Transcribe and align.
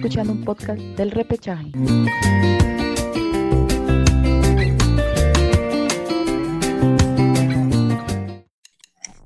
escuchando 0.00 0.32
un 0.32 0.42
podcast 0.42 0.80
del 0.80 1.10
repechaje. 1.10 1.72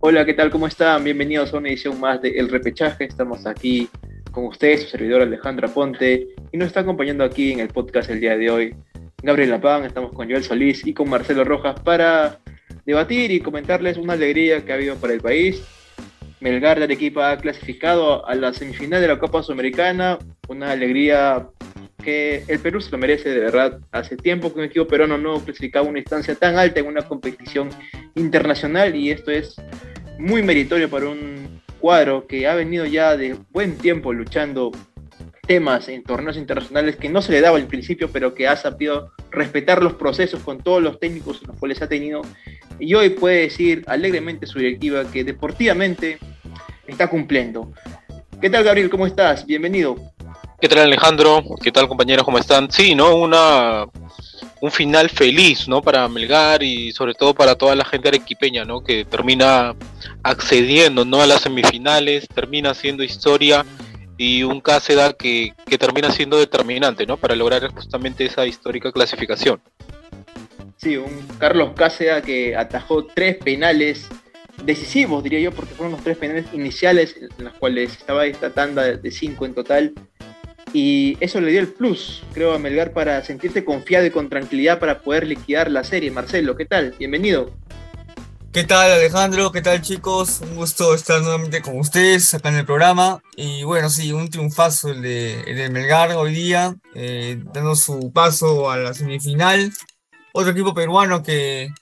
Hola, 0.01 0.27
¿qué 0.27 0.35
tal? 0.35 0.51
¿Cómo 0.51 0.67
están? 0.67 1.05
Bienvenidos 1.05 1.55
a 1.55 1.59
una 1.59 1.69
edición 1.69 2.01
más 2.01 2.21
de 2.21 2.31
El 2.31 2.49
Repechaje. 2.49 3.05
Estamos 3.05 3.47
aquí 3.47 3.89
con 4.33 4.47
ustedes, 4.47 4.83
su 4.83 4.89
servidor 4.89 5.23
Alejandra 5.23 5.69
Ponte, 5.69 6.27
y 6.51 6.59
nos 6.59 6.67
está 6.67 6.81
acompañando 6.81 7.23
aquí 7.23 7.53
en 7.53 7.61
el 7.61 7.69
podcast 7.69 8.11
el 8.11 8.19
día 8.19 8.37
de 8.37 8.51
hoy 8.51 8.77
Gabriel 9.23 9.51
Lapán, 9.51 9.85
estamos 9.85 10.13
con 10.13 10.29
Joel 10.29 10.43
Solís 10.43 10.85
y 10.85 10.93
con 10.93 11.09
Marcelo 11.09 11.45
Rojas 11.45 11.79
para 11.85 12.41
debatir 12.85 13.31
y 13.31 13.39
comentarles 13.39 13.97
una 13.97 14.15
alegría 14.15 14.65
que 14.65 14.73
ha 14.73 14.75
habido 14.75 14.97
para 14.97 15.15
el 15.15 15.21
país. 15.21 15.63
Melgar 16.45 16.77
de 16.77 16.85
Arequipa 16.85 17.31
ha 17.31 17.39
clasificado 17.39 18.29
a 18.29 18.35
la 18.35 18.53
semifinal 18.53 19.01
de 19.01 19.09
la 19.09 19.19
Copa 19.19 19.43
Sudamericana, 19.43 20.19
una 20.47 20.73
alegría 20.73 21.49
que 22.03 22.45
el 22.49 22.59
Perú 22.59 22.83
se 22.83 22.91
lo 22.91 22.99
merece 22.99 23.31
de 23.31 23.41
verdad. 23.41 23.81
Hace 23.93 24.19
tiempo 24.19 24.53
que 24.53 24.59
un 24.59 24.67
equipo 24.67 24.87
peruano 24.87 25.17
no 25.17 25.43
clasificaba 25.43 25.89
una 25.89 26.01
instancia 26.01 26.35
tan 26.35 26.59
alta 26.59 26.81
en 26.81 26.87
una 26.87 27.01
competición 27.01 27.71
internacional 28.15 28.95
y 28.95 29.11
esto 29.11 29.31
es 29.31 29.57
muy 30.19 30.43
meritorio 30.43 30.91
para 30.91 31.09
un 31.09 31.63
cuadro 31.81 32.27
que 32.27 32.47
ha 32.47 32.55
venido 32.55 32.85
ya 32.85 33.17
de 33.17 33.37
buen 33.51 33.79
tiempo 33.79 34.13
luchando 34.13 34.71
temas 35.47 35.89
en 35.89 36.03
torneos 36.03 36.37
internacionales 36.37 36.97
que 36.97 37.09
no 37.09 37.23
se 37.23 37.33
le 37.33 37.41
daba 37.41 37.57
al 37.57 37.67
principio, 37.67 38.11
pero 38.13 38.35
que 38.35 38.49
ha 38.49 38.57
sabido 38.57 39.13
respetar 39.31 39.83
los 39.83 39.95
procesos 39.95 40.43
con 40.43 40.59
todos 40.59 40.83
los 40.83 41.01
técnicos 41.01 41.43
los 41.47 41.57
cuales 41.59 41.81
ha 41.81 41.89
tenido. 41.89 42.21
Y 42.79 42.95
hoy 42.95 43.11
puede 43.11 43.43
decir 43.43 43.85
alegremente 43.87 44.47
su 44.47 44.59
directiva 44.59 45.05
que 45.11 45.25
deportivamente 45.25 46.19
está 46.87 47.09
cumpliendo. 47.09 47.73
¿Qué 48.41 48.51
tal, 48.51 48.65
Gabriel? 48.65 48.91
¿Cómo 48.91 49.07
estás? 49.07 49.47
Bienvenido. 49.47 49.97
¿Qué 50.61 50.69
tal, 50.69 50.81
Alejandro? 50.81 51.43
¿Qué 51.63 51.71
tal, 51.71 51.89
compañeros? 51.89 52.25
¿Cómo 52.25 52.39
están? 52.39 52.71
Sí, 52.71 52.95
¿no? 52.95 53.15
Una, 53.17 53.85
un 54.61 54.71
final 54.71 55.11
feliz, 55.11 55.69
¿no? 55.69 55.83
Para 55.83 56.09
Melgar 56.09 56.63
y 56.63 56.93
sobre 56.93 57.15
todo 57.15 57.35
para 57.35 57.55
toda 57.55 57.75
la 57.75 57.85
gente 57.85 58.09
arequipeña, 58.09 58.65
¿no? 58.65 58.83
Que 58.83 59.05
termina 59.05 59.75
accediendo, 60.23 61.05
¿no? 61.05 61.21
A 61.21 61.27
las 61.27 61.43
semifinales, 61.43 62.27
termina 62.29 62.71
haciendo 62.71 63.05
historia 63.05 63.65
y 64.17 64.43
un 64.43 64.61
Cáceda 64.61 65.13
que, 65.13 65.53
que 65.67 65.79
termina 65.79 66.11
siendo 66.11 66.39
determinante, 66.39 67.07
¿no? 67.07 67.17
Para 67.17 67.37
lograr 67.37 67.67
justamente 67.73 68.25
esa 68.25 68.47
histórica 68.47 68.91
clasificación. 68.93 69.61
Sí, 70.85 70.99
un 70.99 71.27
Carlos 71.39 71.71
Cáceda 71.75 72.21
que 72.21 72.55
atajó 72.55 73.07
tres 73.07 73.39
penales 73.43 74.07
decisivos, 74.65 75.25
diría 75.25 75.41
yo, 75.41 75.51
porque 75.51 75.73
fueron 75.73 75.93
los 75.93 76.05
tres 76.05 76.19
penales 76.19 76.45
iniciales 76.53 77.17
en 77.39 77.47
los 77.47 77.55
cuales 77.55 77.93
estaba 77.93 78.27
esta 78.27 78.51
tanda 78.51 78.83
de 78.83 79.11
cinco 79.11 79.47
en 79.47 79.55
total. 79.55 79.95
Y 80.75 81.17
eso 81.21 81.41
le 81.41 81.53
dio 81.53 81.61
el 81.61 81.69
plus, 81.69 82.23
creo, 82.35 82.53
a 82.53 82.59
Melgar 82.59 82.93
para 82.93 83.25
sentirte 83.25 83.65
confiado 83.65 84.05
y 84.05 84.11
con 84.11 84.29
tranquilidad 84.29 84.79
para 84.79 85.01
poder 85.01 85.27
liquidar 85.27 85.71
la 85.71 85.85
serie. 85.85 86.11
Marcelo, 86.11 86.55
¿qué 86.55 86.67
tal? 86.67 86.95
Bienvenido. 86.99 87.51
¿Qué 88.53 88.65
tal 88.65 88.93
Alejandro? 88.93 89.53
¿Qué 89.53 89.63
tal 89.63 89.81
chicos? 89.81 90.43
Un 90.43 90.55
gusto 90.55 90.95
estar 90.95 91.23
nuevamente 91.23 91.63
con 91.63 91.79
ustedes 91.79 92.35
acá 92.35 92.51
en 92.51 92.57
el 92.57 92.67
programa. 92.67 93.23
Y 93.37 93.63
bueno, 93.63 93.89
sí, 93.89 94.13
un 94.13 94.29
triunfazo 94.29 94.91
el 94.91 95.01
de, 95.01 95.71
Melgar 95.73 96.13
hoy 96.13 96.35
día, 96.35 96.77
eh, 96.95 97.43
dando 97.55 97.75
su 97.75 98.13
paso 98.13 98.71
a 98.71 98.77
la 98.77 98.93
semifinal. 98.93 99.73
Otro 100.37 100.51
equipo 100.51 100.75
peruano 100.75 101.23
que, 101.23 101.73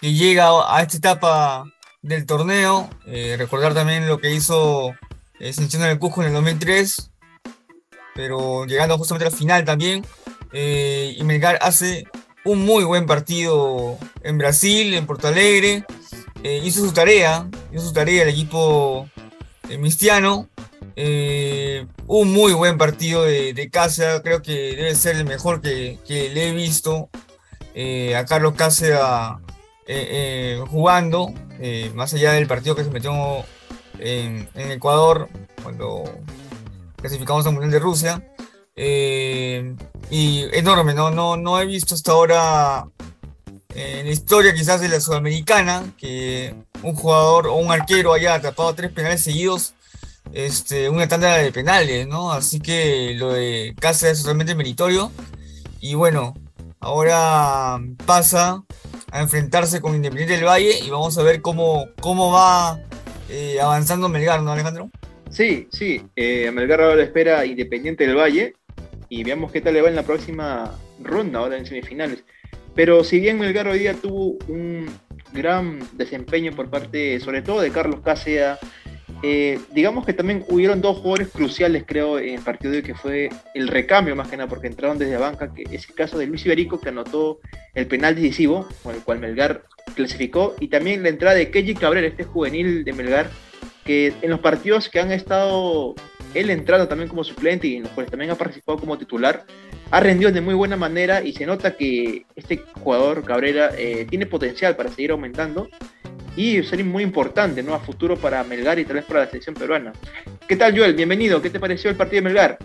llega 0.00 0.48
a 0.72 0.80
esta 0.80 0.96
etapa 0.96 1.64
del 2.02 2.24
torneo. 2.24 2.88
Eh, 3.06 3.34
recordar 3.36 3.74
también 3.74 4.06
lo 4.06 4.18
que 4.18 4.32
hizo 4.32 4.90
eh, 5.40 5.52
en 5.58 5.82
el 5.82 5.98
Cusco 5.98 6.22
en 6.22 6.28
el 6.28 6.34
2003, 6.34 7.10
pero 8.14 8.64
llegando 8.64 8.96
justamente 8.96 9.26
a 9.26 9.30
la 9.30 9.36
final 9.36 9.64
también. 9.64 10.06
Eh, 10.52 11.16
y 11.18 11.24
Melgar 11.24 11.58
hace 11.60 12.04
un 12.44 12.64
muy 12.64 12.84
buen 12.84 13.06
partido 13.06 13.98
en 14.22 14.38
Brasil, 14.38 14.94
en 14.94 15.04
Porto 15.04 15.26
Alegre. 15.26 15.84
Eh, 16.44 16.62
hizo 16.64 16.86
su 16.86 16.92
tarea, 16.92 17.50
hizo 17.72 17.88
su 17.88 17.92
tarea 17.92 18.22
el 18.22 18.28
equipo 18.28 19.08
eh, 19.68 19.78
mistiano. 19.78 20.48
Un 22.06 22.32
muy 22.32 22.52
buen 22.52 22.78
partido 22.78 23.24
de, 23.24 23.68
casa, 23.70 24.22
creo 24.22 24.42
que 24.42 24.76
debe 24.76 24.94
ser 24.94 25.16
el 25.16 25.24
mejor 25.24 25.60
que, 25.60 25.98
le 26.08 26.48
he 26.48 26.52
visto 26.52 27.10
a 28.16 28.24
Carlos 28.24 28.54
Cáceres 28.56 29.00
jugando, 30.68 31.32
más 31.94 32.14
allá 32.14 32.32
del 32.32 32.46
partido 32.46 32.74
que 32.74 32.84
se 32.84 32.90
metió 32.90 33.12
en, 33.98 34.48
Ecuador 34.54 35.28
cuando 35.62 36.04
clasificamos 36.96 37.46
al 37.46 37.52
Mundial 37.52 37.72
de 37.72 37.78
Rusia. 37.78 38.22
y 38.76 40.44
enorme, 40.56 40.94
¿no? 40.94 41.10
No, 41.10 41.36
no 41.36 41.60
he 41.60 41.66
visto 41.66 41.94
hasta 41.94 42.12
ahora 42.12 42.86
en 43.76 44.06
la 44.06 44.12
historia 44.12 44.54
quizás 44.54 44.80
de 44.80 44.88
la 44.88 45.00
Sudamericana, 45.00 45.94
que 45.98 46.54
un 46.82 46.94
jugador 46.94 47.46
o 47.46 47.56
un 47.56 47.70
arquero 47.70 48.14
haya 48.14 48.34
atrapado 48.34 48.74
tres 48.74 48.90
penales 48.90 49.22
seguidos, 49.22 49.74
este, 50.32 50.88
una 50.88 51.06
tanda 51.08 51.36
de 51.36 51.52
penales, 51.52 52.06
¿no? 52.06 52.32
Así 52.32 52.60
que 52.60 53.14
lo 53.14 53.32
de 53.32 53.74
Cáceres 53.78 54.18
es 54.18 54.22
totalmente 54.22 54.54
meritorio. 54.54 55.12
Y 55.80 55.94
bueno, 55.94 56.34
ahora 56.86 57.80
pasa 58.06 58.62
a 59.10 59.20
enfrentarse 59.20 59.80
con 59.80 59.96
Independiente 59.96 60.34
del 60.34 60.44
Valle 60.44 60.78
y 60.84 60.88
vamos 60.88 61.18
a 61.18 61.22
ver 61.24 61.42
cómo, 61.42 61.88
cómo 62.00 62.30
va 62.30 62.80
eh, 63.28 63.58
avanzando 63.60 64.08
Melgar, 64.08 64.40
¿no, 64.42 64.52
Alejandro? 64.52 64.90
Sí, 65.28 65.66
sí, 65.72 66.02
eh, 66.14 66.48
Melgar 66.52 66.80
ahora 66.80 67.02
espera 67.02 67.44
Independiente 67.44 68.06
del 68.06 68.16
Valle 68.16 68.54
y 69.08 69.24
veamos 69.24 69.50
qué 69.50 69.60
tal 69.60 69.74
le 69.74 69.82
va 69.82 69.88
en 69.88 69.96
la 69.96 70.04
próxima 70.04 70.78
ronda, 71.02 71.40
ahora 71.40 71.58
en 71.58 71.66
semifinales. 71.66 72.22
Pero 72.76 73.02
si 73.02 73.18
bien 73.18 73.40
Melgar 73.40 73.66
hoy 73.66 73.80
día 73.80 73.94
tuvo 73.94 74.36
un 74.46 74.86
gran 75.32 75.80
desempeño 75.94 76.52
por 76.52 76.70
parte, 76.70 77.18
sobre 77.18 77.42
todo 77.42 77.62
de 77.62 77.72
Carlos 77.72 78.00
Cáceres, 78.04 78.58
eh, 79.22 79.58
digamos 79.72 80.04
que 80.04 80.12
también 80.12 80.44
hubieron 80.48 80.80
dos 80.80 80.98
jugadores 80.98 81.28
cruciales, 81.28 81.84
creo, 81.86 82.18
en 82.18 82.34
el 82.34 82.42
partido 82.42 82.72
de 82.72 82.82
que 82.82 82.94
fue 82.94 83.30
el 83.54 83.68
recambio 83.68 84.14
más 84.14 84.28
que 84.28 84.36
nada, 84.36 84.48
porque 84.48 84.66
entraron 84.66 84.98
desde 84.98 85.14
la 85.14 85.20
banca, 85.20 85.52
que 85.52 85.64
es 85.70 85.88
el 85.88 85.94
caso 85.94 86.18
de 86.18 86.26
Luis 86.26 86.44
Iberico, 86.44 86.80
que 86.80 86.90
anotó 86.90 87.40
el 87.74 87.86
penal 87.86 88.14
decisivo, 88.14 88.68
con 88.82 88.94
el 88.94 89.02
cual 89.02 89.18
Melgar 89.18 89.64
clasificó, 89.94 90.54
y 90.60 90.68
también 90.68 91.02
la 91.02 91.08
entrada 91.08 91.34
de 91.34 91.50
Keji 91.50 91.74
Cabrera, 91.74 92.06
este 92.06 92.24
juvenil 92.24 92.84
de 92.84 92.92
Melgar, 92.92 93.30
que 93.84 94.12
en 94.20 94.30
los 94.30 94.40
partidos 94.40 94.88
que 94.88 95.00
han 95.00 95.12
estado 95.12 95.94
él 96.34 96.50
entrando 96.50 96.86
también 96.86 97.08
como 97.08 97.24
suplente 97.24 97.66
y 97.66 97.76
en 97.76 97.84
los 97.84 97.92
cuales 97.92 98.10
también 98.10 98.30
ha 98.30 98.34
participado 98.34 98.78
como 98.78 98.98
titular, 98.98 99.46
ha 99.90 100.00
rendido 100.00 100.30
de 100.32 100.40
muy 100.40 100.54
buena 100.54 100.76
manera 100.76 101.22
y 101.22 101.32
se 101.32 101.46
nota 101.46 101.76
que 101.76 102.26
este 102.34 102.58
jugador 102.82 103.24
Cabrera 103.24 103.70
eh, 103.78 104.06
tiene 104.08 104.26
potencial 104.26 104.76
para 104.76 104.90
seguir 104.90 105.12
aumentando 105.12 105.68
y 106.36 106.62
ser 106.62 106.84
muy 106.84 107.02
importante 107.02 107.62
¿no? 107.62 107.74
a 107.74 107.80
futuro 107.80 108.16
para 108.16 108.44
Melgar 108.44 108.78
y 108.78 108.84
tal 108.84 108.96
vez 108.96 109.04
para 109.06 109.20
la 109.20 109.26
selección 109.26 109.54
peruana. 109.54 109.92
¿Qué 110.46 110.56
tal 110.56 110.76
Joel? 110.76 110.94
Bienvenido, 110.94 111.40
¿qué 111.40 111.50
te 111.50 111.58
pareció 111.58 111.90
el 111.90 111.96
partido 111.96 112.22
de 112.22 112.28
Melgar? 112.28 112.58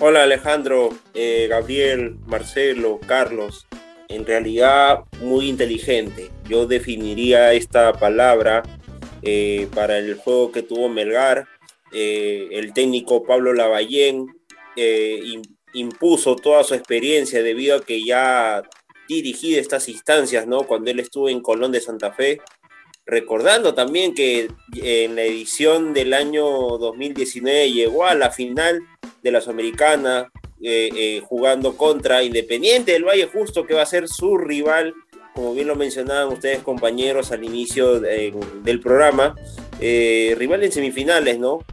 Hola 0.00 0.22
Alejandro, 0.22 0.90
eh, 1.12 1.46
Gabriel, 1.50 2.16
Marcelo, 2.26 3.00
Carlos. 3.06 3.66
En 4.08 4.24
realidad 4.24 5.00
muy 5.20 5.48
inteligente. 5.48 6.30
Yo 6.48 6.66
definiría 6.66 7.52
esta 7.52 7.92
palabra 7.92 8.62
eh, 9.22 9.68
para 9.74 9.98
el 9.98 10.14
juego 10.14 10.52
que 10.52 10.62
tuvo 10.62 10.88
Melgar. 10.88 11.46
el 11.92 12.72
técnico 12.72 13.24
Pablo 13.24 13.52
Lavallén 13.52 14.26
impuso 15.74 16.36
toda 16.36 16.64
su 16.64 16.74
experiencia 16.74 17.42
debido 17.42 17.76
a 17.76 17.84
que 17.84 18.04
ya 18.04 18.62
dirigí 19.08 19.56
estas 19.56 19.88
instancias, 19.88 20.46
¿no? 20.46 20.62
Cuando 20.64 20.90
él 20.90 21.00
estuvo 21.00 21.28
en 21.28 21.40
Colón 21.40 21.72
de 21.72 21.80
Santa 21.80 22.12
Fe. 22.12 22.40
Recordando 23.04 23.74
también 23.74 24.14
que 24.14 24.48
en 24.74 25.16
la 25.16 25.22
edición 25.22 25.92
del 25.92 26.14
año 26.14 26.44
2019 26.44 27.72
llegó 27.72 28.06
a 28.06 28.14
la 28.14 28.30
final 28.30 28.80
de 29.22 29.30
la 29.30 29.40
Sudamericana 29.40 30.30
eh, 30.62 30.90
eh, 30.94 31.22
jugando 31.24 31.76
contra 31.76 32.22
Independiente 32.22 32.92
del 32.92 33.04
Valle 33.04 33.26
Justo, 33.26 33.66
que 33.66 33.74
va 33.74 33.82
a 33.82 33.86
ser 33.86 34.08
su 34.08 34.38
rival, 34.38 34.94
como 35.34 35.54
bien 35.54 35.66
lo 35.66 35.74
mencionaban 35.74 36.32
ustedes 36.32 36.60
compañeros 36.60 37.32
al 37.32 37.42
inicio 37.42 37.98
del 37.98 38.80
programa, 38.80 39.34
eh, 39.80 40.34
rival 40.38 40.62
en 40.62 40.70
semifinales, 40.70 41.38
¿no? 41.40 41.64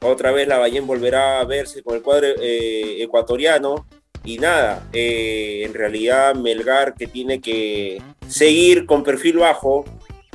Otra 0.00 0.30
vez 0.30 0.46
la 0.46 0.58
Ballén 0.58 0.86
volverá 0.86 1.40
a 1.40 1.44
verse 1.44 1.82
con 1.82 1.96
el 1.96 2.02
cuadro 2.02 2.28
eh, 2.40 3.02
ecuatoriano. 3.02 3.86
Y 4.24 4.38
nada, 4.38 4.86
eh, 4.92 5.62
en 5.64 5.74
realidad 5.74 6.34
Melgar 6.34 6.94
que 6.94 7.06
tiene 7.06 7.40
que 7.40 8.00
seguir 8.28 8.84
con 8.84 9.02
perfil 9.02 9.38
bajo, 9.38 9.84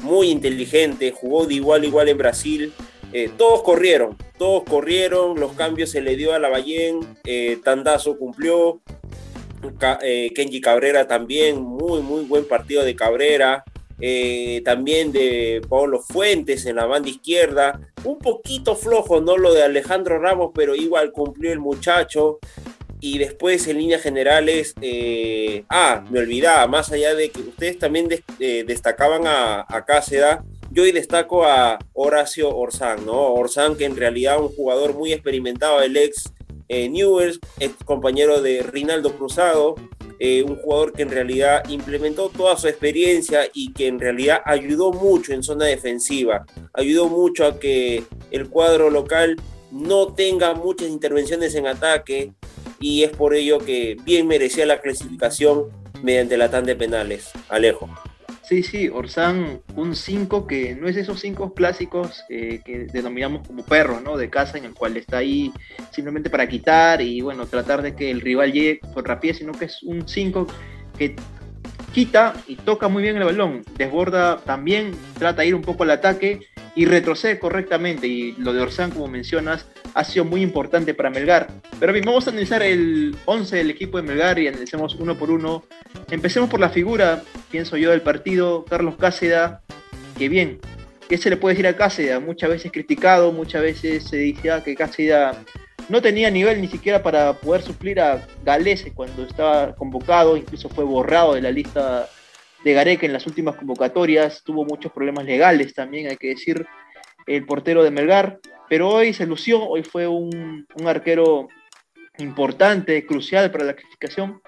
muy 0.04 0.30
inteligente, 0.30 1.12
jugó 1.12 1.46
de 1.46 1.56
igual 1.56 1.84
a 1.84 1.86
igual 1.86 2.10
en 2.10 2.18
Brasil. 2.18 2.74
Eh, 3.12 3.30
todos 3.38 3.64
corrieron, 3.64 4.18
todos 4.38 4.64
corrieron, 4.64 5.40
los 5.40 5.54
cambios 5.54 5.92
se 5.92 6.02
le 6.02 6.16
dio 6.16 6.34
a 6.34 6.40
la 6.40 6.50
Ballén, 6.50 7.00
Tandazo 7.64 8.18
cumplió, 8.18 8.82
Kenji 10.36 10.62
Cabrera 10.62 11.08
también, 11.08 11.62
muy, 11.62 12.02
muy 12.02 12.24
buen 12.24 12.46
partido 12.48 12.84
de 12.84 12.96
Cabrera. 12.96 13.64
también 14.66 15.12
de 15.12 15.62
Pablo 15.70 16.02
Fuentes 16.02 16.66
en 16.66 16.76
la 16.76 16.86
banda 16.86 17.10
izquierda. 17.10 17.80
un 18.04 18.18
poquito 18.18 18.76
flojo, 18.76 19.22
¿no? 19.22 19.38
Lo 19.38 19.54
de 19.54 19.64
Alejandro 19.64 20.20
Ramos, 20.20 20.52
pero 20.54 20.76
igual 20.76 21.12
cumplió 21.12 21.52
el 21.52 21.60
muchacho. 21.60 22.40
Y 23.06 23.18
después 23.18 23.68
en 23.68 23.80
líneas 23.80 24.02
generales, 24.02 24.74
eh, 24.80 25.66
ah, 25.68 26.06
me 26.10 26.20
olvidaba, 26.20 26.66
más 26.68 26.90
allá 26.90 27.14
de 27.14 27.32
que 27.32 27.42
ustedes 27.42 27.78
también 27.78 28.08
eh, 28.40 28.64
destacaban 28.66 29.28
a, 29.28 29.60
a 29.60 29.86
yo 30.72 30.84
hoy 30.84 30.94
destaco 30.94 31.44
a 31.44 31.80
Horacio 31.92 32.56
Orzán, 32.56 33.06
¿no? 33.06 33.34
Orzán 33.34 33.76
que 33.76 33.84
en 33.84 33.98
realidad 33.98 34.40
un 34.40 34.48
jugador 34.48 34.94
muy 34.94 35.12
experimentado, 35.12 35.82
el 35.82 35.98
ex 35.98 36.32
eh, 36.70 36.88
Newells, 36.88 37.42
ex 37.60 37.76
compañero 37.84 38.42
de 38.42 38.64
Rinaldo 38.64 39.18
Cruzado, 39.18 39.76
eh, 40.20 40.42
un 40.44 40.56
jugador 40.56 40.94
que 40.94 41.02
en 41.02 41.12
realidad 41.12 41.68
implementó 41.68 42.30
toda 42.30 42.56
su 42.56 42.70
experiencia 42.70 43.50
y 43.54 43.74
que 43.74 43.88
en 43.88 44.00
realidad 44.00 44.42
ayudó 44.46 44.94
mucho 44.94 45.34
en 45.34 45.44
zona 45.44 45.66
defensiva, 45.66 46.46
ayudó 46.74 47.10
mucho 47.10 47.46
a 47.46 47.60
que 47.60 48.06
el 48.32 48.48
cuadro 48.48 48.90
local 48.90 49.36
no 49.74 50.14
tenga 50.14 50.54
muchas 50.54 50.88
intervenciones 50.88 51.54
en 51.56 51.68
ataque, 51.68 52.32
y 52.84 53.04
es 53.04 53.12
por 53.12 53.34
ello 53.34 53.60
que 53.60 53.96
bien 54.04 54.28
merecía 54.28 54.66
la 54.66 54.82
clasificación 54.82 55.70
mediante 56.04 56.36
la 56.36 56.52
tanda 56.52 56.68
de 56.68 56.76
penales. 56.76 57.32
Alejo. 57.48 57.90
Sí, 58.42 58.62
sí, 58.62 58.90
Orsán, 58.90 59.62
un 59.78 59.96
5 59.96 60.46
que 60.46 60.76
no 60.76 60.90
es 60.90 60.98
esos 60.98 61.22
5 61.22 61.54
clásicos 61.54 62.26
eh, 62.30 62.60
que 62.66 62.88
denominamos 62.92 63.48
como 63.48 63.64
perros, 63.64 64.04
¿no? 64.04 64.18
De 64.18 64.30
casa, 64.30 64.58
en 64.58 64.66
el 64.66 64.74
cual 64.74 64.98
está 64.98 65.20
ahí 65.20 65.54
simplemente 65.92 66.30
para 66.30 66.50
quitar 66.50 67.02
y, 67.02 67.22
bueno, 67.22 67.46
tratar 67.46 67.82
de 67.82 67.96
que 67.96 68.12
el 68.12 68.20
rival 68.20 68.52
llegue 68.52 68.82
por 68.94 69.08
rapidez, 69.08 69.38
sino 69.38 69.54
que 69.54 69.66
es 69.66 69.82
un 69.84 70.06
5 70.06 70.46
que 70.98 71.16
quita 71.94 72.34
y 72.48 72.56
toca 72.56 72.88
muy 72.88 73.04
bien 73.04 73.16
el 73.16 73.24
balón, 73.24 73.64
desborda 73.78 74.38
también, 74.38 74.92
trata 75.18 75.44
de 75.44 75.50
ir 75.50 75.56
un 75.56 75.62
poco 75.62 75.84
al 75.84 75.92
ataque 75.92 76.42
y 76.76 76.86
retrocede 76.86 77.40
correctamente. 77.40 78.08
Y 78.08 78.34
lo 78.34 78.52
de 78.52 78.62
Orsán, 78.62 78.92
como 78.92 79.08
mencionas, 79.08 79.68
ha 79.94 80.04
sido 80.04 80.26
muy 80.26 80.42
importante 80.42 80.94
para 80.94 81.10
Melgar. 81.10 81.48
Pero 81.80 81.94
bien, 81.94 82.04
vamos 82.06 82.28
a 82.28 82.32
analizar 82.32 82.64
el 82.64 83.16
11 83.26 83.58
del 83.58 83.70
equipo 83.70 83.98
de 83.98 84.04
Melgar 84.04 84.40
y 84.40 84.48
analicemos 84.48 84.96
uno 84.96 85.16
por 85.18 85.30
uno. 85.30 85.64
Empecemos 86.10 86.50
por 86.50 86.60
la 86.60 86.70
figura, 86.70 87.22
pienso 87.52 87.78
yo, 87.78 87.92
del 87.92 88.02
partido, 88.02 88.66
Carlos 88.66 88.96
Cáceda, 88.98 89.62
que 90.18 90.30
bien, 90.30 90.60
¿qué 91.08 91.18
se 91.18 91.30
le 91.30 91.38
puede 91.38 91.54
decir 91.54 91.68
a 91.68 91.76
Cáceda? 91.76 92.20
Muchas 92.20 92.50
veces 92.50 92.72
criticado, 92.72 93.32
muchas 93.32 93.62
veces 93.62 94.04
se 94.06 94.18
decía 94.18 94.64
que 94.64 94.76
Cáceda 94.76 95.44
no 95.90 96.02
tenía 96.02 96.30
nivel 96.30 96.62
ni 96.62 96.68
siquiera 96.68 97.04
para 97.04 97.34
poder 97.34 97.62
suplir 97.62 98.00
a 98.00 98.26
Galese 98.44 98.94
cuando 98.94 99.24
estaba 99.24 99.76
convocado, 99.76 100.38
incluso 100.38 100.70
fue 100.70 100.84
borrado 100.84 101.34
de 101.34 101.42
la 101.42 101.52
lista 101.52 102.08
de 102.64 102.74
Gareca 102.74 103.06
en 103.06 103.14
las 103.14 103.28
últimas 103.28 103.56
convocatorias, 103.56 104.44
tuvo 104.44 104.66
muchos 104.66 104.92
problemas 104.92 105.26
legales 105.26 105.74
también, 105.74 106.10
hay 106.10 106.18
que 106.18 106.30
decir, 106.30 106.66
el 107.28 107.46
portero 107.46 107.84
de 107.84 107.92
Melgar, 107.92 108.40
pero 108.70 108.90
hoy 108.90 109.14
se 109.14 109.26
lució, 109.26 109.68
hoy 109.68 109.84
fue 109.84 110.08
un, 110.08 110.66
arquero 110.86 111.48
importante, 112.18 113.06
crucial 113.06 113.52
para 113.52 113.66
la 113.66 113.74
clasificación, 113.74 114.42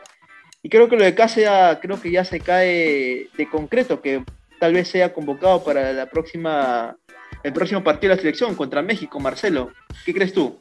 y 0.62 0.70
creo 0.70 0.90
que 0.90 0.96
lo 0.96 1.04
de 1.04 1.14
Cáceres 1.14 1.78
creo 1.82 2.02
que 2.02 2.12
ya 2.12 2.24
se 2.24 2.40
cae 2.40 3.28
de 3.38 3.50
concreto, 3.52 4.02
que 4.02 4.24
tal 4.60 4.74
vez 4.74 4.88
sea 4.88 5.14
convocado 5.14 5.64
para 5.64 5.92
la 5.94 6.08
próxima, 6.08 6.96
el 7.44 7.54
próximo 7.54 7.84
partido 7.84 8.12
de 8.12 8.16
la 8.16 8.22
selección 8.22 8.56
contra 8.56 8.82
México, 8.82 9.20
Marcelo. 9.20 9.72
¿Qué 10.06 10.14
crees 10.14 10.34
tú? 10.34 10.58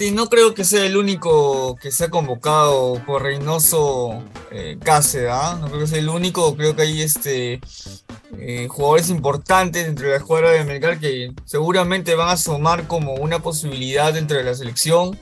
Sí, 0.00 0.12
no 0.12 0.30
creo 0.30 0.54
que 0.54 0.64
sea 0.64 0.86
el 0.86 0.96
único 0.96 1.76
que 1.76 1.90
se 1.90 2.08
convocado 2.08 2.94
por 3.04 3.22
Reynoso 3.22 4.24
eh, 4.50 4.78
¿ah? 5.30 5.58
No 5.60 5.66
creo 5.66 5.80
que 5.80 5.86
sea 5.88 5.98
el 5.98 6.08
único. 6.08 6.56
Creo 6.56 6.74
que 6.74 6.80
hay 6.80 7.02
este, 7.02 7.60
eh, 8.38 8.66
jugadores 8.70 9.10
importantes 9.10 9.84
dentro 9.84 10.06
de 10.06 10.12
la 10.12 10.16
escuadra 10.16 10.52
de 10.52 10.64
Melgar 10.64 10.98
que 10.98 11.34
seguramente 11.44 12.14
van 12.14 12.30
a 12.30 12.38
sumar 12.38 12.86
como 12.86 13.12
una 13.16 13.40
posibilidad 13.40 14.14
dentro 14.14 14.38
de 14.38 14.44
la 14.44 14.54
selección. 14.54 15.18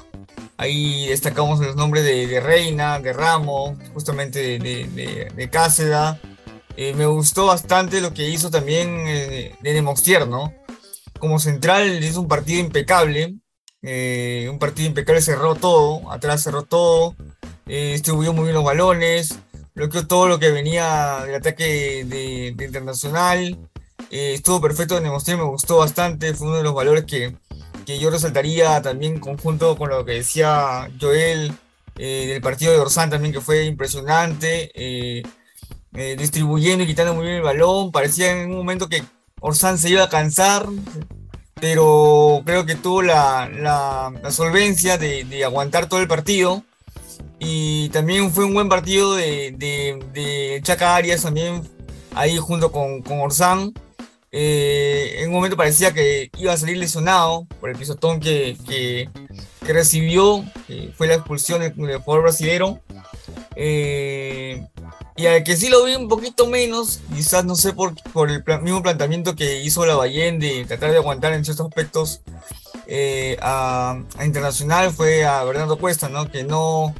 Ahí 0.56 1.08
destacamos 1.08 1.58
los 1.58 1.74
nombres 1.74 2.04
de, 2.04 2.38
Reina, 2.38 3.00
de 3.00 3.12
Ramos, 3.12 3.76
justamente 3.94 4.60
de, 4.60 5.32
de, 5.34 5.50
Cáceda. 5.50 6.20
Eh, 6.76 6.94
me 6.94 7.06
gustó 7.06 7.46
bastante 7.46 8.00
lo 8.00 8.14
que 8.14 8.28
hizo 8.28 8.48
también 8.48 9.08
eh, 9.08 9.56
de 9.60 9.74
Nemostier, 9.74 10.28
¿no? 10.28 10.54
Como 11.18 11.40
central 11.40 12.04
hizo 12.04 12.20
un 12.20 12.28
partido 12.28 12.60
impecable 12.60 13.40
eh, 13.82 14.48
un 14.50 14.58
partido 14.58 14.88
impecable, 14.88 15.22
cerró 15.22 15.54
todo, 15.54 16.10
atrás 16.10 16.42
cerró 16.42 16.64
todo, 16.64 17.14
eh, 17.66 17.92
distribuyó 17.92 18.32
muy 18.32 18.44
bien 18.44 18.54
los 18.54 18.64
balones, 18.64 19.38
bloqueó 19.74 20.06
todo 20.06 20.26
lo 20.28 20.38
que 20.38 20.50
venía 20.50 21.20
del 21.24 21.36
ataque 21.36 22.04
de, 22.04 22.64
Internacional. 22.64 23.58
Eh, 24.10 24.34
estuvo 24.34 24.60
perfecto 24.60 24.96
en 24.96 25.04
demostrarme 25.04 25.44
me 25.44 25.50
gustó 25.50 25.78
bastante, 25.78 26.34
fue 26.34 26.48
uno 26.48 26.56
de 26.56 26.62
los 26.64 26.74
valores 26.74 27.04
que, 27.04 27.36
que 27.86 27.98
yo 27.98 28.10
resaltaría 28.10 28.80
también 28.82 29.20
conjunto 29.20 29.76
con 29.76 29.90
lo 29.90 30.04
que 30.04 30.12
decía 30.12 30.90
Joel 31.00 31.52
del 31.94 32.40
partido 32.40 32.72
de 32.72 32.78
Orsán 32.78 33.10
también 33.10 33.34
que 33.34 33.40
fue 33.40 33.64
impresionante, 33.64 34.70
distribuyendo 35.92 36.84
y 36.84 36.86
quitando 36.86 37.12
muy 37.14 37.24
bien 37.24 37.38
el 37.38 37.42
balón, 37.42 37.90
parecía 37.90 38.30
en 38.30 38.50
un 38.50 38.56
momento 38.56 38.88
que 38.88 39.02
Orsán 39.40 39.78
se 39.78 39.90
iba 39.90 40.04
a 40.04 40.08
cansar, 40.08 40.66
pero 41.60 42.42
creo 42.44 42.66
que 42.66 42.74
tuvo 42.74 43.02
la, 43.02 43.48
la, 43.48 44.30
solvencia 44.30 44.98
de, 44.98 45.24
de, 45.24 45.44
aguantar 45.44 45.88
todo 45.88 46.00
el 46.00 46.08
partido. 46.08 46.62
Y 47.38 47.88
también 47.90 48.32
fue 48.32 48.44
un 48.44 48.54
buen 48.54 48.68
partido 48.68 49.14
de, 49.14 49.54
de, 49.56 49.98
de 50.12 50.60
Chaca 50.62 50.96
Arias 50.96 51.22
también 51.22 51.62
ahí 52.14 52.36
junto 52.36 52.72
con, 52.72 53.02
con 53.02 53.20
Orsán. 53.20 53.72
Eh, 54.30 55.20
en 55.20 55.28
un 55.28 55.36
momento 55.36 55.56
parecía 55.56 55.92
que 55.94 56.30
iba 56.36 56.52
a 56.52 56.56
salir 56.56 56.76
lesionado 56.76 57.46
por 57.60 57.70
el 57.70 57.76
pisotón 57.76 58.20
que, 58.20 58.56
que, 58.66 59.08
recibió, 59.72 60.44
fue 60.96 61.06
la 61.06 61.14
expulsión 61.14 61.60
del 61.60 61.72
jugador 61.74 62.22
brasilero. 62.22 62.80
Eh, 63.54 64.66
y 65.18 65.26
al 65.26 65.42
que 65.42 65.56
sí 65.56 65.68
lo 65.68 65.84
vi 65.84 65.96
un 65.96 66.06
poquito 66.06 66.46
menos, 66.46 67.00
quizás 67.12 67.44
no 67.44 67.56
sé 67.56 67.72
por, 67.72 67.92
por 68.12 68.30
el 68.30 68.44
mismo 68.62 68.82
planteamiento 68.84 69.34
que 69.34 69.62
hizo 69.64 69.84
la 69.84 69.96
Ballén 69.96 70.38
de 70.38 70.64
tratar 70.64 70.92
de 70.92 70.98
aguantar 70.98 71.32
en 71.32 71.44
ciertos 71.44 71.66
aspectos 71.66 72.20
eh, 72.86 73.36
a, 73.42 74.00
Internacional, 74.24 74.92
fue 74.92 75.24
a 75.24 75.42
Bernardo 75.42 75.76
Cuesta, 75.76 76.08
¿no? 76.08 76.30
Que 76.30 76.44
no 76.44 76.94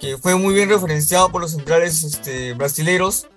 que 0.00 0.18
fue 0.18 0.34
muy 0.34 0.52
bien 0.52 0.68
referenciado 0.68 1.30
por 1.30 1.40
los 1.40 1.52
centrales 1.52 2.02
este, 2.02 2.54
brasileros 2.54 3.28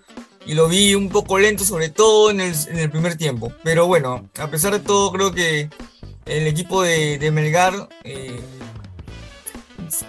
y 0.47 0.55
lo 0.55 0.67
vi 0.67 0.95
un 0.95 1.09
poco 1.09 1.37
lento, 1.37 1.63
sobre 1.63 1.89
todo 1.89 2.31
en 2.31 2.41
el, 2.41 2.55
en 2.69 2.79
el, 2.79 2.89
primer 2.89 3.17
tiempo. 3.17 3.53
Pero 3.63 3.85
bueno, 3.85 4.27
a 4.39 4.47
pesar 4.47 4.73
de 4.73 4.79
todo, 4.79 5.11
creo 5.11 5.31
que 5.31 5.69
el 6.25 6.47
equipo 6.47 6.81
de, 6.81 7.29
Melgar 7.31 7.87
eh, 8.03 8.39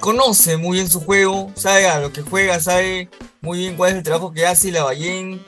conoce 0.01 0.57
muy 0.57 0.79
bien 0.79 0.89
su 0.89 1.01
juego, 1.01 1.51
sabe 1.55 1.89
a 1.89 2.01
lo 2.01 2.13
que 2.13 2.23
juega, 2.23 2.61
sabe 2.61 3.09
muy 3.41 3.59
bien 3.59 3.77
cuál 3.77 3.91
es 3.91 3.97
el 3.97 4.03
trabajo 4.03 4.33
que 4.33 4.47
hace 4.47 4.73
la 4.73 4.85
Ballén. 4.85 5.45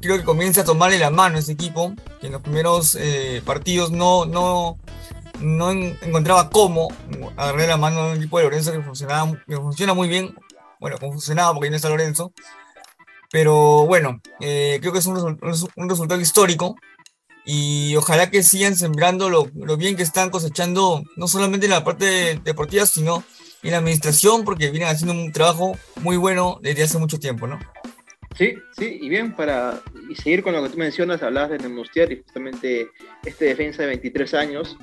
Creo 0.00 0.16
que 0.16 0.24
comienza 0.24 0.60
a 0.60 0.64
tomarle 0.64 0.98
la 0.98 1.10
mano 1.10 1.36
a 1.36 1.40
ese 1.40 1.52
equipo, 1.52 1.92
que 2.20 2.26
en 2.26 2.32
los 2.32 2.42
primeros 2.42 2.96
eh, 3.00 3.42
partidos 3.44 3.90
no, 3.90 4.26
no, 4.26 4.78
no 5.40 5.70
encontraba 5.70 6.50
cómo 6.50 6.88
agarrarle 7.36 7.66
la 7.66 7.76
mano 7.76 8.00
a 8.00 8.12
un 8.12 8.16
equipo 8.18 8.38
de 8.38 8.44
Lorenzo 8.44 8.72
que, 8.72 8.82
funcionaba, 8.82 9.32
que 9.46 9.56
funciona 9.56 9.94
muy 9.94 10.08
bien. 10.08 10.34
Bueno, 10.80 10.96
funcionaba 10.98 11.52
porque 11.54 11.70
no 11.70 11.76
está 11.76 11.88
Lorenzo. 11.88 12.32
Pero 13.30 13.86
bueno, 13.86 14.20
eh, 14.40 14.78
creo 14.80 14.92
que 14.92 15.00
es 15.00 15.06
un, 15.06 15.18
un, 15.18 15.88
resultado 15.88 16.20
histórico 16.20 16.76
y 17.44 17.94
ojalá 17.96 18.30
que 18.30 18.42
sigan 18.42 18.76
sembrando 18.76 19.28
lo, 19.28 19.50
lo, 19.54 19.76
bien 19.76 19.96
que 19.96 20.02
están 20.02 20.30
cosechando, 20.30 21.02
no 21.16 21.28
solamente 21.28 21.66
en 21.66 21.72
la 21.72 21.84
parte 21.84 22.40
deportiva, 22.42 22.86
sino 22.86 23.22
en 23.62 23.70
la 23.70 23.78
administración 23.78 24.44
porque 24.44 24.70
vienen 24.70 24.88
haciendo 24.88 25.14
un 25.14 25.32
trabajo 25.32 25.76
muy 26.02 26.16
bueno 26.16 26.58
desde 26.62 26.84
hace 26.84 26.98
mucho 26.98 27.18
tiempo, 27.18 27.46
¿no? 27.46 27.58
Sí, 28.36 28.54
sí, 28.78 28.98
y 29.02 29.08
bien, 29.08 29.34
para 29.34 29.80
y 30.08 30.14
seguir 30.14 30.44
con 30.44 30.52
lo 30.52 30.62
que 30.62 30.68
tú 30.68 30.78
mencionas, 30.78 31.22
hablabas 31.22 31.50
de 31.50 31.58
Nemostier 31.58 32.12
y 32.12 32.22
justamente 32.22 32.88
este 33.24 33.46
defensa 33.46 33.82
de 33.82 33.88
23 33.88 34.34
años, 34.34 34.76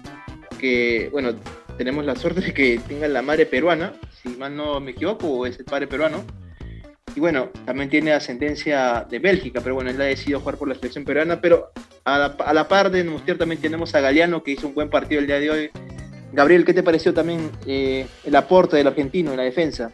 que, 0.59 1.07
bueno, 1.11 1.35
tenemos 1.77 2.03
la 2.05 2.17
suerte 2.17 2.41
de 2.41 2.53
que 2.53 2.79
tenga 2.85 3.07
la 3.07 3.21
madre 3.21 3.45
peruana, 3.45 3.93
si 4.21 4.29
mal 4.29 4.55
no 4.55 4.81
me 4.81 4.91
equivoco, 4.91 5.45
es 5.45 5.57
el 5.57 5.65
padre 5.65 5.87
peruano, 5.87 6.25
y 7.15 7.21
bueno, 7.21 7.49
también 7.65 7.89
tiene 7.89 8.11
ascendencia 8.11 9.07
de 9.09 9.19
Bélgica, 9.19 9.61
pero 9.61 9.75
bueno, 9.75 9.89
él 9.89 10.01
ha 10.01 10.05
decidido 10.05 10.41
jugar 10.41 10.57
por 10.57 10.67
la 10.67 10.75
selección 10.75 11.05
peruana, 11.05 11.39
pero 11.39 11.71
a 12.03 12.17
la, 12.17 12.25
a 12.25 12.53
la 12.53 12.67
par 12.67 12.91
de 12.91 13.05
Nemostier 13.05 13.37
también 13.37 13.61
tenemos 13.61 13.95
a 13.95 14.01
Galeano, 14.01 14.43
que 14.43 14.51
hizo 14.51 14.67
un 14.67 14.73
buen 14.73 14.89
partido 14.89 15.21
el 15.21 15.27
día 15.27 15.39
de 15.39 15.49
hoy, 15.49 15.71
Gabriel, 16.35 16.65
¿qué 16.65 16.73
te 16.73 16.83
pareció 16.83 17.13
también 17.13 17.49
eh, 17.65 18.05
el 18.25 18.35
aporte 18.35 18.75
del 18.75 18.87
argentino 18.87 19.31
en 19.31 19.37
la 19.37 19.43
defensa? 19.43 19.91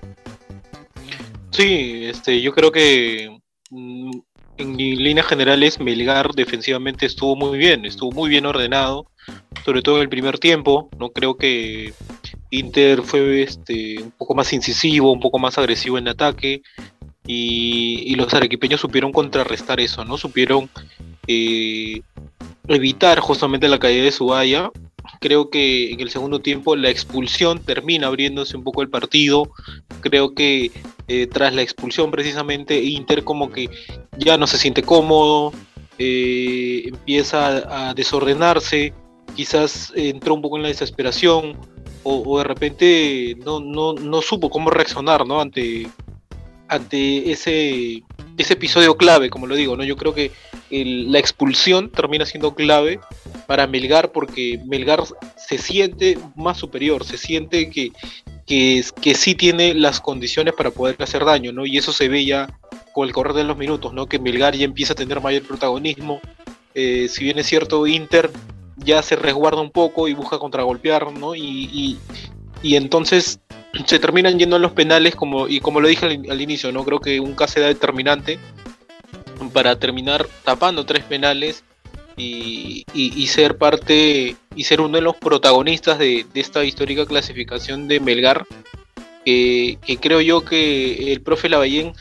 Sí, 1.51 2.05
este, 2.05 2.41
yo 2.41 2.51
creo 2.51 2.71
que 2.71 3.39
mm, 3.69 4.11
en 4.57 4.77
líneas 4.77 5.27
generales 5.27 5.79
Melgar 5.79 6.31
defensivamente 6.33 7.05
estuvo 7.05 7.35
muy 7.35 7.59
bien, 7.59 7.85
estuvo 7.85 8.11
muy 8.11 8.29
bien 8.29 8.47
ordenado, 8.47 9.05
sobre 9.63 9.83
todo 9.83 9.97
en 9.97 10.03
el 10.03 10.09
primer 10.09 10.39
tiempo. 10.39 10.89
No 10.97 11.11
creo 11.11 11.37
que 11.37 11.93
Inter 12.49 13.03
fue 13.03 13.43
este, 13.43 14.01
un 14.01 14.11
poco 14.11 14.33
más 14.33 14.51
incisivo, 14.51 15.11
un 15.11 15.19
poco 15.19 15.37
más 15.37 15.59
agresivo 15.59 15.99
en 15.99 16.07
ataque 16.07 16.63
y, 17.27 18.15
los 18.15 18.33
arequipeños 18.33 18.81
supieron 18.81 19.11
contrarrestar 19.11 19.79
eso, 19.79 20.03
¿no? 20.05 20.17
Supieron 20.17 20.69
eh, 21.27 22.01
evitar 22.67 23.19
justamente 23.19 23.67
la 23.67 23.79
caída 23.79 24.03
de 24.03 24.11
Subaya. 24.11 24.71
Creo 25.19 25.49
que 25.49 25.91
en 25.91 25.99
el 25.99 26.09
segundo 26.09 26.39
tiempo 26.39 26.75
la 26.75 26.89
expulsión 26.89 27.59
termina 27.59 28.07
abriéndose 28.07 28.57
un 28.57 28.63
poco 28.63 28.81
el 28.81 28.89
partido. 28.89 29.51
Creo 30.01 30.33
que 30.33 30.71
eh, 31.07 31.27
tras 31.27 31.53
la 31.53 31.61
expulsión 31.61 32.11
precisamente 32.11 32.81
Inter 32.81 33.23
como 33.23 33.51
que 33.51 33.69
ya 34.17 34.37
no 34.37 34.47
se 34.47 34.57
siente 34.57 34.81
cómodo, 34.83 35.51
eh, 35.97 36.83
empieza 36.85 37.89
a, 37.89 37.93
desordenarse, 37.93 38.93
quizás 39.35 39.91
entró 39.95 40.33
un 40.33 40.41
poco 40.41 40.57
en 40.57 40.63
la 40.63 40.69
desesperación 40.69 41.57
o, 42.03 42.39
de 42.39 42.43
repente 42.43 43.37
no, 43.45 43.59
no, 43.59 43.93
no, 43.93 44.21
supo 44.23 44.49
cómo 44.49 44.71
reaccionar 44.71 45.27
¿no? 45.27 45.39
ante, 45.39 45.87
ante 46.67 47.31
ese, 47.31 48.01
ese 48.41 48.53
episodio 48.53 48.95
clave, 48.97 49.29
como 49.29 49.47
lo 49.47 49.55
digo. 49.55 49.75
¿no? 49.75 49.83
Yo 49.83 49.95
creo 49.95 50.13
que 50.13 50.31
la 50.69 51.19
expulsión 51.19 51.89
termina 51.89 52.25
siendo 52.25 52.55
clave 52.55 52.99
para 53.47 53.67
Melgar 53.67 54.11
porque 54.11 54.59
Melgar 54.65 55.03
se 55.35 55.57
siente 55.57 56.17
más 56.35 56.57
superior, 56.57 57.03
se 57.03 57.17
siente 57.17 57.69
que, 57.69 57.91
que, 58.45 59.15
sí 59.15 59.35
tiene 59.35 59.73
las 59.73 59.99
condiciones 59.99 60.53
para 60.53 60.71
poder 60.71 60.95
hacer 60.99 61.25
daño, 61.25 61.51
¿no? 61.51 61.65
Y 61.65 61.77
eso 61.77 61.91
se 61.91 62.07
ve 62.09 62.25
ya 62.25 62.47
con 62.93 63.07
el 63.07 63.13
correr 63.13 63.33
de 63.33 63.43
los 63.43 63.57
minutos, 63.57 63.93
¿no? 63.93 64.07
Que 64.07 64.19
Melgar 64.19 64.55
ya 64.55 64.65
empieza 64.65 64.93
a 64.93 64.95
tener 64.95 65.21
mayor 65.21 65.43
protagonismo. 65.43 66.19
Eh, 66.73 67.07
si 67.09 67.23
bien 67.23 67.39
es 67.39 67.47
cierto, 67.47 67.85
Inter 67.87 68.31
ya 68.77 69.01
se 69.01 69.15
resguarda 69.15 69.61
un 69.61 69.71
poco 69.71 70.07
y 70.07 70.13
busca 70.13 70.39
contragolpear, 70.39 71.11
¿no? 71.13 71.35
Y, 71.35 71.97
y, 72.63 72.75
entonces 72.75 73.39
se 73.85 73.99
terminan 73.99 74.37
yendo 74.37 74.55
a 74.57 74.59
los 74.59 74.73
penales, 74.73 75.15
como, 75.15 75.47
y 75.47 75.59
como 75.59 75.79
lo 75.79 75.87
dije 75.87 76.05
al, 76.05 76.41
inicio, 76.41 76.71
¿no? 76.71 76.83
Creo 76.83 76.99
que 76.99 77.19
un 77.19 77.33
caso 77.33 77.59
era 77.59 77.67
determinante 77.67 78.39
para 79.53 79.77
terminar 79.77 80.27
tapando 80.43 80.85
tres 80.85 81.03
penales 81.03 81.63
y, 82.17 82.85
ser 83.27 83.57
parte 83.57 84.35
y 84.55 84.63
ser 84.65 84.81
uno 84.81 84.97
de 84.97 85.01
los 85.01 85.15
protagonistas 85.15 85.97
de, 85.97 86.25
esta 86.33 86.63
histórica 86.63 87.05
clasificación 87.05 87.87
de 87.87 87.99
Melgar, 87.99 88.45
que, 89.25 89.77
creo 89.99 90.21
yo 90.21 90.43
que 90.43 91.13
el 91.13 91.21
profe 91.21 91.49
Lavallén 91.49 91.93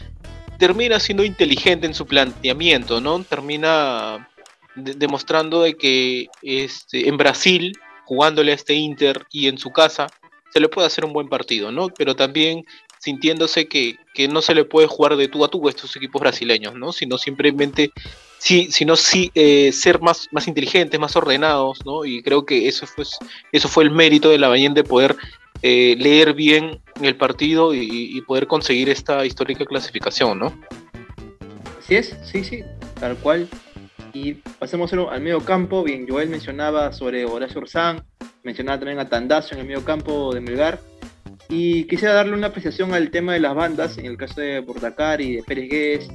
termina 0.58 1.00
siendo 1.00 1.24
inteligente 1.24 1.86
en 1.86 1.94
su 1.94 2.06
planteamiento, 2.06 3.00
¿no? 3.00 3.22
Termina 3.22 4.28
demostrando 4.74 5.62
de 5.62 5.74
que 5.74 6.28
este, 6.42 7.08
en 7.08 7.16
Brasil, 7.16 7.78
jugándole 8.04 8.52
a 8.52 8.56
este 8.56 8.74
Inter 8.74 9.24
y 9.30 9.48
en 9.48 9.56
su 9.56 9.70
casa, 9.70 10.08
se 10.52 10.60
le 10.60 10.68
puede 10.68 10.86
hacer 10.86 11.04
un 11.04 11.12
buen 11.12 11.28
partido, 11.28 11.72
¿no? 11.72 11.88
Pero 11.88 12.14
también 12.14 12.64
sintiéndose 12.98 13.66
que, 13.66 13.96
no 14.28 14.42
se 14.42 14.54
le 14.54 14.64
puede 14.64 14.86
jugar 14.86 15.16
de 15.16 15.28
tú 15.28 15.44
a 15.44 15.48
tú 15.48 15.66
a 15.66 15.70
estos 15.70 15.96
equipos 15.96 16.20
brasileños, 16.20 16.74
¿no? 16.74 16.92
Sino 16.92 17.16
simplemente, 17.16 17.90
sí, 18.38 18.68
sino 18.70 18.96
sí, 18.96 19.30
eh, 19.34 19.72
ser 19.72 20.00
más, 20.00 20.28
más 20.30 20.46
inteligentes, 20.46 21.00
más 21.00 21.16
ordenados, 21.16 21.84
¿no? 21.86 22.04
Y 22.04 22.22
creo 22.22 22.44
que 22.44 22.68
eso 22.68 22.86
fue, 22.86 23.04
eso 23.52 23.68
fue 23.68 23.84
el 23.84 23.90
mérito 23.90 24.28
de 24.28 24.36
la 24.36 24.48
Bahía 24.48 24.68
de 24.68 24.84
poder 24.84 25.16
eh, 25.62 25.96
leer 25.98 26.34
bien 26.34 26.80
el 27.02 27.16
partido 27.16 27.74
y, 27.74 28.20
poder 28.26 28.46
conseguir 28.46 28.90
esta 28.90 29.24
histórica 29.24 29.64
clasificación, 29.64 30.38
¿no? 30.38 30.60
Así 31.78 31.96
es, 31.96 32.14
sí, 32.22 32.44
sí, 32.44 32.62
tal 33.00 33.16
cual. 33.16 33.48
Y 34.12 34.34
pasemos 34.34 34.92
al 34.92 35.20
medio 35.20 35.40
campo. 35.40 35.82
Bien, 35.82 36.06
Joel 36.08 36.28
mencionaba 36.28 36.92
sobre 36.92 37.24
Horacio 37.24 37.60
Orzán, 37.60 38.02
mencionaba 38.42 38.78
también 38.78 38.98
a 38.98 39.08
Tandazo 39.08 39.54
en 39.54 39.60
el 39.60 39.66
medio 39.66 39.84
campo 39.84 40.34
de 40.34 40.40
Melgar. 40.40 40.80
Y 41.48 41.84
quisiera 41.84 42.14
darle 42.14 42.34
una 42.34 42.48
apreciación 42.48 42.94
al 42.94 43.10
tema 43.10 43.34
de 43.34 43.40
las 43.40 43.54
bandas, 43.54 43.98
en 43.98 44.06
el 44.06 44.16
caso 44.16 44.40
de 44.40 44.60
Bordacar 44.60 45.20
y 45.20 45.36
de 45.36 45.42
Pérez 45.42 45.68
Guedes, 45.68 46.08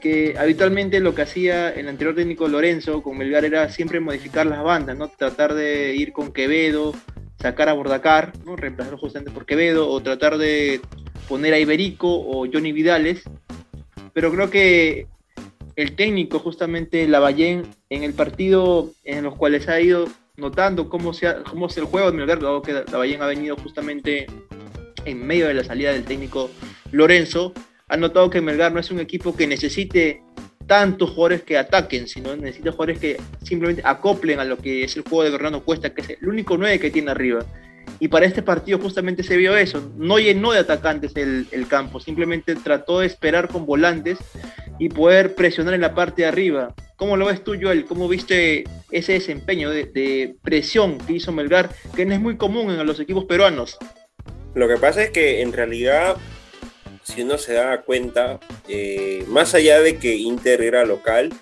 que 0.00 0.34
habitualmente 0.38 0.98
lo 1.00 1.14
que 1.14 1.22
hacía 1.22 1.70
el 1.70 1.88
anterior 1.88 2.16
técnico 2.16 2.48
Lorenzo 2.48 3.02
con 3.02 3.16
Melgar 3.16 3.44
era 3.44 3.68
siempre 3.68 4.00
modificar 4.00 4.46
las 4.46 4.62
bandas, 4.62 4.96
¿no? 4.96 5.08
Tratar 5.08 5.54
de 5.54 5.94
ir 5.94 6.12
con 6.12 6.32
Quevedo, 6.32 6.94
sacar 7.40 7.68
a 7.68 7.74
Bordacar, 7.74 8.32
¿no? 8.44 8.56
reemplazarlo 8.56 8.98
justamente 8.98 9.30
por 9.30 9.46
Quevedo, 9.46 9.88
o 9.88 10.02
tratar 10.02 10.38
de 10.38 10.80
poner 11.28 11.54
a 11.54 11.58
Iberico 11.58 12.08
o 12.08 12.46
Johnny 12.52 12.72
Vidales. 12.72 13.22
Pero 14.12 14.32
creo 14.32 14.50
que 14.50 15.06
el 15.80 15.96
técnico, 15.96 16.38
justamente 16.38 17.06
Lavallén, 17.08 17.62
en 17.88 18.02
el 18.02 18.12
partido 18.12 18.90
en 19.04 19.24
los 19.24 19.34
cuales 19.36 19.68
ha 19.68 19.80
ido 19.80 20.08
notando 20.36 20.88
cómo, 20.88 21.12
se 21.12 21.34
cómo 21.48 21.66
es 21.66 21.76
el 21.76 21.84
juego 21.84 22.10
de 22.10 22.16
Melgar, 22.16 22.40
dado 22.40 22.62
que 22.62 22.72
Lavallén 22.72 23.22
ha 23.22 23.26
venido 23.26 23.56
justamente 23.56 24.26
en 25.04 25.26
medio 25.26 25.48
de 25.48 25.54
la 25.54 25.64
salida 25.64 25.92
del 25.92 26.04
técnico 26.04 26.50
Lorenzo, 26.92 27.52
ha 27.88 27.96
notado 27.96 28.30
que 28.30 28.40
Melgar 28.40 28.72
no 28.72 28.80
es 28.80 28.90
un 28.90 29.00
equipo 29.00 29.36
que 29.36 29.46
necesite 29.46 30.22
tantos 30.66 31.10
jugadores 31.10 31.42
que 31.42 31.58
ataquen, 31.58 32.06
sino 32.06 32.36
necesita 32.36 32.70
jugadores 32.70 33.00
que 33.00 33.20
simplemente 33.42 33.82
acoplen 33.84 34.38
a 34.38 34.44
lo 34.44 34.56
que 34.56 34.84
es 34.84 34.96
el 34.96 35.02
juego 35.02 35.24
de 35.24 35.32
Fernando 35.32 35.64
Cuesta, 35.64 35.92
que 35.92 36.02
es 36.02 36.10
el 36.10 36.28
único 36.28 36.56
9 36.56 36.78
que 36.78 36.90
tiene 36.90 37.10
arriba. 37.10 37.44
Y 38.00 38.08
para 38.08 38.24
este 38.24 38.42
partido 38.42 38.78
justamente 38.78 39.22
se 39.22 39.36
vio 39.36 39.54
eso, 39.56 39.92
no 39.96 40.18
llenó 40.18 40.52
de 40.52 40.60
atacantes 40.60 41.12
el, 41.16 41.66
campo, 41.68 42.00
simplemente 42.00 42.54
trató 42.56 43.00
de 43.00 43.06
esperar 43.06 43.48
con 43.48 43.66
volantes 43.66 44.18
y 44.78 44.88
poder 44.88 45.34
presionar 45.34 45.74
en 45.74 45.82
la 45.82 45.94
parte 45.94 46.22
de 46.22 46.28
arriba. 46.28 46.74
¿Cómo 46.96 47.18
lo 47.18 47.26
ves 47.26 47.44
tú, 47.44 47.54
Joel? 47.60 47.84
¿Cómo 47.84 48.08
viste 48.08 48.64
ese 48.90 49.12
desempeño 49.12 49.68
de, 49.68 50.34
presión 50.42 50.96
que 50.98 51.12
hizo 51.12 51.30
Melgar, 51.30 51.70
que 51.94 52.06
no 52.06 52.14
es 52.14 52.20
muy 52.20 52.38
común 52.38 52.70
en 52.70 52.86
los 52.86 52.98
equipos 52.98 53.26
peruanos? 53.26 53.76
Lo 54.54 54.66
que 54.66 54.78
pasa 54.78 55.02
es 55.02 55.10
que 55.10 55.42
en 55.42 55.52
realidad, 55.52 56.16
si 57.02 57.20
uno 57.20 57.36
se 57.36 57.52
da 57.52 57.82
cuenta, 57.82 58.40
eh, 58.66 59.24
más 59.28 59.54
allá 59.54 59.80
de 59.80 59.98
que 59.98 60.16
Inter 60.16 60.62
era 60.62 60.86
local, 60.86 61.34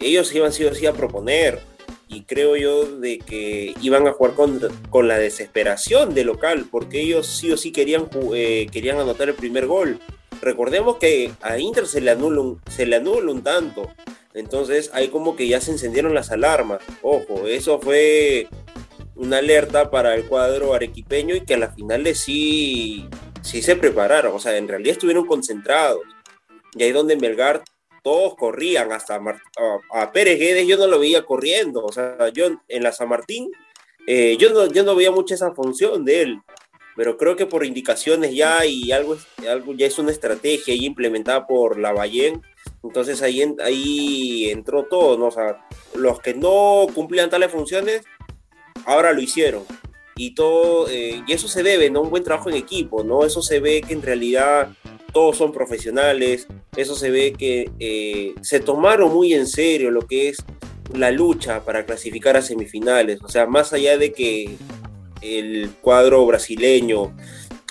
ellos 0.00 0.34
iban 0.34 0.52
sí 0.52 0.64
o 0.64 0.74
sí 0.74 0.86
a 0.86 0.94
proponer. 0.94 1.60
Y 2.08 2.22
creo 2.22 2.56
yo 2.56 2.84
de 2.86 3.18
que 3.18 3.74
iban 3.80 4.06
a 4.06 4.12
jugar 4.12 4.34
con, 4.34 4.60
con 4.90 5.08
la 5.08 5.18
desesperación 5.18 6.14
de 6.14 6.24
local, 6.24 6.66
porque 6.70 7.00
ellos 7.00 7.26
sí 7.26 7.50
o 7.50 7.56
sí 7.56 7.72
querían, 7.72 8.08
eh, 8.34 8.66
querían 8.70 8.98
anotar 8.98 9.28
el 9.28 9.34
primer 9.34 9.66
gol. 9.66 9.98
Recordemos 10.40 10.96
que 10.98 11.32
a 11.40 11.58
Inter 11.58 11.86
se 11.86 12.00
le 12.00 12.10
anula 12.10 12.60
se 12.70 12.86
le 12.86 12.96
anula 12.96 13.32
un 13.32 13.42
tanto. 13.42 13.90
Entonces 14.34 14.90
ahí 14.92 15.08
como 15.08 15.34
que 15.34 15.48
ya 15.48 15.60
se 15.60 15.72
encendieron 15.72 16.14
las 16.14 16.30
alarmas. 16.30 16.80
Ojo, 17.02 17.46
eso 17.46 17.80
fue 17.80 18.48
una 19.14 19.38
alerta 19.38 19.90
para 19.90 20.14
el 20.14 20.26
cuadro 20.26 20.74
arequipeño 20.74 21.34
y 21.34 21.40
que 21.40 21.54
a 21.54 21.58
la 21.58 21.72
final 21.72 22.06
sí, 22.14 23.08
sí 23.42 23.62
se 23.62 23.76
prepararon. 23.76 24.34
O 24.34 24.38
sea, 24.38 24.56
en 24.56 24.68
realidad 24.68 24.92
estuvieron 24.92 25.26
concentrados. 25.26 26.02
Y 26.74 26.82
ahí 26.82 26.92
donde 26.92 27.16
Melgar 27.16 27.64
todos 28.06 28.36
corrían, 28.36 28.92
hasta 28.92 29.20
a, 29.90 30.12
Pérez 30.12 30.38
Guedes 30.38 30.68
yo 30.68 30.76
no 30.76 30.86
lo 30.86 31.00
veía 31.00 31.24
corriendo. 31.24 31.84
O 31.84 31.90
sea, 31.90 32.28
yo 32.32 32.46
en 32.68 32.82
la 32.84 32.92
San 32.92 33.08
Martín, 33.08 33.50
eh, 34.06 34.36
yo, 34.38 34.50
no, 34.50 34.66
yo 34.66 34.84
no 34.84 34.94
veía 34.94 35.10
mucho 35.10 35.34
esa 35.34 35.52
función 35.52 36.04
de 36.04 36.22
él 36.22 36.40
pero 36.94 37.18
creo 37.18 37.36
que 37.36 37.44
por 37.44 37.66
indicaciones 37.66 38.34
ya 38.34 38.64
y 38.64 38.90
algo, 38.90 39.18
algo 39.46 39.74
ya 39.74 39.86
es 39.86 39.98
una 39.98 40.12
estrategia 40.12 40.74
implementada 40.74 41.46
por 41.46 41.78
la 41.78 41.92
Ballén, 41.92 42.40
entonces 42.82 43.20
ahí, 43.20 43.54
ahí 43.62 44.48
entró 44.48 44.86
todo, 44.86 45.18
¿no? 45.18 45.26
O 45.26 45.30
sea, 45.30 45.66
los 45.94 46.20
que 46.20 46.32
no 46.32 46.86
cumplían 46.94 47.28
tales 47.28 47.52
funciones, 47.52 48.00
ahora 48.86 49.12
lo 49.12 49.20
hicieron. 49.20 49.64
Y, 50.16 50.34
todo, 50.34 50.88
eh, 50.88 51.22
y 51.26 51.32
eso 51.34 51.48
se 51.48 51.62
debe, 51.62 51.90
¿no? 51.90 52.00
Un 52.00 52.08
buen 52.08 52.24
trabajo 52.24 52.48
en 52.48 52.56
equipo, 52.56 53.04
¿no? 53.04 53.26
Eso 53.26 53.42
se 53.42 53.60
ve 53.60 53.82
que 53.86 53.92
en 53.92 54.00
realidad 54.00 54.74
todos 55.16 55.38
son 55.38 55.50
profesionales, 55.50 56.46
eso 56.76 56.94
se 56.94 57.08
ve 57.08 57.32
que 57.32 57.70
eh, 57.78 58.34
se 58.42 58.60
tomaron 58.60 59.14
muy 59.14 59.32
en 59.32 59.46
serio 59.46 59.90
lo 59.90 60.02
que 60.02 60.28
es 60.28 60.44
la 60.92 61.10
lucha 61.10 61.64
para 61.64 61.86
clasificar 61.86 62.36
a 62.36 62.42
semifinales. 62.42 63.22
O 63.22 63.28
sea, 63.30 63.46
más 63.46 63.72
allá 63.72 63.96
de 63.96 64.12
que 64.12 64.58
el 65.22 65.70
cuadro 65.80 66.26
brasileño 66.26 67.16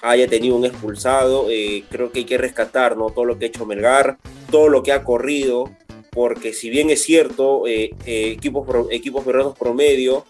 haya 0.01 0.27
tenido 0.27 0.55
un 0.55 0.65
expulsado. 0.65 1.51
Eh, 1.51 1.83
creo 1.91 2.11
que 2.11 2.21
hay 2.21 2.25
que 2.25 2.39
rescatar 2.39 2.97
¿no? 2.97 3.11
todo 3.11 3.25
lo 3.25 3.37
que 3.37 3.45
ha 3.45 3.49
hecho 3.49 3.67
Melgar, 3.67 4.17
todo 4.49 4.67
lo 4.67 4.81
que 4.81 4.91
ha 4.91 5.03
corrido, 5.03 5.69
porque 6.13 6.51
si 6.51 6.71
bien 6.71 6.89
es 6.89 7.03
cierto, 7.03 7.67
eh, 7.67 7.91
equipos, 8.07 8.65
equipos 8.89 9.23
peruanos 9.23 9.55
promedio, 9.55 10.25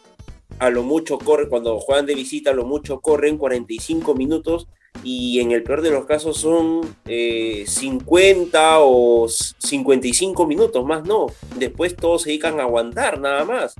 a 0.60 0.70
lo 0.70 0.84
mucho 0.84 1.18
corren, 1.18 1.48
cuando 1.48 1.80
juegan 1.80 2.08
de 2.08 2.16
visita, 2.16 2.50
a 2.50 2.54
lo 2.54 2.66
mucho 2.66 3.00
corren 3.00 3.38
45 3.38 4.16
minutos 4.16 4.68
y 5.06 5.40
en 5.40 5.52
el 5.52 5.64
peor 5.64 5.82
de 5.82 5.92
los 5.92 6.06
casos 6.06 6.38
son 6.38 6.82
50 7.06 8.80
o 8.80 9.28
55 9.30 10.48
minutos, 10.48 10.84
más 10.84 11.06
no. 11.06 11.28
Después 11.58 11.96
todos 11.96 12.24
se 12.24 12.30
dedican 12.30 12.60
a 12.60 12.64
aguantar 12.64 13.20
nada 13.20 13.46
más. 13.46 13.76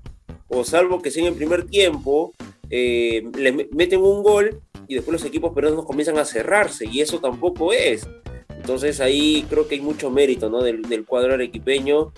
O 0.48 0.64
salvo 0.64 1.02
que 1.02 1.10
sea 1.10 1.24
en 1.24 1.30
el 1.30 1.36
primer 1.36 1.66
tiempo, 1.66 2.32
le 2.70 3.68
meten 3.72 4.02
un 4.02 4.22
gol 4.22 4.62
y 4.88 4.94
después 4.94 5.14
los 5.14 5.26
equipos 5.26 5.52
peruanos 5.54 5.86
comienzan 5.86 6.20
a 6.20 6.26
cerrarse 6.26 6.86
y 6.86 7.02
eso 7.02 7.20
tampoco 7.20 7.74
es. 7.74 8.08
Entonces 8.50 9.02
ahí 9.02 9.46
creo 9.50 9.68
que 9.68 9.76
hay 9.76 9.82
mucho 9.82 10.12
mérito 10.12 10.50
¿no? 10.50 10.62
del, 10.62 10.84
del 10.84 11.06
cuadro 11.06 11.34
arequipeño 11.34 12.14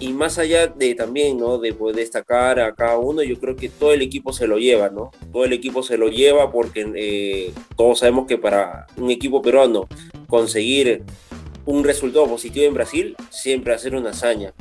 y 0.00 0.14
más 0.14 0.38
allá 0.38 0.66
de 0.66 0.94
también, 0.94 1.38
¿no? 1.38 1.58
De 1.58 1.74
poder 1.74 1.96
destacar 1.96 2.58
a 2.58 2.74
cada 2.74 2.96
uno, 2.96 3.22
yo 3.22 3.38
creo 3.38 3.54
que 3.54 3.68
todo 3.68 3.92
el 3.92 4.00
equipo 4.00 4.32
se 4.32 4.46
lo 4.46 4.58
lleva, 4.58 4.88
¿no? 4.88 5.10
Todo 5.30 5.44
el 5.44 5.52
equipo 5.52 5.82
se 5.82 5.98
lo 5.98 6.08
lleva 6.08 6.50
porque 6.50 6.90
eh, 6.96 7.52
todos 7.76 7.98
sabemos 8.00 8.26
que 8.26 8.38
para 8.38 8.86
un 8.96 9.10
equipo 9.10 9.42
peruano 9.42 9.86
conseguir 10.26 11.04
un 11.66 11.84
resultado 11.84 12.26
positivo 12.26 12.64
en 12.66 12.74
Brasil 12.74 13.14
siempre 13.28 13.74
hacer 13.74 13.94
una 13.94 14.10
hazaña. 14.10 14.54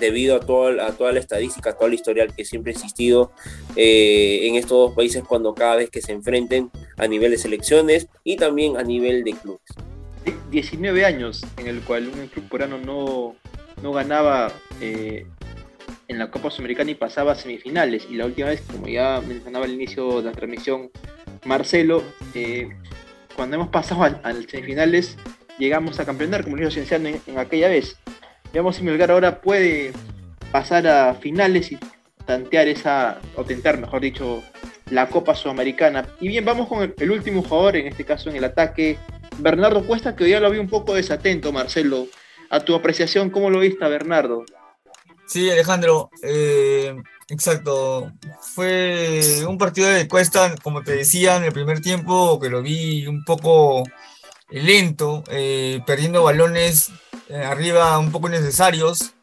debido 0.00 0.36
a, 0.36 0.40
todo, 0.40 0.80
a 0.80 0.92
toda 0.92 1.12
la 1.12 1.20
estadística, 1.20 1.70
a 1.70 1.72
todo 1.74 1.88
el 1.88 1.94
historial 1.94 2.34
que 2.34 2.44
siempre 2.44 2.72
ha 2.72 2.74
existido 2.74 3.32
eh, 3.76 4.40
en 4.44 4.54
estos 4.54 4.70
dos 4.70 4.94
países 4.94 5.22
cuando 5.22 5.54
cada 5.54 5.76
vez 5.76 5.90
que 5.90 6.00
se 6.00 6.12
enfrenten 6.12 6.70
a 6.96 7.06
nivel 7.06 7.32
de 7.32 7.38
selecciones 7.38 8.08
y 8.24 8.36
también 8.36 8.76
a 8.76 8.82
nivel 8.82 9.22
de 9.24 9.32
clubes. 9.32 9.60
19 10.50 11.04
años 11.04 11.44
en 11.58 11.66
el 11.66 11.80
cual 11.80 12.08
un 12.08 12.28
club 12.28 12.48
coreano 12.48 12.78
no, 12.78 13.36
no 13.82 13.92
ganaba 13.92 14.52
eh, 14.80 15.26
en 16.08 16.18
la 16.18 16.30
Copa 16.30 16.50
Sudamericana 16.50 16.90
y 16.90 16.94
pasaba 16.94 17.32
a 17.32 17.34
semifinales. 17.34 18.06
Y 18.10 18.14
la 18.14 18.26
última 18.26 18.48
vez, 18.48 18.62
como 18.62 18.88
ya 18.88 19.20
mencionaba 19.26 19.64
al 19.64 19.72
inicio 19.72 20.18
de 20.18 20.24
la 20.24 20.32
transmisión 20.32 20.90
Marcelo, 21.44 22.02
eh, 22.34 22.68
cuando 23.36 23.56
hemos 23.56 23.68
pasado 23.68 24.02
a, 24.02 24.32
semifinales, 24.48 25.16
llegamos 25.58 26.00
a 26.00 26.04
campeonar, 26.04 26.44
como 26.44 26.56
lo 26.56 26.62
hizo 26.62 26.72
Cienciano 26.72 27.08
en, 27.08 27.38
aquella 27.38 27.68
vez. 27.68 27.96
Veamos 28.52 28.76
si 28.76 28.82
Melgar 28.82 29.10
ahora 29.10 29.40
puede 29.40 29.92
pasar 30.50 30.86
a 30.86 31.14
finales 31.14 31.72
y 31.72 31.78
tantear 32.24 32.68
esa, 32.68 33.20
o 33.36 33.44
tentar, 33.44 33.78
mejor 33.78 34.00
dicho, 34.00 34.42
la 34.90 35.08
Copa 35.08 35.34
Sudamericana. 35.34 36.06
Y 36.20 36.28
bien, 36.28 36.44
vamos 36.44 36.68
con 36.68 36.94
el, 36.96 37.10
último 37.10 37.42
jugador, 37.42 37.76
en 37.76 37.86
este 37.86 38.04
caso 38.04 38.30
en 38.30 38.36
el 38.36 38.44
ataque, 38.44 38.98
Bernardo 39.38 39.86
Cuesta, 39.86 40.16
que 40.16 40.24
hoy 40.24 40.30
ya 40.30 40.40
lo 40.40 40.50
vi 40.50 40.58
un 40.58 40.68
poco 40.68 40.94
desatento, 40.94 41.52
Marcelo. 41.52 42.06
A 42.50 42.60
tu 42.60 42.74
apreciación, 42.74 43.30
¿cómo 43.30 43.50
lo 43.50 43.60
viste, 43.60 43.86
Bernardo? 43.86 44.44
Sí, 45.26 45.50
Alejandro, 45.50 46.10
eh, 46.22 46.96
exacto. 47.28 48.10
Fue 48.40 49.44
un 49.46 49.58
partido 49.58 49.88
de 49.88 50.08
Cuesta, 50.08 50.54
como 50.62 50.82
te 50.82 50.92
decía 50.92 51.36
en 51.36 51.44
el 51.44 51.52
primer 51.52 51.80
tiempo, 51.80 52.40
que 52.40 52.48
lo 52.48 52.62
vi 52.62 53.06
un 53.06 53.24
poco 53.24 53.84
lento, 54.48 55.22
eh, 55.30 55.82
perdiendo 55.86 56.22
balones 56.22 56.90
eh, 57.28 57.36
arriba 57.36 57.98
un 57.98 58.10
poco 58.10 58.28
innecesarios. 58.28 59.14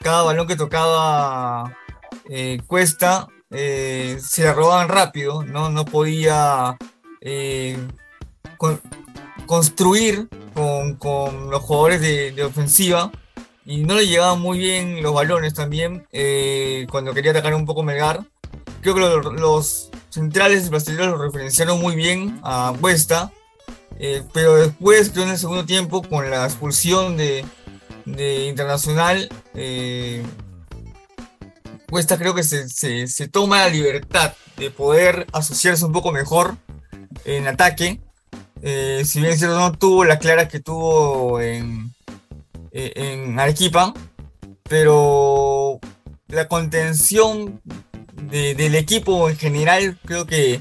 Cada 0.00 0.22
balón 0.22 0.46
que 0.46 0.54
tocaba 0.54 1.76
Cuesta 2.68 3.26
se 3.50 4.52
robaban 4.52 4.88
rápido, 4.88 5.42
no, 5.42 5.70
no 5.70 5.84
podía 5.84 6.76
construir 9.46 10.28
con, 10.98 11.50
los 11.50 11.62
jugadores 11.62 12.00
de 12.00 12.44
ofensiva 12.44 13.10
y 13.68 13.84
no 13.84 13.96
le 13.96 14.06
llegaban 14.06 14.40
muy 14.40 14.58
bien 14.58 15.02
los 15.02 15.12
balones 15.12 15.52
también 15.52 16.06
eh, 16.10 16.86
cuando 16.90 17.12
quería 17.12 17.32
atacar 17.32 17.54
un 17.54 17.66
poco 17.66 17.82
Melgar. 17.82 18.24
Creo 18.80 18.94
que 18.94 19.38
los, 19.38 19.90
centrales 20.08 20.70
brasileños 20.70 21.08
lo 21.08 21.18
referenciaron 21.18 21.78
muy 21.78 21.94
bien 21.94 22.40
a 22.42 22.72
Cuesta, 22.80 23.30
eh, 23.98 24.22
pero 24.32 24.56
después, 24.56 25.10
creo 25.10 25.24
en 25.24 25.30
el 25.32 25.38
segundo 25.38 25.66
tiempo, 25.66 26.00
con 26.00 26.30
la 26.30 26.46
expulsión 26.46 27.18
de, 27.18 27.44
Internacional, 28.06 29.28
eh, 29.52 30.24
Cuesta 31.90 32.16
creo 32.16 32.34
que 32.34 32.42
se, 32.42 32.68
se, 33.06 33.28
toma 33.28 33.58
la 33.58 33.68
libertad 33.68 34.32
de 34.56 34.70
poder 34.70 35.26
asociarse 35.34 35.84
un 35.84 35.92
poco 35.92 36.10
mejor 36.10 36.56
en 37.26 37.46
ataque. 37.46 38.00
Si 38.62 39.20
bien 39.20 39.32
es 39.32 39.38
cierto, 39.38 39.58
no 39.58 39.72
tuvo 39.72 40.04
las 40.04 40.18
claras 40.18 40.48
que 40.48 40.60
tuvo 40.60 41.40
en, 41.40 41.92
eh, 42.70 42.92
en 42.94 43.40
Arequipa, 43.40 43.94
pero 44.62 45.80
la 46.28 46.48
contención 46.48 47.60
del 48.30 48.74
equipo 48.74 49.30
en 49.30 49.36
general 49.36 49.98
creo 50.04 50.26
que 50.26 50.60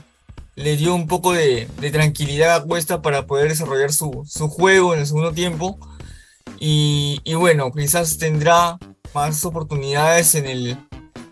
le 0.55 0.77
dio 0.77 0.95
un 0.95 1.07
poco 1.07 1.33
de, 1.33 1.67
tranquilidad 1.91 2.55
a 2.55 2.63
Cuesta 2.63 3.01
para 3.01 3.27
poder 3.27 3.49
desarrollar 3.49 3.91
su, 3.91 4.23
juego 4.49 4.93
en 4.93 5.01
el 5.01 5.07
segundo 5.07 5.33
tiempo. 5.33 5.77
Y, 6.59 7.21
bueno, 7.35 7.71
quizás 7.71 8.17
tendrá 8.17 8.79
más 9.13 9.45
oportunidades 9.45 10.33
en 10.35 10.47
el, 10.47 10.77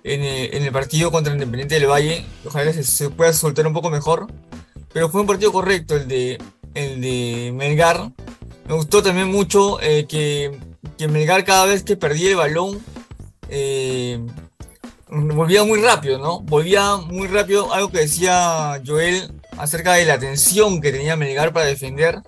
en 0.04 0.64
el, 0.64 0.72
partido 0.72 1.12
contra 1.12 1.34
Independiente 1.34 1.76
del 1.76 1.90
Valle. 1.90 2.26
Ojalá 2.46 2.74
se, 2.74 2.84
se, 2.84 3.10
pueda 3.10 3.34
soltar 3.34 3.66
un 3.66 3.74
poco 3.74 3.90
mejor. 3.90 4.28
Pero 4.94 5.10
fue 5.10 5.22
un 5.22 5.28
partido 5.28 5.52
correcto 5.52 5.96
el 5.96 6.08
de, 6.08 6.38
el 6.76 7.02
de 7.02 7.52
Melgar. 7.56 8.12
Me 8.68 8.76
gustó 8.76 9.02
también 9.02 9.32
mucho 9.32 9.82
eh, 9.82 10.06
que 10.08 10.60
que 10.98 11.08
Melgar 11.08 11.44
cada 11.44 11.66
vez 11.66 11.84
que 11.84 11.98
perdía 11.98 12.30
el 12.30 12.36
balón 12.36 12.84
eh, 13.50 14.20
volvía 15.10 15.64
muy 15.64 15.82
rápido, 15.82 16.20
¿no? 16.20 16.42
Volvía 16.42 16.98
muy 16.98 17.28
rápido, 17.28 17.74
algo 17.74 17.90
que 17.90 18.00
decía 18.00 18.82
Joel 18.86 19.32
acerca 19.58 19.94
de 19.94 20.06
la 20.06 20.20
tensión 20.20 20.82
que 20.82 20.92
tenía 20.92 21.16
Melgar 21.16 21.54
para 21.54 21.66
defender. 21.66 22.22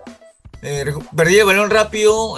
Eh, 0.62 0.92
perdía 1.16 1.40
el 1.40 1.46
balón 1.46 1.70
rápido, 1.70 2.36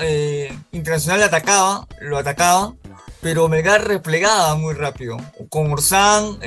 Internacional 0.73 1.23
atacaba, 1.23 1.87
lo 2.01 2.19
atacaba, 2.19 2.75
pero 3.23 3.49
Melgar 3.49 3.87
replegaba 3.87 4.55
muy 4.57 4.75
rápido. 4.75 5.17
Con 5.49 5.73
Orsán 5.73 6.39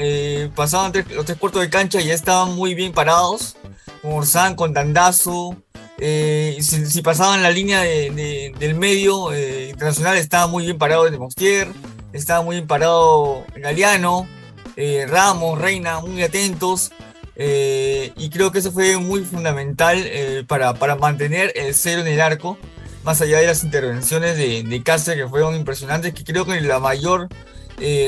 pasaban 0.56 0.94
los 1.10 1.26
tres 1.26 1.38
cuartos 1.38 1.62
de 1.62 1.70
cancha 1.70 2.00
y 2.00 2.06
ya 2.06 2.14
estaban 2.14 2.56
muy 2.56 2.76
bien 2.76 2.94
parados. 2.94 3.56
Orsán, 4.04 4.56
con 4.56 4.74
Dandazo, 4.74 5.58
eh, 6.00 6.58
si, 6.62 7.02
pasaban 7.02 7.44
la 7.44 7.52
línea 7.52 7.82
del 7.82 8.76
medio 8.76 9.32
eh, 9.32 9.70
internacional, 9.70 10.18
estaba 10.18 10.48
muy 10.48 10.66
bien 10.66 10.78
parado 10.78 11.10
de 11.10 11.18
Mostier, 11.18 11.68
estaba 12.12 12.42
muy 12.42 12.58
bien 12.58 12.68
parado 12.68 13.46
Galeano, 13.56 14.28
eh, 14.76 15.06
Ramos, 15.08 15.60
Reina, 15.60 16.00
muy 16.02 16.24
atentos. 16.24 16.92
y 17.36 18.30
creo 18.30 18.52
que 18.52 18.60
eso 18.60 18.72
fue 18.72 18.98
muy 18.98 19.24
fundamental 19.24 20.04
para, 20.48 20.74
para, 20.74 20.96
mantener 20.96 21.52
el 21.56 21.74
cero 21.74 22.02
en 22.02 22.08
el 22.08 22.22
arco, 22.22 22.58
más 23.04 23.22
allá 23.22 23.40
de 23.40 23.48
las 23.48 23.64
intervenciones 23.64 24.38
de, 24.38 24.64
de 24.64 24.84
Cáceres 24.84 25.24
que 25.24 25.30
fueron 25.30 25.56
impresionantes, 25.56 26.14
que 26.14 26.24
creo 26.24 26.46
que 26.46 26.60
la 26.62 26.80
mayor 26.80 27.30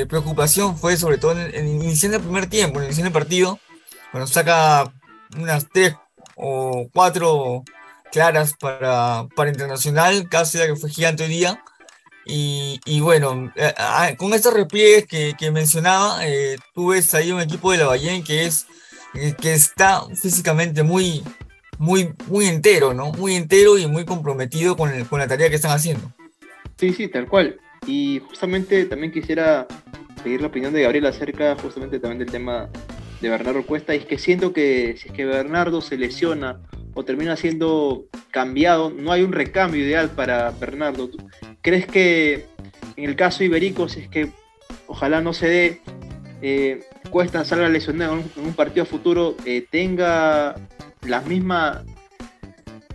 preocupación 0.10 0.78
fue 0.78 0.98
sobre 0.98 1.18
todo 1.18 1.32
en, 1.34 1.54
en 1.56 1.68
iniciando 1.68 2.18
el 2.18 2.24
primer 2.24 2.48
tiempo, 2.48 2.82
en 2.82 3.06
el 3.06 3.12
partido, 3.12 3.60
cuando 4.12 4.28
saca 4.28 4.92
unas 5.38 5.68
tres 5.70 5.96
o 6.36 6.88
cuatro 6.94 7.64
claras 8.12 8.54
para, 8.60 9.28
para 9.36 9.50
Internacional, 9.50 10.30
casi 10.30 10.58
que 10.58 10.76
fue 10.76 10.90
gigante 10.90 11.24
hoy 11.24 11.30
día. 11.30 11.64
Y, 12.26 12.80
y 12.86 13.02
bueno, 13.02 13.52
eh, 13.56 13.74
ah, 13.78 14.12
con 14.18 14.34
estos 14.34 14.54
repliegues 14.54 15.06
que, 15.06 15.36
que 15.38 15.52
mencionaba, 15.52 16.26
eh, 16.26 16.58
tú 16.74 16.88
ves 16.88 17.14
ahí 17.14 17.32
un 17.32 17.42
equipo 17.42 17.72
de 17.72 17.78
la 17.78 17.86
Ballén 17.86 18.24
que 18.24 18.46
es 18.46 18.66
eh, 19.14 19.34
que 19.40 19.54
está 19.54 20.04
físicamente 20.22 20.82
muy, 20.82 21.24
muy, 21.78 22.14
muy 22.28 22.48
entero, 22.48 22.94
¿no? 22.94 23.12
Muy 23.12 23.36
entero 23.36 23.78
y 23.78 23.86
muy 23.88 24.06
comprometido 24.06 24.76
con, 24.76 24.92
el, 24.92 25.06
con 25.06 25.20
la 25.20 25.28
tarea 25.28 25.50
que 25.50 25.56
están 25.56 25.72
haciendo. 25.72 26.12
Sí, 26.78 26.94
sí, 26.94 27.08
tal 27.08 27.28
cual. 27.28 27.60
Y 27.86 28.22
justamente 28.28 28.86
también 28.86 29.14
quisiera 29.14 29.68
pedir 30.24 30.42
la 30.42 30.48
opinión 30.48 30.74
de 30.74 30.82
Gabriel 30.82 31.06
acerca 31.06 31.56
justamente 31.62 32.00
también 32.00 32.20
del 32.20 32.32
tema 32.32 32.70
de 33.22 33.30
Bernardo 33.30 33.66
Cuesta. 33.66 33.94
Es 33.94 34.06
que 34.06 34.18
siento 34.18 34.54
que 34.54 34.96
si 34.98 35.10
es 35.10 35.14
que 35.14 35.26
Bernardo 35.26 35.82
se 35.82 35.98
lesiona 35.98 36.60
o 36.94 37.04
termina 37.04 37.36
siendo 37.36 38.06
cambiado, 38.32 38.90
no 38.90 39.12
hay 39.12 39.24
un 39.24 39.32
recambio 39.32 39.84
ideal 39.84 40.10
para 40.10 40.52
Bernardo. 40.52 41.10
¿Crees 41.62 41.88
que 41.88 42.46
en 42.96 43.06
el 43.06 43.16
caso 43.16 43.44
Iberico, 43.44 43.90
si 43.90 44.02
es 44.02 44.10
que 44.10 44.30
ojalá 44.88 45.22
no 45.22 45.34
se 45.34 45.48
dé, 45.48 45.82
eh, 46.42 46.84
Cuesta 47.10 47.46
salga 47.46 47.70
lesionado 47.70 48.14
en 48.14 48.46
un, 48.46 48.54
partido 48.54 48.86
futuro, 48.86 49.36
eh, 49.46 49.66
tenga 49.70 50.56
la 51.04 51.22
misma 51.22 51.84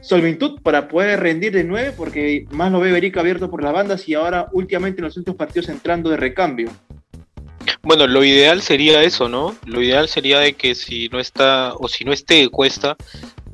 solventud 0.00 0.61
para 0.62 0.88
poder 0.88 1.20
rendir 1.20 1.52
de 1.52 1.64
nueve? 1.64 1.92
Porque 1.96 2.46
más 2.50 2.72
lo 2.72 2.80
ve 2.80 2.90
Iberico 2.90 3.20
abierto 3.20 3.50
por 3.50 3.62
las 3.62 3.72
bandas 3.72 4.09
y 4.09 4.14
ahora 4.14 4.48
últimamente 4.52 5.00
en 5.00 5.04
los 5.04 5.16
últimos 5.16 5.37
partidos 5.38 5.68
entrando 5.68 6.11
de 6.11 6.16
recambio. 6.16 6.70
Bueno, 7.83 8.07
lo 8.07 8.23
ideal 8.25 8.61
sería 8.61 9.03
eso, 9.03 9.29
¿no? 9.29 9.57
Lo 9.64 9.83
ideal 9.83 10.09
sería 10.09 10.38
de 10.38 10.53
que 10.53 10.75
si 10.75 11.09
no 11.09 11.19
está, 11.19 11.75
o 11.75 11.88
si 11.88 12.05
no 12.05 12.12
esté 12.12 12.49
Cuesta, 12.49 12.97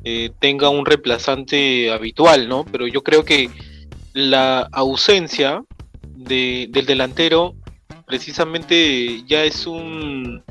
eh, 0.03 0.31
tenga 0.39 0.69
un 0.69 0.85
reemplazante 0.85 1.91
habitual, 1.91 2.47
¿no? 2.49 2.65
Pero 2.65 2.87
yo 2.87 3.03
creo 3.03 3.23
que 3.23 3.49
la 4.13 4.67
ausencia 4.71 5.63
del 6.03 6.85
delantero 6.85 7.55
precisamente 8.05 9.23
ya 9.27 9.43
es 9.43 9.67
un 9.67 10.43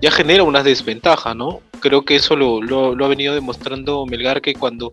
ya 0.00 0.10
genera 0.10 0.42
una 0.42 0.62
desventaja, 0.62 1.34
¿no? 1.34 1.60
Creo 1.80 2.04
que 2.04 2.16
eso 2.16 2.36
lo, 2.36 3.04
ha 3.04 3.08
venido 3.08 3.34
demostrando 3.34 4.04
Melgar 4.06 4.40
que 4.40 4.54
cuando 4.54 4.92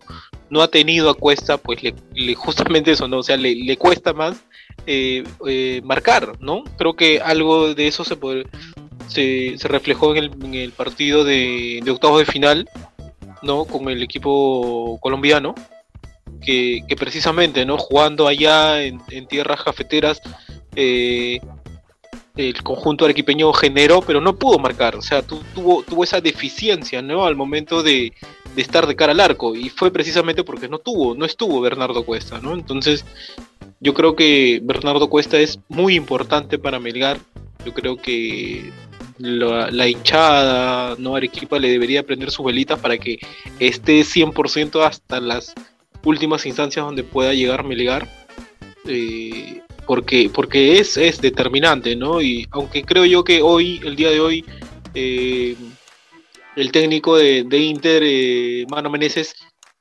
no 0.50 0.62
ha 0.62 0.68
tenido 0.68 1.10
a 1.10 1.14
Cuesta, 1.14 1.58
pues 1.58 1.82
le, 1.82 2.34
justamente 2.34 2.92
eso, 2.92 3.08
¿no? 3.08 3.18
O 3.18 3.22
sea, 3.22 3.36
le, 3.36 3.76
cuesta 3.76 4.12
más 4.12 4.44
eh, 4.86 5.24
eh, 5.46 5.80
marcar, 5.84 6.32
¿no? 6.40 6.64
Creo 6.78 6.94
que 6.94 7.20
algo 7.20 7.74
de 7.74 7.88
eso 7.88 8.04
se, 8.04 8.16
se 9.58 9.68
reflejó 9.68 10.14
en 10.14 10.24
el, 10.24 10.54
en 10.54 10.70
partido 10.70 11.24
de, 11.24 11.80
de 11.84 11.90
octavos 11.90 12.20
de 12.20 12.26
final, 12.26 12.68
¿no? 13.42 13.64
Con 13.64 13.88
el 13.88 14.02
equipo 14.02 14.98
colombiano, 15.00 15.54
que, 16.40 16.96
precisamente, 16.98 17.64
¿no? 17.64 17.76
Jugando 17.78 18.28
allá 18.28 18.82
en, 18.82 19.00
tierras 19.28 19.62
cafeteras, 19.62 20.20
eh, 20.74 21.40
el 22.36 22.62
conjunto 22.62 23.04
arequipeño 23.04 23.52
generó, 23.52 24.02
pero 24.02 24.20
no 24.20 24.36
pudo 24.36 24.58
marcar, 24.58 24.96
o 24.96 25.02
sea, 25.02 25.22
tuvo, 25.22 25.82
tuvo 25.82 26.04
esa 26.04 26.20
deficiencia, 26.20 27.00
¿no? 27.00 27.24
Al 27.24 27.34
momento 27.34 27.82
de, 27.82 28.12
estar 28.56 28.86
de 28.86 28.96
cara 28.96 29.12
al 29.12 29.20
arco, 29.20 29.54
y 29.54 29.70
fue 29.70 29.90
precisamente 29.90 30.44
porque 30.44 30.68
no 30.68 30.78
tuvo, 30.78 31.14
no 31.14 31.24
estuvo 31.24 31.60
Bernardo 31.60 32.04
Cuesta, 32.04 32.40
¿no? 32.40 32.54
Entonces, 32.54 33.04
yo 33.80 33.94
creo 33.94 34.16
que 34.16 34.60
Bernardo 34.62 35.08
Cuesta 35.08 35.38
es 35.38 35.58
muy 35.68 35.94
importante 35.94 36.58
para 36.58 36.78
Melgar. 36.80 37.18
Yo 37.64 37.74
creo 37.74 37.96
que 37.96 38.70
la, 39.18 39.88
hinchada, 39.88 40.96
¿no? 40.98 41.16
Arequipa 41.16 41.58
le 41.58 41.70
debería 41.70 42.02
prender 42.02 42.30
sus 42.30 42.46
velitas 42.46 42.78
para 42.78 42.96
que 42.98 43.18
esté 43.58 44.00
100% 44.00 44.82
hasta 44.84 45.20
las 45.20 45.54
últimas 46.04 46.46
instancias 46.46 46.84
donde 46.84 47.04
pueda 47.04 47.34
llegar 47.34 47.64
Melgar. 47.64 48.08
Eh, 48.86 49.62
porque, 49.86 50.30
porque 50.32 50.78
es, 50.78 50.96
es 50.96 51.20
determinante, 51.20 51.96
¿no? 51.96 52.20
Y 52.20 52.46
aunque 52.50 52.82
creo 52.82 53.04
yo 53.04 53.24
que 53.24 53.40
hoy, 53.40 53.80
el 53.84 53.96
día 53.96 54.10
de 54.10 54.20
hoy, 54.20 54.44
eh, 54.94 55.56
el 56.56 56.72
técnico 56.72 57.16
de, 57.16 57.58
Inter, 57.58 58.02
eh, 58.04 58.66
Mano 58.68 58.90
Meneses, 58.90 59.34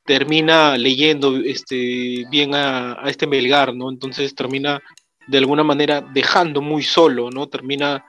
termina 0.06 0.78
leyendo 0.78 1.36
este, 1.38 2.26
bien 2.30 2.54
a, 2.54 3.02
este 3.08 3.26
Melgar, 3.26 3.74
¿no? 3.74 3.90
Entonces 3.90 4.36
termina 4.36 4.82
de 5.28 5.38
alguna 5.40 5.64
manera 5.64 6.02
dejando 6.14 6.62
muy 6.62 6.84
solo, 6.84 7.32
¿no? 7.32 7.48
Termina 7.48 8.06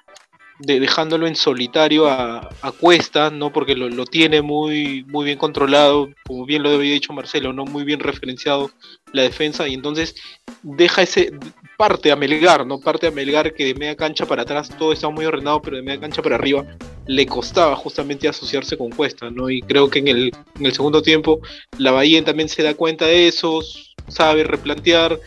dejándolo 0.58 1.26
en 1.26 1.36
solitario 1.36 2.08
a, 2.08 2.50
Cuesta, 2.80 3.30
¿no? 3.30 3.52
Porque 3.52 3.74
lo, 3.74 4.04
tiene 4.04 4.42
muy, 4.42 5.04
muy 5.04 5.24
bien 5.24 5.38
controlado, 5.38 6.08
como 6.26 6.44
bien 6.44 6.62
lo 6.62 6.70
había 6.70 6.92
dicho 6.92 7.12
Marcelo, 7.12 7.52
¿no? 7.52 7.64
Muy 7.64 7.84
bien 7.84 8.00
referenciado 8.00 8.70
la 9.12 9.22
defensa, 9.22 9.66
y 9.68 9.74
entonces 9.74 10.16
deja 10.62 11.02
ese 11.02 11.32
parte 11.76 12.10
a 12.10 12.16
Melgar, 12.16 12.66
¿no? 12.66 12.80
Parte 12.80 13.06
a 13.06 13.10
Melgar 13.10 13.54
que 13.54 13.66
de 13.66 13.74
media 13.74 13.96
cancha 13.96 14.26
para 14.26 14.42
atrás 14.42 14.68
todo 14.78 14.92
estaba 14.92 15.12
muy 15.12 15.24
ordenado, 15.24 15.62
pero 15.62 15.76
de 15.76 15.82
media 15.82 16.00
cancha 16.00 16.22
para 16.22 16.36
arriba 16.36 16.66
le 17.06 17.26
costaba 17.26 17.76
justamente 17.76 18.28
asociarse 18.28 18.76
con 18.76 18.90
Cuesta, 18.90 19.30
¿no? 19.30 19.48
Y 19.48 19.62
creo 19.62 19.88
que 19.88 20.00
en 20.00 20.08
el, 20.08 20.32
en 20.58 20.66
el 20.66 20.72
segundo 20.72 21.02
tiempo 21.02 21.40
la 21.78 21.92
Bahía 21.92 22.24
también 22.24 22.48
se 22.48 22.62
da 22.62 22.74
cuenta 22.74 23.06
de 23.06 23.28
eso, 23.28 23.60
sabe 24.08 24.44
replantear 24.44 25.18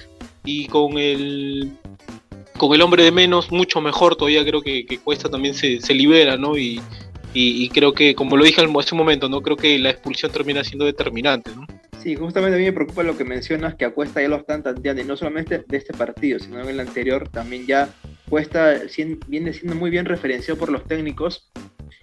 y 0.44 0.68
con 0.68 0.98
el 0.98 1.72
con 2.60 2.76
el 2.76 2.82
hombre 2.84 3.04
de 3.04 3.12
menos 3.12 3.52
mucho 3.52 3.82
mejor 3.82 4.16
todavía 4.16 4.46
creo 4.46 4.62
que, 4.62 4.86
Cuesta 5.04 5.30
también 5.30 5.56
se, 5.56 5.80
libera, 5.94 6.38
¿no? 6.38 6.56
Y, 6.56 6.80
y, 7.34 7.68
creo 7.70 7.94
que, 7.94 8.14
como 8.14 8.38
lo 8.38 8.44
dije 8.44 8.62
hace 8.62 8.94
un 8.94 9.00
momento, 9.00 9.28
¿no? 9.30 9.42
Creo 9.42 9.58
que 9.58 9.80
la 9.80 9.90
expulsión 9.90 10.32
termina 10.32 10.64
siendo 10.64 10.86
determinante, 10.86 11.52
¿no? 11.56 11.66
Sí, 12.02 12.16
justamente 12.16 12.56
a 12.56 12.60
mí 12.60 12.66
me 12.66 12.74
preocupa 12.74 13.04
lo 13.04 13.18
que 13.18 13.26
mencionas, 13.26 13.76
que 13.76 13.84
a 13.84 13.92
Cuesta 13.92 14.22
ya 14.22 14.30
lo 14.30 14.38
están 14.38 14.64
tanteando, 14.64 15.02
y 15.02 15.06
no 15.06 15.18
solamente 15.18 15.66
de 15.68 15.78
este 15.78 15.94
partido, 15.94 16.40
sino 16.40 16.62
en 16.62 16.70
el 16.70 16.80
anterior 16.80 17.28
también 17.28 17.66
ya 17.66 17.90
Cuesta 18.30 18.76
viene 19.28 19.54
siendo 19.54 19.76
muy 19.76 19.90
bien 19.90 20.06
referenciado 20.06 20.60
por 20.60 20.72
los 20.72 20.86
técnicos, 20.86 21.50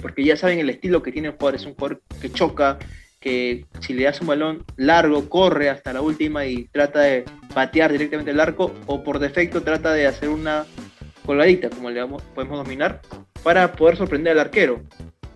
porque 0.03 0.25
ya 0.25 0.37
saben 0.37 0.59
el 0.59 0.71
estilo 0.71 1.03
que 1.03 1.12
tiene 1.12 1.29
el 1.29 1.35
jugador, 1.35 1.55
es 1.55 1.66
un 1.66 1.75
jugador 1.75 2.03
que 2.21 2.31
choca, 2.31 2.79
que 3.21 3.64
si 3.81 3.95
le 3.95 4.05
das 4.05 4.21
un 4.21 4.27
balón 4.27 4.64
largo, 4.77 5.29
corre 5.29 5.71
hasta 5.71 5.92
la 5.92 6.03
última 6.03 6.45
y 6.47 6.64
trata 6.64 7.01
de 7.01 7.25
patear 7.57 7.90
directamente 7.90 8.33
el 8.33 8.40
arco, 8.40 8.71
o 8.85 9.03
por 9.03 9.19
defecto 9.19 9.62
trata 9.62 9.95
de 9.95 10.07
hacer 10.07 10.29
una 10.29 10.66
colgadita, 11.25 11.71
como 11.71 11.88
le 11.88 12.07
podemos 12.35 12.59
dominar, 12.59 13.01
para 13.42 13.73
poder 13.73 13.97
sorprender 13.97 14.35
al 14.35 14.40
arquero. 14.40 14.83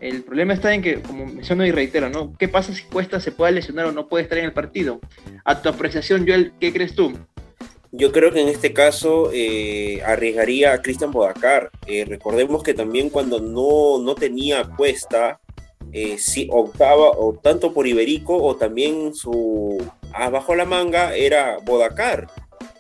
El 0.01 0.23
problema 0.23 0.53
está 0.53 0.75
en 0.75 0.83
que, 0.83 1.01
como 1.01 1.25
menciono 1.25 1.65
y 1.65 1.71
reitero, 1.71 2.11
¿no? 2.11 2.37
¿Qué 2.37 2.47
pasa 2.47 2.75
si 2.75 2.83
Cuesta 2.83 3.21
se 3.21 3.33
puede 3.33 3.53
lesionar 3.53 3.87
o 3.87 3.93
no 3.93 4.07
puede 4.07 4.25
estar 4.25 4.37
en 4.37 4.45
el 4.45 4.53
partido? 4.53 5.01
A 5.47 5.63
tu 5.63 5.71
apreciación, 5.71 6.27
Joel, 6.29 6.53
¿qué 6.61 6.75
crees 6.75 6.95
tú? 6.95 7.19
Yo 7.91 8.13
creo 8.13 8.31
que 8.31 8.43
en 8.43 8.49
este 8.49 8.75
caso 8.75 9.31
eh, 9.33 10.03
arriesgaría 10.05 10.75
a 10.75 10.83
Cristian 10.83 11.13
Bodacar. 11.13 11.71
Eh, 11.87 12.05
recordemos 12.07 12.63
que 12.63 12.75
también 12.75 13.09
cuando 13.09 13.41
no, 13.41 13.99
no 13.99 14.15
tenía 14.15 14.65
Cuesta, 14.77 15.41
eh, 15.93 16.19
sí, 16.19 16.49
optaba 16.51 17.11
o 17.11 17.39
tanto 17.43 17.73
por 17.73 17.87
Iberico 17.87 18.37
o 18.37 18.57
también 18.57 19.15
su 19.15 19.79
abajo 20.13 20.55
la 20.55 20.65
manga 20.65 21.15
era 21.15 21.59
Bodacar. 21.65 22.29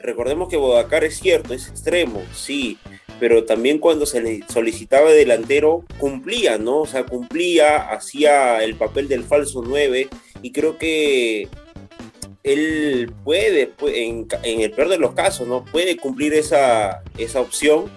Recordemos 0.00 0.48
que 0.48 0.56
Bodacar 0.56 1.04
es 1.04 1.18
cierto, 1.18 1.52
es 1.52 1.68
extremo, 1.68 2.22
sí, 2.34 2.78
pero 3.18 3.44
también 3.44 3.78
cuando 3.78 4.06
se 4.06 4.20
le 4.20 4.40
solicitaba 4.48 5.10
delantero 5.10 5.84
cumplía, 5.98 6.56
¿no? 6.56 6.80
O 6.80 6.86
sea, 6.86 7.04
cumplía, 7.04 7.90
hacía 7.90 8.62
el 8.62 8.76
papel 8.76 9.08
del 9.08 9.24
falso 9.24 9.62
9 9.64 10.08
y 10.42 10.52
creo 10.52 10.78
que 10.78 11.48
él 12.42 13.12
puede, 13.24 13.72
en, 13.82 14.26
el 14.42 14.70
peor 14.70 14.88
de 14.88 14.98
los 14.98 15.14
casos, 15.14 15.46
¿no? 15.46 15.64
Puede 15.64 15.96
cumplir 15.96 16.32
esa, 16.32 17.02
esa 17.18 17.40
opción, 17.40 17.90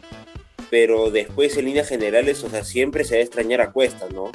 pero 0.69 1.11
después 1.11 1.55
en 1.55 1.65
líneas 1.65 1.87
generales, 1.87 2.43
o 2.43 2.49
sea, 2.49 2.65
siempre 2.65 3.05
se 3.05 3.15
va 3.15 3.19
a 3.21 3.23
extrañar 3.23 3.61
a 3.61 3.71
cuesta, 3.71 4.07
¿no? 4.11 4.31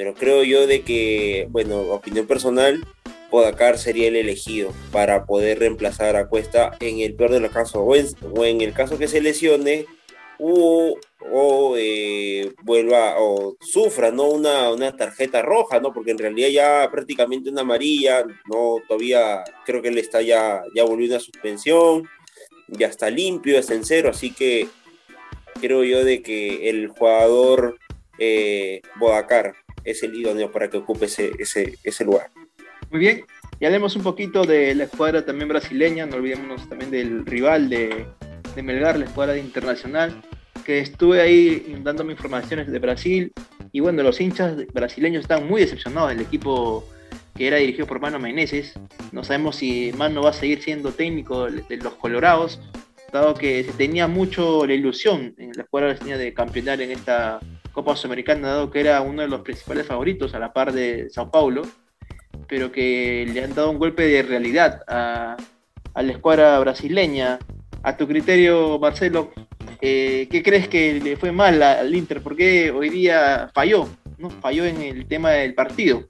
Pero 0.00 0.14
creo 0.14 0.44
yo 0.44 0.66
de 0.66 0.80
que, 0.80 1.46
bueno, 1.50 1.82
opinión 1.92 2.26
personal, 2.26 2.82
Podacar 3.30 3.76
sería 3.76 4.08
el 4.08 4.16
elegido 4.16 4.72
para 4.92 5.26
poder 5.26 5.58
reemplazar 5.58 6.16
a 6.16 6.26
Cuesta 6.26 6.74
en 6.80 7.00
el 7.00 7.14
peor 7.14 7.32
de 7.32 7.40
los 7.40 7.52
casos, 7.52 7.82
o 7.84 8.44
en 8.46 8.62
el 8.62 8.72
caso 8.72 8.96
que 8.96 9.08
se 9.08 9.20
lesione, 9.20 9.84
o, 10.38 10.96
eh, 11.76 12.50
vuelva 12.62 13.16
o 13.18 13.58
sufra 13.60 14.10
no 14.10 14.30
una, 14.30 14.70
una, 14.70 14.96
tarjeta 14.96 15.42
roja 15.42 15.80
no 15.80 15.92
porque 15.92 16.12
en 16.12 16.18
realidad 16.18 16.48
ya 16.48 16.90
prácticamente 16.90 17.50
una 17.50 17.60
amarilla 17.60 18.24
no 18.50 18.78
todavía 18.88 19.44
creo 19.66 19.82
que 19.82 19.88
él 19.88 19.98
está 19.98 20.22
ya 20.22 20.62
ya 20.74 20.84
volvió 20.84 21.08
una 21.08 21.20
suspensión 21.20 22.08
ya 22.68 22.86
está 22.86 23.10
limpio 23.10 23.58
está 23.58 23.74
en 23.74 23.84
cero 23.84 24.08
así 24.08 24.32
que 24.32 24.66
creo 25.60 25.84
yo 25.84 26.02
de 26.02 26.22
que 26.22 26.70
el 26.70 26.88
jugador 26.88 27.78
eh, 28.18 28.80
Bodacar 28.96 29.54
es 29.84 30.02
el 30.02 30.14
idóneo 30.14 30.50
para 30.50 30.68
que 30.68 30.78
ocupe 30.78 31.06
ese, 31.06 31.32
ese, 31.38 31.78
ese 31.84 32.04
lugar 32.04 32.30
muy 32.90 33.00
bien 33.00 33.24
y 33.58 33.66
hablemos 33.66 33.96
un 33.96 34.02
poquito 34.02 34.44
de 34.44 34.74
la 34.74 34.84
escuadra 34.84 35.24
también 35.24 35.48
brasileña 35.48 36.06
no 36.06 36.16
olvidémonos 36.16 36.68
también 36.68 36.90
del 36.90 37.26
rival 37.26 37.68
de 37.68 38.06
de 38.54 38.62
Melgar, 38.62 38.98
la 38.98 39.04
escuadra 39.04 39.36
internacional, 39.36 40.22
que 40.64 40.80
estuve 40.80 41.20
ahí 41.20 41.76
dándome 41.82 42.12
informaciones 42.12 42.70
de 42.70 42.78
Brasil 42.78 43.32
y 43.72 43.80
bueno, 43.80 44.02
los 44.02 44.20
hinchas 44.20 44.66
brasileños 44.72 45.22
están 45.22 45.46
muy 45.46 45.62
decepcionados 45.62 46.10
del 46.10 46.20
equipo 46.20 46.86
que 47.36 47.46
era 47.46 47.56
dirigido 47.56 47.86
por 47.86 48.00
Mano 48.00 48.18
Meneses. 48.18 48.74
No 49.12 49.24
sabemos 49.24 49.56
si 49.56 49.92
Mano 49.96 50.22
va 50.22 50.30
a 50.30 50.34
seguir 50.34 50.62
siendo 50.62 50.92
técnico 50.92 51.50
de 51.50 51.76
los 51.76 51.94
Colorados, 51.94 52.60
dado 53.12 53.34
que 53.34 53.64
se 53.64 53.72
tenía 53.72 54.06
mucho 54.08 54.66
la 54.66 54.74
ilusión 54.74 55.34
en 55.38 55.52
la 55.54 55.62
escuadra 55.62 55.90
brasileña 55.90 56.18
de 56.18 56.34
campeonar 56.34 56.80
en 56.80 56.90
esta 56.90 57.40
Copa 57.72 57.96
Sudamericana, 57.96 58.48
dado 58.48 58.70
que 58.70 58.80
era 58.80 59.00
uno 59.00 59.22
de 59.22 59.28
los 59.28 59.42
principales 59.42 59.86
favoritos 59.86 60.34
a 60.34 60.38
la 60.38 60.52
par 60.52 60.72
de 60.72 61.08
Sao 61.10 61.30
Paulo, 61.30 61.62
pero 62.48 62.72
que 62.72 63.28
le 63.32 63.44
han 63.44 63.54
dado 63.54 63.70
un 63.70 63.78
golpe 63.78 64.06
de 64.06 64.22
realidad 64.22 64.82
a, 64.86 65.36
la 65.94 66.12
escuadra 66.12 66.58
brasileña 66.58 67.38
a 67.82 67.96
tu 67.96 68.06
criterio, 68.06 68.78
Marcelo, 68.78 69.32
eh, 69.80 70.28
¿qué 70.30 70.42
crees 70.42 70.68
que 70.68 71.00
le 71.00 71.16
fue 71.16 71.32
mal 71.32 71.62
al 71.62 71.94
Inter? 71.94 72.22
¿Por 72.22 72.36
qué 72.36 72.70
hoy 72.70 72.90
día 72.90 73.50
falló? 73.54 73.88
¿no? 74.18 74.30
Falló 74.30 74.64
en 74.64 74.82
el 74.82 75.06
tema 75.06 75.30
del 75.30 75.54
partido. 75.54 76.08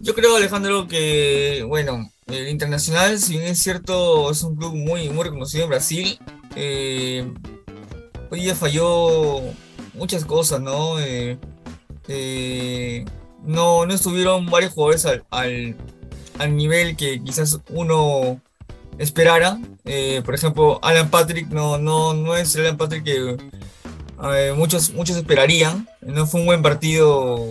Yo 0.00 0.14
creo, 0.14 0.36
Alejandro, 0.36 0.86
que, 0.86 1.64
bueno, 1.66 2.10
el 2.26 2.48
Internacional, 2.48 3.18
si 3.18 3.34
bien 3.34 3.44
es 3.44 3.58
cierto, 3.58 4.30
es 4.30 4.42
un 4.42 4.56
club 4.56 4.74
muy, 4.74 5.08
muy 5.08 5.24
reconocido 5.24 5.64
en 5.64 5.70
Brasil, 5.70 6.18
eh, 6.56 7.26
hoy 8.30 8.40
día 8.40 8.54
falló 8.54 9.40
muchas 9.94 10.24
cosas, 10.24 10.60
¿no? 10.60 11.00
Eh, 11.00 11.38
no, 13.42 13.86
no 13.86 13.94
estuvieron 13.94 14.46
varios 14.46 14.72
jugadores 14.72 15.06
al, 15.06 15.24
al 16.38 16.56
nivel 16.56 16.96
que 16.96 17.22
quizás 17.22 17.60
uno 17.70 18.40
esperara. 18.98 19.58
Eh, 19.84 20.22
por 20.24 20.34
ejemplo, 20.34 20.78
Alan 20.82 21.10
Patrick 21.10 21.48
no, 21.48 21.78
no, 21.78 22.14
no 22.14 22.36
es 22.36 22.54
el 22.54 22.62
Alan 22.62 22.76
Patrick 22.76 23.04
que 23.04 23.36
muchos, 24.56 24.92
muchos 24.92 25.16
esperarían. 25.16 25.88
No 26.00 26.26
fue 26.26 26.40
un 26.40 26.46
buen 26.46 26.62
partido 26.62 27.46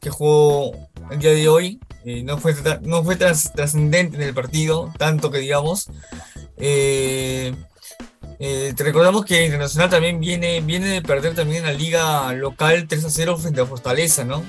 que 0.00 0.10
jugó 0.10 0.72
el 1.10 1.18
día 1.18 1.32
de 1.32 1.48
hoy. 1.48 1.80
Eh, 2.04 2.22
no 2.22 2.38
fue, 2.38 2.54
no 2.82 3.04
fue 3.04 3.16
trascendente 3.16 4.16
en 4.16 4.22
el 4.22 4.34
partido, 4.34 4.92
tanto 4.98 5.30
que 5.30 5.38
digamos. 5.38 5.88
Eh, 8.40 8.72
te 8.74 8.84
recordamos 8.84 9.24
que 9.24 9.44
Internacional 9.44 9.90
también 9.90 10.18
viene, 10.18 10.60
viene 10.62 10.88
de 10.88 11.02
perder 11.02 11.34
también 11.34 11.58
en 11.58 11.72
la 11.72 11.78
liga 11.78 12.32
local 12.32 12.88
3 12.88 13.04
a 13.04 13.10
0 13.10 13.36
frente 13.36 13.60
a 13.60 13.66
Fortaleza, 13.66 14.24
¿no? 14.24 14.42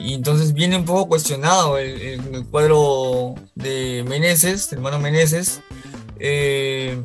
Y 0.00 0.14
entonces 0.14 0.52
viene 0.52 0.76
un 0.76 0.84
poco 0.84 1.08
cuestionado 1.08 1.78
el, 1.78 2.46
cuadro 2.50 3.34
de 3.54 4.04
Meneses, 4.06 4.72
hermano 4.72 4.98
Meneses. 4.98 5.60
Eh, 6.20 7.00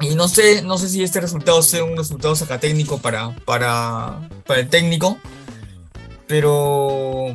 y 0.00 0.14
no 0.14 0.26
sé, 0.26 0.62
no 0.62 0.78
sé 0.78 0.88
si 0.88 1.02
este 1.02 1.20
resultado 1.20 1.62
sea 1.62 1.84
un 1.84 1.96
resultado 1.96 2.34
sacatécnico 2.34 2.98
para, 2.98 3.36
para, 3.44 4.28
para 4.46 4.60
el 4.60 4.68
técnico, 4.68 5.16
pero, 6.26 7.32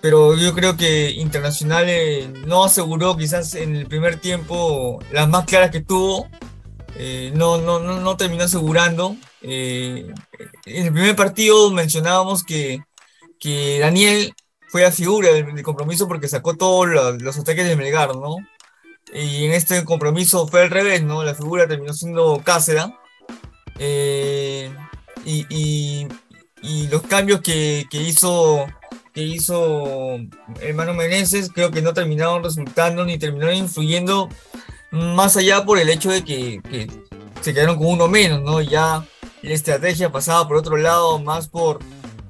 pero 0.00 0.36
yo 0.36 0.54
creo 0.54 0.76
que 0.76 1.10
Internacional 1.10 1.84
eh, 1.88 2.28
no 2.46 2.64
aseguró 2.64 3.16
quizás 3.16 3.54
en 3.54 3.76
el 3.76 3.86
primer 3.86 4.20
tiempo 4.20 5.00
las 5.12 5.28
más 5.28 5.44
claras 5.44 5.70
que 5.70 5.80
tuvo, 5.80 6.28
eh, 6.96 7.32
no, 7.34 7.58
no, 7.58 7.78
no, 7.80 8.00
no, 8.00 8.16
terminó 8.16 8.44
asegurando. 8.44 9.16
en 9.42 10.14
el 10.64 10.92
primer 10.92 11.16
partido 11.16 11.70
mencionábamos 11.70 12.44
que 12.44 12.80
que 13.38 13.78
Daniel 13.78 14.34
fue 14.68 14.84
a 14.84 14.92
figura 14.92 15.32
del, 15.32 15.62
compromiso 15.62 16.08
porque 16.08 16.28
sacó 16.28 16.56
todos 16.56 16.88
los, 17.20 17.38
ataques 17.38 17.66
de 17.66 17.76
Melgar, 17.76 18.14
¿no? 18.16 18.36
y 19.14 19.46
en 19.46 19.52
este 19.52 19.84
compromiso 19.84 20.46
fue 20.46 20.62
al 20.62 20.70
revés, 20.70 21.02
¿no? 21.02 21.22
La 21.24 21.34
figura 21.34 21.66
terminó 21.66 21.94
siendo 21.94 22.42
Cáceres. 22.44 22.84
Eh, 23.78 24.70
y, 25.24 25.46
y, 25.48 26.08
y, 26.62 26.88
los 26.88 27.00
cambios 27.02 27.40
que, 27.40 27.86
que, 27.90 28.02
hizo 28.02 28.66
que 29.18 29.24
hizo 29.24 30.20
hermano 30.60 30.94
Meneses 30.94 31.50
creo 31.52 31.72
que 31.72 31.82
no 31.82 31.92
terminaron 31.92 32.44
resultando 32.44 33.04
ni 33.04 33.18
terminaron 33.18 33.56
influyendo 33.56 34.28
más 34.92 35.36
allá 35.36 35.64
por 35.64 35.80
el 35.80 35.88
hecho 35.88 36.08
de 36.08 36.22
que, 36.22 36.88
se 37.40 37.52
quedaron 37.52 37.78
con 37.78 37.88
uno 37.88 38.06
menos, 38.06 38.42
¿no? 38.42 38.60
Ya 38.60 39.04
la 39.42 39.52
estrategia 39.52 40.12
pasaba 40.12 40.46
por 40.46 40.56
otro 40.56 40.76
lado 40.76 41.18
más 41.18 41.48
por, 41.48 41.80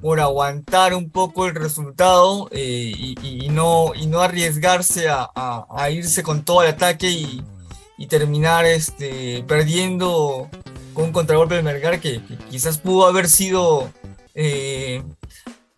por 0.00 0.18
aguantar 0.18 0.94
un 0.94 1.10
poco 1.10 1.44
el 1.44 1.54
resultado 1.54 2.48
eh, 2.52 3.14
y, 3.22 3.48
no, 3.50 3.92
y 3.94 4.06
no 4.06 4.22
arriesgarse 4.22 5.08
a, 5.10 5.90
irse 5.90 6.22
con 6.22 6.42
todo 6.42 6.62
el 6.62 6.68
ataque 6.68 7.10
y, 7.10 8.06
terminar 8.08 8.64
este, 8.64 9.44
perdiendo 9.46 10.48
con 10.94 11.04
un 11.04 11.12
contragolpe 11.12 11.56
del 11.56 11.64
Melgar 11.64 12.00
que, 12.00 12.22
que, 12.24 12.38
quizás 12.50 12.78
pudo 12.78 13.06
haber 13.06 13.28
sido 13.28 13.92
eh, 14.34 15.02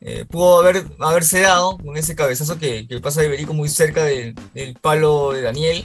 eh, 0.00 0.24
pudo 0.24 0.60
haber, 0.60 0.86
haberse 0.98 1.40
dado 1.40 1.78
con 1.78 1.96
ese 1.96 2.14
cabezazo 2.14 2.58
que, 2.58 2.86
que 2.88 3.00
pasa 3.00 3.20
de 3.20 3.26
Iberico 3.26 3.52
muy 3.54 3.68
cerca 3.68 4.04
de, 4.04 4.34
del 4.54 4.74
palo 4.74 5.32
de 5.32 5.42
Daniel 5.42 5.84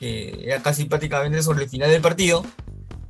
que 0.00 0.44
era 0.44 0.62
casi 0.62 0.84
prácticamente 0.84 1.42
sobre 1.42 1.64
el 1.64 1.70
final 1.70 1.90
del 1.90 2.00
partido 2.00 2.44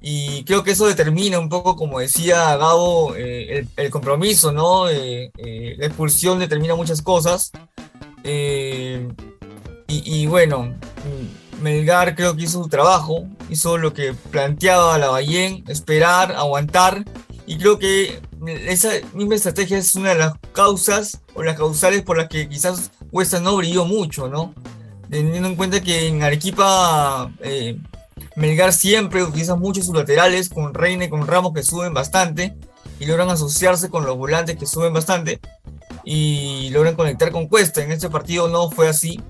y 0.00 0.44
creo 0.44 0.62
que 0.62 0.72
eso 0.72 0.86
determina 0.86 1.38
un 1.38 1.48
poco, 1.48 1.74
como 1.74 1.98
decía 1.98 2.56
Gabo, 2.56 3.16
eh, 3.16 3.58
el, 3.58 3.68
el, 3.76 3.90
compromiso, 3.90 4.52
¿no? 4.52 4.88
Eh, 4.88 5.32
eh, 5.36 5.74
la 5.76 5.86
expulsión 5.86 6.38
determina 6.38 6.76
muchas 6.76 7.02
cosas. 7.02 7.50
Y, 8.24 9.00
y, 9.88 10.26
bueno, 10.26 10.74
Melgar 11.60 12.14
creo 12.14 12.36
que 12.36 12.42
hizo 12.44 12.62
su 12.62 12.68
trabajo, 12.68 13.26
hizo 13.48 13.78
lo 13.78 13.92
que 13.92 14.12
planteaba 14.30 14.98
la 14.98 15.08
Ballén, 15.08 15.64
esperar, 15.66 16.32
aguantar. 16.32 17.04
Y 17.48 17.56
creo 17.56 17.78
que 17.78 18.20
esa 18.66 18.90
misma 19.14 19.34
estrategia 19.34 19.78
es 19.78 19.94
una 19.94 20.10
de 20.10 20.16
las 20.16 20.34
causas 20.52 21.22
o 21.34 21.42
las 21.42 21.56
causales 21.56 22.02
por 22.02 22.18
las 22.18 22.28
que 22.28 22.46
quizás 22.46 22.90
Huesca 23.10 23.40
no 23.40 23.56
brilló 23.56 23.86
mucho, 23.86 24.28
¿no? 24.28 24.52
Teniendo 25.08 25.48
en 25.48 25.56
cuenta 25.56 25.80
que 25.80 26.08
en 26.08 26.22
Arequipa 26.22 27.32
Melgar 28.36 28.74
siempre 28.74 29.22
utiliza 29.22 29.56
mucho 29.56 29.82
sus 29.82 29.94
laterales 29.94 30.50
con 30.50 30.74
Reina 30.74 31.06
y 31.06 31.08
con 31.08 31.26
Ramos 31.26 31.54
que 31.54 31.62
suben 31.62 31.94
bastante 31.94 32.54
y 33.00 33.06
logran 33.06 33.30
asociarse 33.30 33.88
con 33.88 34.04
los 34.04 34.18
volantes 34.18 34.58
que 34.58 34.66
suben 34.66 34.92
bastante 34.92 35.40
y 36.04 36.68
logran 36.68 36.96
conectar 36.96 37.32
con 37.32 37.48
Cuesta. 37.48 37.82
En 37.82 37.92
este 37.92 38.10
partido 38.10 38.48
no 38.48 38.70
fue 38.70 38.88
así. 38.88 39.22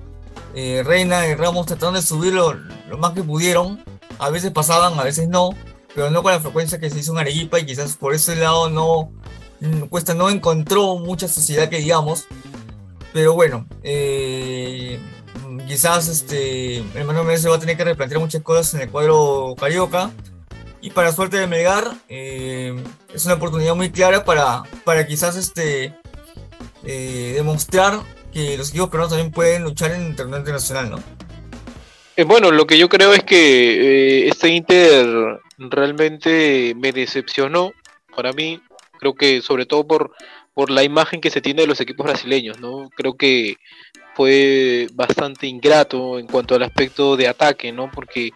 Eh, 0.56 0.82
Reina 0.84 1.24
y 1.28 1.36
Ramos 1.36 1.66
trataron 1.66 1.94
de 1.94 2.02
subir 2.02 2.32
lo, 2.32 2.52
lo, 2.52 2.98
más 2.98 3.12
que 3.12 3.22
pudieron. 3.22 3.80
A 4.18 4.28
veces 4.30 4.50
pasaban, 4.50 4.98
a 4.98 5.04
veces 5.04 5.28
no, 5.28 5.50
pero 5.94 6.10
no 6.10 6.22
con 6.22 6.32
la 6.32 6.40
frecuencia 6.40 6.78
que 6.78 6.90
se 6.90 6.98
hizo 6.98 7.12
en 7.12 7.18
Arequipa 7.18 7.58
y 7.58 7.66
quizás 7.66 7.96
por 7.96 8.14
ese 8.14 8.36
lado 8.36 8.68
no 8.68 9.10
Cuesta 9.90 10.14
no 10.14 10.30
encontró 10.30 10.96
mucha 10.98 11.28
sociedad 11.28 11.68
que 11.68 11.78
digamos. 11.78 12.26
Pero 13.12 13.34
bueno, 13.34 13.66
eh, 13.82 15.00
quizás 15.66 16.08
este, 16.08 16.84
Manuel 16.94 17.26
Menezes 17.26 17.50
va 17.50 17.56
a 17.56 17.60
tener 17.60 17.76
que 17.76 17.84
replantear 17.84 18.20
muchas 18.20 18.42
cosas 18.42 18.74
en 18.74 18.82
el 18.82 18.90
cuadro 18.90 19.54
carioca. 19.58 20.10
Y 20.80 20.90
para 20.90 21.12
suerte 21.12 21.38
de 21.38 21.48
Melgar, 21.48 21.92
eh, 22.08 22.80
es 23.12 23.24
una 23.24 23.34
oportunidad 23.34 23.74
muy 23.74 23.90
clara 23.90 24.24
para, 24.24 24.62
para 24.84 25.06
quizás 25.08 25.34
este, 25.34 25.92
eh, 26.84 27.32
demostrar 27.34 28.00
que 28.32 28.56
los 28.56 28.68
equipos 28.68 28.88
peruanos 28.88 29.10
también 29.10 29.32
pueden 29.32 29.64
luchar 29.64 29.90
en 29.90 30.02
el 30.02 30.16
torneo 30.16 30.38
internacional, 30.38 30.90
¿no? 30.90 31.02
Eh, 32.18 32.24
bueno, 32.24 32.50
lo 32.50 32.66
que 32.66 32.76
yo 32.76 32.88
creo 32.88 33.14
es 33.14 33.22
que 33.22 34.24
eh, 34.24 34.28
este 34.28 34.48
Inter 34.48 35.38
realmente 35.56 36.74
me 36.76 36.90
decepcionó 36.90 37.72
para 38.16 38.32
mí. 38.32 38.60
Creo 38.98 39.14
que 39.14 39.40
sobre 39.40 39.66
todo 39.66 39.86
por, 39.86 40.10
por 40.52 40.68
la 40.68 40.82
imagen 40.82 41.20
que 41.20 41.30
se 41.30 41.40
tiene 41.40 41.62
de 41.62 41.68
los 41.68 41.80
equipos 41.80 42.04
brasileños, 42.04 42.58
¿no? 42.58 42.90
Creo 42.96 43.16
que 43.16 43.58
fue 44.16 44.88
bastante 44.94 45.46
ingrato 45.46 46.18
en 46.18 46.26
cuanto 46.26 46.56
al 46.56 46.64
aspecto 46.64 47.16
de 47.16 47.28
ataque, 47.28 47.70
¿no? 47.70 47.88
Porque 47.88 48.32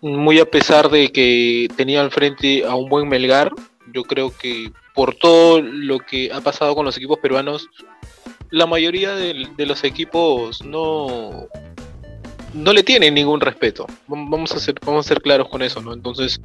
muy 0.00 0.40
a 0.40 0.50
pesar 0.50 0.90
de 0.90 1.12
que 1.12 1.68
tenía 1.76 2.00
al 2.00 2.10
frente 2.10 2.64
a 2.64 2.74
un 2.74 2.88
buen 2.88 3.08
Melgar, 3.08 3.52
yo 3.94 4.02
creo 4.02 4.36
que 4.36 4.72
por 4.96 5.14
todo 5.14 5.62
lo 5.62 6.00
que 6.00 6.32
ha 6.32 6.40
pasado 6.40 6.74
con 6.74 6.86
los 6.86 6.96
equipos 6.96 7.20
peruanos, 7.20 7.68
la 8.50 8.66
mayoría 8.66 9.14
de, 9.14 9.46
de 9.56 9.66
los 9.66 9.84
equipos 9.84 10.64
no, 10.64 11.46
no 12.54 12.72
le 12.72 12.82
tienen 12.82 13.14
ningún 13.14 13.40
respeto. 13.40 13.86
Vamos 14.06 14.52
a 14.52 14.60
ser, 14.60 14.74
vamos 14.84 15.06
a 15.06 15.08
ser 15.08 15.20
claros 15.20 15.48
con 15.48 15.62
eso, 15.62 15.80
¿no? 15.80 15.92
Entonces, 15.92 16.40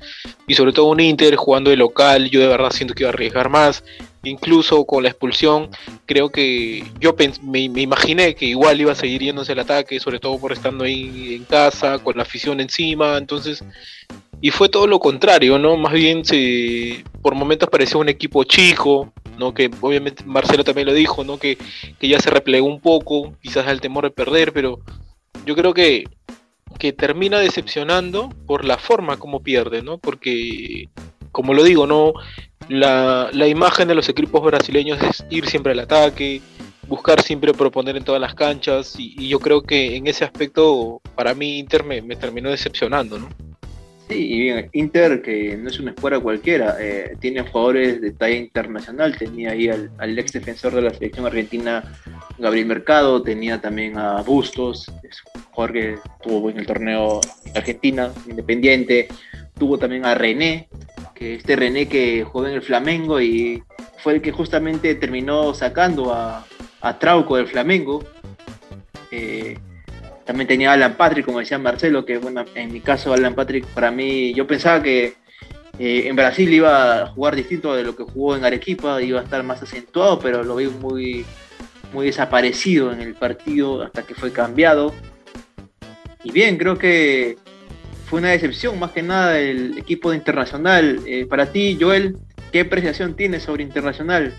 y 0.47 0.55
sobre 0.55 0.73
todo 0.73 0.87
un 0.87 0.99
Inter 0.99 1.35
jugando 1.35 1.69
de 1.69 1.77
local, 1.77 2.29
yo 2.29 2.39
de 2.39 2.47
verdad 2.47 2.71
siento 2.71 2.93
que 2.93 3.03
iba 3.03 3.09
a 3.09 3.13
arriesgar 3.13 3.49
más. 3.49 3.83
Incluso 4.23 4.85
con 4.85 5.03
la 5.03 5.09
expulsión, 5.09 5.69
creo 6.07 6.29
que 6.29 6.83
yo 6.99 7.15
me, 7.43 7.59
imaginé 7.59 8.33
que 8.33 8.45
igual 8.45 8.81
iba 8.81 8.91
a 8.91 8.95
seguir 8.95 9.21
yéndose 9.21 9.51
el 9.51 9.59
ataque, 9.59 9.99
sobre 9.99 10.19
todo 10.19 10.39
por 10.39 10.51
estando 10.51 10.83
ahí 10.83 11.35
en 11.35 11.43
casa, 11.43 11.99
con 11.99 12.17
la 12.17 12.23
afición 12.23 12.59
encima. 12.59 13.17
Entonces, 13.17 13.63
y 14.41 14.49
fue 14.49 14.69
todo 14.69 14.87
lo 14.87 14.99
contrario, 14.99 15.59
¿no? 15.59 15.77
Más 15.77 15.93
bien 15.93 16.25
se, 16.25 17.03
por 17.21 17.35
momentos 17.35 17.69
parecía 17.69 17.97
un 17.97 18.09
equipo 18.09 18.43
chico, 18.43 19.13
¿no? 19.37 19.53
Que 19.53 19.69
obviamente 19.81 20.23
Marcelo 20.25 20.63
también 20.63 20.87
lo 20.87 20.93
dijo, 20.93 21.23
¿no? 21.23 21.37
Que, 21.37 21.57
que 21.99 22.07
ya 22.07 22.19
se 22.19 22.31
replegó 22.31 22.67
un 22.67 22.81
poco, 22.81 23.35
quizás 23.41 23.67
al 23.67 23.81
temor 23.81 24.05
de 24.05 24.11
perder, 24.11 24.53
pero 24.53 24.79
yo 25.45 25.55
creo 25.55 25.73
que, 25.73 26.05
que 26.77 26.93
termina 26.93 27.39
decepcionando 27.39 28.29
por 28.45 28.65
la 28.65 28.77
forma 28.77 29.17
como 29.17 29.41
pierde, 29.41 29.81
¿no? 29.81 29.97
Porque, 29.97 30.89
como 31.31 31.53
lo 31.53 31.63
digo, 31.63 31.87
no 31.87 32.13
la, 32.69 33.29
la, 33.31 33.47
imagen 33.47 33.87
de 33.87 33.95
los 33.95 34.09
equipos 34.09 34.43
brasileños 34.43 35.01
es 35.01 35.25
ir 35.29 35.47
siempre 35.47 35.73
al 35.73 35.79
ataque, 35.79 36.41
buscar 36.87 37.21
siempre 37.21 37.53
proponer 37.53 37.95
en 37.97 38.03
todas 38.03 38.21
las 38.21 38.33
canchas, 38.33 38.95
y, 38.97 39.27
yo 39.27 39.39
creo 39.39 39.61
que 39.61 39.95
en 39.95 40.07
ese 40.07 40.23
aspecto, 40.23 41.01
para 41.15 41.33
mí, 41.33 41.59
Inter 41.59 41.83
me, 41.83 42.01
me 42.01 42.15
terminó 42.15 42.49
decepcionando, 42.49 43.19
¿no? 43.19 43.29
Sí, 44.07 44.33
y 44.33 44.39
bien, 44.39 44.69
Inter, 44.73 45.21
que 45.23 45.57
no 45.57 45.67
es 45.67 45.79
una 45.79 45.91
escuadra 45.91 46.19
cualquiera, 46.19 46.77
eh, 46.79 47.17
tiene 47.19 47.41
jugadores 47.41 48.01
de 48.01 48.11
talla 48.11 48.35
internacional, 48.35 49.17
tenía 49.17 49.51
ahí 49.51 49.67
al, 49.67 50.19
ex 50.19 50.33
defensor 50.33 50.75
de 50.75 50.83
la 50.83 50.93
selección 50.93 51.25
argentina, 51.25 51.83
Gabriel 52.37 52.67
Mercado, 52.67 53.23
tenía 53.23 53.59
también 53.59 53.97
a 53.97 54.21
Bustos, 54.21 54.91
es 55.01 55.23
un 55.33 55.41
jugador 55.51 55.73
que 55.73 55.93
estuvo 55.93 56.49
en 56.51 56.59
el 56.59 56.67
torneo 56.67 57.19
Argentina, 57.55 58.11
independiente, 58.29 59.07
tuvo 59.57 59.79
también 59.79 60.05
a 60.05 60.13
René, 60.13 60.67
que 61.15 61.35
este 61.35 61.55
René 61.55 61.87
que 61.87 62.23
jugó 62.23 62.45
en 62.45 62.53
el 62.53 62.61
Flamengo 62.61 63.19
y 63.19 63.63
fue 63.97 64.13
el 64.13 64.21
que 64.21 64.31
justamente 64.31 64.93
terminó 64.93 65.55
sacando 65.55 66.13
a, 66.13 66.45
a 66.81 66.99
Trauco 66.99 67.37
del 67.37 67.47
Flamengo. 67.47 68.03
Eh, 69.09 69.57
también 70.25 70.47
tenía 70.47 70.73
Alan 70.73 70.97
Patrick, 70.97 71.25
como 71.25 71.39
decía 71.39 71.59
Marcelo, 71.59 72.05
que 72.05 72.17
bueno, 72.17 72.43
en 72.55 72.73
mi 72.73 72.81
caso 72.81 73.13
Alan 73.13 73.35
Patrick 73.35 73.65
para 73.67 73.91
mí, 73.91 74.33
yo 74.33 74.47
pensaba 74.47 74.81
que 74.81 75.13
eh, 75.77 76.03
en 76.07 76.15
Brasil 76.15 76.51
iba 76.51 77.03
a 77.03 77.07
jugar 77.07 77.35
distinto 77.35 77.75
de 77.75 77.83
lo 77.83 77.95
que 77.95 78.03
jugó 78.03 78.35
en 78.35 78.43
Arequipa, 78.43 79.01
iba 79.01 79.19
a 79.19 79.23
estar 79.23 79.43
más 79.43 79.61
acentuado, 79.61 80.19
pero 80.19 80.43
lo 80.43 80.55
vi 80.55 80.67
muy, 80.67 81.25
muy 81.93 82.07
desaparecido 82.07 82.91
en 82.91 83.01
el 83.01 83.13
partido 83.13 83.83
hasta 83.83 84.03
que 84.03 84.15
fue 84.15 84.31
cambiado. 84.31 84.93
Y 86.23 86.31
bien, 86.31 86.57
creo 86.57 86.77
que 86.77 87.37
fue 88.05 88.19
una 88.19 88.29
decepción 88.29 88.79
más 88.79 88.91
que 88.91 89.03
nada 89.03 89.39
el 89.39 89.77
equipo 89.77 90.09
de 90.09 90.17
Internacional. 90.17 91.01
Eh, 91.05 91.25
para 91.25 91.51
ti, 91.51 91.77
Joel, 91.79 92.17
¿qué 92.51 92.61
apreciación 92.61 93.15
tienes 93.15 93.43
sobre 93.43 93.61
Internacional? 93.61 94.33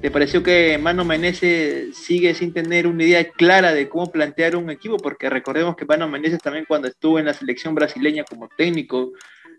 ¿Te 0.00 0.10
pareció 0.10 0.42
que 0.42 0.76
Mano 0.78 1.04
Menezes 1.04 1.96
sigue 1.96 2.34
sin 2.34 2.52
tener 2.52 2.86
una 2.86 3.02
idea 3.02 3.28
clara 3.30 3.72
de 3.72 3.88
cómo 3.88 4.12
plantear 4.12 4.54
un 4.54 4.70
equipo? 4.70 4.98
Porque 4.98 5.30
recordemos 5.30 5.74
que 5.74 5.86
Mano 5.86 6.06
Menezes 6.06 6.40
también 6.40 6.66
cuando 6.68 6.88
estuvo 6.88 7.18
en 7.18 7.24
la 7.24 7.34
selección 7.34 7.74
brasileña 7.74 8.24
como 8.24 8.48
técnico 8.56 9.12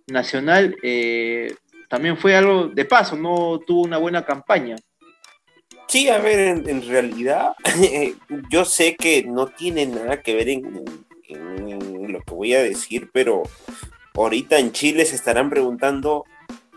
nacional, 0.05 0.75
eh, 0.83 1.53
también 1.89 2.17
fue 2.17 2.35
algo 2.35 2.67
de 2.67 2.85
paso, 2.85 3.17
no 3.17 3.59
tuvo 3.65 3.81
una 3.81 3.97
buena 3.97 4.25
campaña. 4.25 4.75
Sí, 5.87 6.07
a 6.09 6.19
ver, 6.19 6.39
en, 6.39 6.69
en 6.69 6.87
realidad 6.87 7.53
yo 8.51 8.63
sé 8.63 8.95
que 8.95 9.23
no 9.23 9.47
tiene 9.47 9.85
nada 9.87 10.21
que 10.21 10.35
ver 10.35 10.49
en, 10.49 10.83
en 11.27 12.11
lo 12.11 12.21
que 12.21 12.33
voy 12.33 12.53
a 12.53 12.61
decir, 12.61 13.09
pero 13.11 13.43
ahorita 14.13 14.59
en 14.59 14.71
Chile 14.71 15.05
se 15.05 15.15
estarán 15.15 15.49
preguntando 15.49 16.25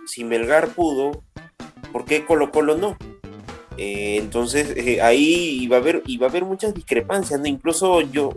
si 0.06 0.24
Melgar 0.24 0.68
pudo, 0.68 1.24
¿por 1.92 2.04
qué 2.04 2.24
Colo 2.24 2.50
Colo 2.50 2.76
no? 2.76 2.96
Eh, 3.76 4.16
entonces 4.18 4.74
eh, 4.76 5.00
ahí 5.00 5.60
iba 5.62 5.76
a 5.76 5.80
haber 5.80 6.02
a 6.04 6.24
haber 6.26 6.44
muchas 6.44 6.74
discrepancias, 6.74 7.40
¿no? 7.40 7.46
Incluso 7.46 8.00
yo, 8.00 8.32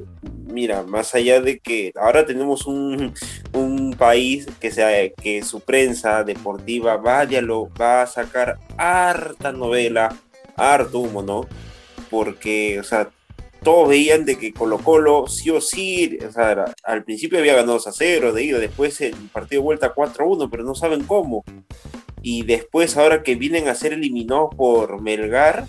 mira, 0.46 0.84
más 0.84 1.16
allá 1.16 1.42
de 1.42 1.60
que 1.60 1.92
ahora 2.00 2.26
tenemos 2.26 2.66
un, 2.66 3.14
un 3.54 3.94
país 3.94 4.48
que 4.60 4.72
sea 4.72 5.10
que 5.10 5.42
su 5.44 5.60
prensa 5.60 6.24
deportiva 6.24 6.98
va 6.98 7.26
lo 7.26 7.70
va 7.80 8.04
a 8.04 8.08
sacar 8.08 8.60
harta 8.78 9.52
novela, 9.52 10.16
harto 10.56 11.00
humo, 11.00 11.24
¿no? 11.24 11.48
Porque, 12.10 12.80
o 12.80 12.84
sea, 12.84 13.10
todos 13.64 13.90
veían 13.90 14.26
de 14.26 14.38
que 14.38 14.54
Colo 14.54 14.78
Colo 14.78 15.28
sí 15.28 15.50
o 15.50 15.62
sí, 15.62 16.20
o 16.28 16.32
sea, 16.32 16.66
al 16.84 17.04
principio 17.04 17.40
había 17.40 17.56
ganado 17.56 17.78
a 17.78 17.92
0 17.92 18.34
de 18.34 18.44
ida, 18.44 18.60
después 18.60 19.00
el 19.02 19.16
partido 19.32 19.62
de 19.62 19.66
vuelta 19.66 19.94
4 19.94 20.26
a 20.26 20.28
1, 20.28 20.50
pero 20.50 20.64
no 20.64 20.76
saben 20.76 21.04
cómo. 21.04 21.44
Y 22.24 22.44
después 22.44 22.98
ahora 22.98 23.22
que 23.22 23.36
vienen 23.36 23.68
a 23.68 23.76
ser 23.76 23.94
eliminados 23.94 24.56
por 24.56 25.02
Melgar, 25.02 25.66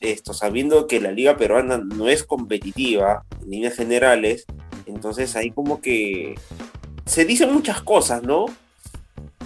esto, 0.00 0.34
sabiendo 0.34 0.86
que 0.86 1.00
la 1.00 1.10
liga 1.10 1.36
peruana 1.36 1.78
no 1.78 2.08
es 2.08 2.22
competitiva 2.22 3.24
en 3.42 3.50
líneas 3.50 3.74
generales, 3.74 4.44
entonces 4.86 5.34
ahí 5.34 5.50
como 5.50 5.80
que 5.80 6.34
se 7.06 7.24
dicen 7.24 7.52
muchas 7.52 7.80
cosas, 7.80 8.22
¿no? 8.22 8.46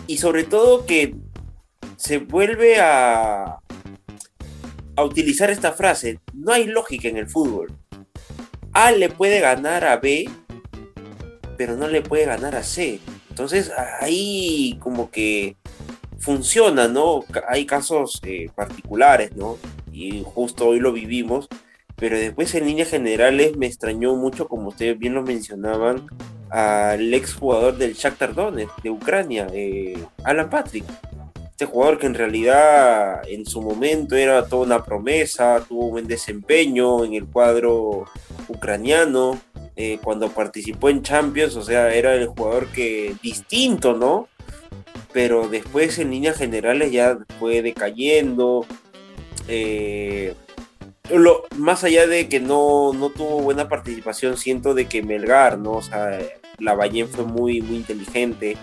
Y 0.09 0.19
sobre 0.19 0.43
todo 0.43 0.87
que 0.87 1.15
se 1.97 2.19
vuelve 2.19 2.81
a, 2.81 3.59
a 4.97 5.05
utilizar 5.05 5.51
esta 5.51 5.73
frase, 5.73 6.19
no 6.35 6.53
hay 6.53 6.67
lógica 6.67 7.09
en 7.09 7.17
el 7.17 7.29
fútbol. 7.29 7.73
A 8.73 8.91
le 8.91 9.09
puede 9.09 9.41
ganar 9.41 9.85
a 9.85 9.99
B, 9.99 10.29
pero 11.57 11.77
no 11.77 11.87
le 11.87 12.03
puede 12.03 12.25
ganar 12.25 12.57
a 12.57 12.65
C. 12.65 12.99
Entonces 13.29 13.71
ahí 14.01 14.77
como 14.81 15.11
que 15.11 15.57
funciona, 16.19 16.89
¿no? 16.89 17.25
Hay 17.49 17.67
casos 17.67 18.21
eh, 18.25 18.51
particulares, 18.55 19.35
¿no? 19.37 19.57
Y 19.93 20.23
justo 20.25 20.69
hoy 20.69 20.81
lo 20.81 20.93
vivimos, 20.93 21.49
pero 21.97 22.19
después 22.19 22.55
en 22.55 22.67
líneas 22.67 22.91
generales 22.91 23.57
me 23.57 23.67
extrañó 23.67 24.15
mucho, 24.17 24.49
como 24.49 24.69
ustedes 24.69 24.99
bien 24.99 25.15
lo 25.15 25.23
mencionaban, 25.23 26.07
al 26.51 27.13
ex 27.13 27.35
jugador 27.35 27.77
del 27.77 27.95
Shakhtar 27.95 28.35
Donetsk 28.35 28.83
de 28.83 28.91
Ucrania, 28.91 29.47
eh, 29.53 29.99
Alan 30.25 30.51
Patrick. 30.51 30.85
Este 31.51 31.67
jugador 31.67 31.99
que 31.99 32.07
en 32.07 32.15
realidad 32.15 33.29
en 33.29 33.45
su 33.45 33.61
momento 33.61 34.15
era 34.15 34.47
toda 34.47 34.65
una 34.65 34.85
promesa, 34.85 35.65
tuvo 35.69 35.87
un 35.87 35.91
buen 35.91 36.07
desempeño 36.07 37.05
en 37.05 37.15
el 37.15 37.27
cuadro 37.27 38.05
ucraniano, 38.47 39.41
eh, 39.75 39.99
cuando 40.03 40.29
participó 40.29 40.89
en 40.89 41.03
Champions, 41.03 41.57
o 41.57 41.63
sea, 41.63 41.93
era 41.93 42.15
el 42.15 42.29
jugador 42.29 42.69
que 42.69 43.15
distinto, 43.23 43.95
¿no? 43.95 44.29
Pero 45.13 45.49
después 45.49 45.99
en 45.99 46.11
líneas 46.11 46.37
generales 46.37 46.93
ya 46.93 47.19
fue 47.39 47.63
decayendo. 47.63 48.67
Eh, 49.49 50.35
lo, 51.11 51.45
más 51.57 51.85
allá 51.85 52.07
de 52.07 52.29
que 52.29 52.41
no, 52.41 52.93
no, 52.93 53.11
tuvo 53.11 53.41
buena 53.41 53.69
participación, 53.69 54.37
siento 54.37 54.75
de 54.75 54.87
que 54.87 55.03
Melgar, 55.03 55.59
¿no? 55.59 55.73
O 55.73 55.83
sea, 55.83 56.19
la 56.59 56.75
Ballén 56.75 57.09
fue 57.09 57.25
muy, 57.25 57.63
muy 57.63 57.77
inteligente 57.77 58.57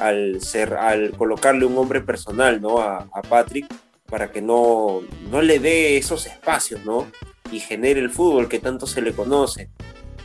al, 0.00 0.40
ser, 0.40 0.74
al 0.74 1.12
colocarle 1.12 1.64
un 1.64 1.78
hombre 1.78 2.00
personal, 2.00 2.60
¿no? 2.60 2.80
A, 2.80 3.08
a, 3.12 3.22
Patrick 3.22 3.66
para 4.06 4.30
que 4.30 4.42
no, 4.42 5.02
no 5.30 5.42
le 5.42 5.58
dé 5.58 5.96
esos 5.96 6.26
espacios, 6.26 6.84
¿no? 6.84 7.06
Y 7.50 7.60
genere 7.60 8.00
el 8.00 8.10
fútbol 8.10 8.48
que 8.48 8.58
tanto 8.58 8.86
se 8.86 9.00
le 9.00 9.12
conoce. 9.12 9.70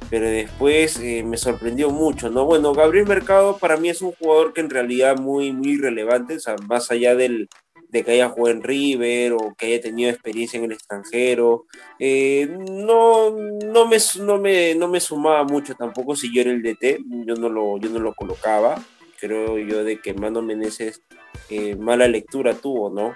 Pero 0.09 0.29
después 0.29 0.99
eh, 0.99 1.23
me 1.23 1.37
sorprendió 1.37 1.89
mucho, 1.89 2.29
¿no? 2.29 2.45
Bueno, 2.45 2.73
Gabriel 2.73 3.07
Mercado 3.07 3.57
para 3.57 3.77
mí 3.77 3.89
es 3.89 4.01
un 4.01 4.13
jugador 4.13 4.53
que 4.53 4.61
en 4.61 4.69
realidad 4.69 5.17
muy, 5.17 5.51
muy 5.51 5.77
relevante, 5.77 6.35
o 6.35 6.39
sea, 6.39 6.55
más 6.67 6.91
allá 6.91 7.15
del, 7.15 7.49
de 7.89 8.03
que 8.03 8.11
haya 8.11 8.29
jugado 8.29 8.55
en 8.55 8.63
River 8.63 9.33
o 9.33 9.55
que 9.57 9.67
haya 9.67 9.81
tenido 9.81 10.09
experiencia 10.09 10.57
en 10.57 10.65
el 10.65 10.73
extranjero. 10.73 11.65
Eh, 11.99 12.47
no, 12.69 13.31
no, 13.31 13.87
me, 13.87 13.97
no, 14.19 14.37
me, 14.37 14.75
no 14.75 14.87
me 14.87 14.99
sumaba 14.99 15.43
mucho 15.43 15.75
tampoco 15.75 16.15
si 16.15 16.33
yo 16.33 16.41
era 16.41 16.51
el 16.51 16.61
DT, 16.61 16.99
yo 17.25 17.35
no 17.35 17.49
lo, 17.49 17.77
yo 17.77 17.89
no 17.89 17.99
lo 17.99 18.13
colocaba. 18.13 18.81
Creo 19.19 19.57
yo 19.57 19.83
de 19.83 19.99
que 19.99 20.13
Mano 20.13 20.41
Meneses 20.41 21.01
eh, 21.49 21.75
mala 21.75 22.07
lectura 22.07 22.53
tuvo, 22.53 22.89
¿no? 22.89 23.15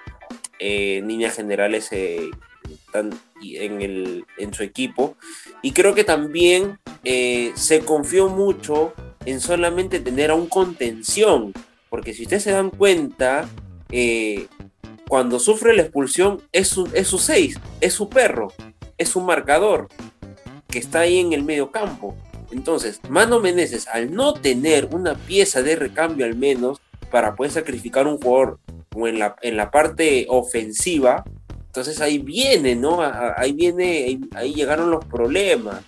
Eh, 0.58 0.98
en 0.98 1.08
líneas 1.08 1.36
generales 1.36 1.90
en, 2.94 4.24
su 4.52 4.62
equipo. 4.62 5.16
Y 5.62 5.72
creo 5.72 5.94
que 5.94 6.04
también 6.04 6.78
se 7.02 7.80
confió 7.84 8.28
mucho 8.28 8.92
en 9.24 9.40
solamente 9.40 10.00
tener 10.00 10.30
a 10.30 10.34
un 10.34 10.46
contención, 10.46 11.52
porque 11.88 12.14
si 12.14 12.22
ustedes 12.22 12.42
se 12.42 12.52
dan 12.52 12.70
cuenta, 12.70 13.48
eh, 13.90 14.46
cuando 15.08 15.38
sufre 15.38 15.74
la 15.74 15.82
expulsión 15.82 16.42
es 16.52 16.68
su, 16.68 16.88
es 16.94 17.08
su 17.08 17.18
seis, 17.18 17.58
es 17.80 17.92
su 17.92 18.08
perro, 18.08 18.52
es 18.96 19.10
su 19.10 19.20
marcador 19.20 19.88
que 20.68 20.78
está 20.78 21.00
ahí 21.00 21.18
en 21.18 21.32
el 21.32 21.44
medio 21.44 21.70
campo. 21.70 22.16
Entonces, 22.50 23.00
Mano 23.08 23.40
Meneses, 23.40 23.86
al 23.88 24.12
no 24.12 24.34
tener 24.34 24.88
una 24.92 25.14
pieza 25.14 25.62
de 25.62 25.76
recambio 25.76 26.24
al 26.24 26.36
menos 26.36 26.80
para 27.10 27.34
poder 27.34 27.52
sacrificar 27.52 28.06
un 28.06 28.18
jugador 28.18 28.58
o 28.94 29.06
en 29.06 29.18
la, 29.18 29.36
en 29.42 29.56
la 29.56 29.70
parte 29.70 30.26
ofensiva, 30.28 31.24
entonces 31.72 32.02
ahí 32.02 32.18
viene, 32.18 32.76
¿no? 32.76 32.98
Ahí 33.00 33.54
viene, 33.54 34.20
ahí, 34.34 34.52
llegaron 34.52 34.90
los 34.90 35.06
problemas. 35.06 35.80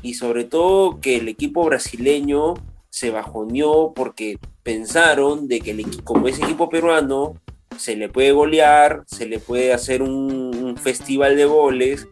Y 0.00 0.14
sobre 0.14 0.44
todo 0.44 1.00
que 1.00 1.16
el 1.16 1.28
equipo 1.28 1.66
brasileño 1.66 2.54
se 2.88 3.10
bajoneó 3.10 3.92
porque 3.94 4.38
pensaron 4.62 5.46
de 5.46 5.60
que 5.60 5.72
el, 5.72 6.02
como 6.02 6.28
ese 6.28 6.42
equipo 6.42 6.70
peruano 6.70 7.34
se 7.76 7.94
le 7.94 8.08
puede 8.08 8.32
golear, 8.32 9.02
se 9.04 9.26
le 9.26 9.38
puede 9.38 9.74
hacer 9.74 10.00
un, 10.00 10.78
festival 10.82 11.36
de 11.36 11.44
goles, 11.44 12.08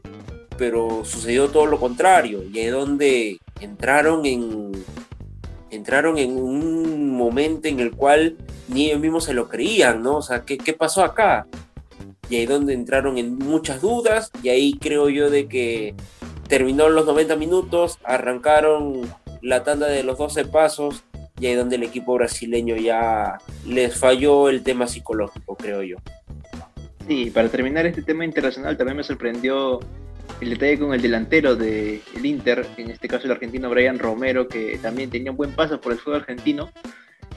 pero 0.59 1.03
sucedió 1.07 1.49
todo 1.49 1.65
lo 1.65 1.81
contrario, 1.81 2.43
y 2.53 2.59
es 2.59 2.73
donde 2.73 3.39
entraron 3.61 4.27
en, 4.27 4.73
entraron 5.71 6.19
en 6.19 6.37
un 6.37 7.17
momento 7.17 7.67
en 7.69 7.81
el 7.81 7.93
cual 7.93 8.37
ni 8.69 8.89
ellos 8.89 9.01
mismos 9.01 9.25
se 9.25 9.33
lo 9.33 9.49
creían, 9.49 10.03
¿no? 10.03 10.17
O 10.19 10.23
sea, 10.23 10.45
¿qué, 10.45 10.59
qué 10.59 10.75
pasó 10.75 11.03
acá? 11.03 11.47
Y 12.29 12.37
ahí 12.37 12.47
donde 12.47 12.75
entraron 12.75 13.19
en 13.19 13.39
muchas 13.39 13.81
dudas, 13.81 14.31
y 14.43 14.49
ahí 14.49 14.79
creo 14.81 15.09
yo 15.09 15.31
de 15.31 15.47
que 15.47 15.95
terminó 16.49 16.89
los 16.89 17.07
90 17.07 17.37
minutos, 17.37 17.99
arrancaron 18.05 19.03
la 19.43 19.63
tanda 19.63 19.87
de 19.87 20.03
los 20.03 20.19
12 20.19 20.47
pasos, 20.47 21.05
y 21.39 21.47
ahí 21.47 21.55
donde 21.55 21.77
el 21.77 21.83
equipo 21.83 22.15
brasileño 22.15 22.77
ya 22.77 23.39
les 23.67 23.97
falló 23.97 24.49
el 24.49 24.63
tema 24.63 24.87
psicológico, 24.87 25.57
creo 25.57 25.83
yo. 25.83 25.97
Sí, 27.07 27.31
para 27.31 27.49
terminar 27.49 27.87
este 27.87 28.03
tema 28.03 28.25
internacional 28.25 28.77
también 28.77 28.97
me 28.97 29.05
sorprendió 29.05 29.79
el 30.41 30.51
detalle 30.51 30.79
con 30.79 30.93
el 30.93 31.01
delantero 31.01 31.55
del 31.55 32.03
Inter, 32.23 32.67
en 32.77 32.91
este 32.91 33.07
caso 33.07 33.27
el 33.27 33.33
argentino 33.33 33.71
Brian 33.71 33.99
Romero, 33.99 34.49
que 34.49 34.79
también 34.79 35.11
tenía 35.11 35.31
un 35.31 35.37
buen 35.37 35.53
paso 35.53 35.81
por 35.81 35.93
el 35.93 35.99
fútbol 35.99 36.21
argentino 36.21 36.71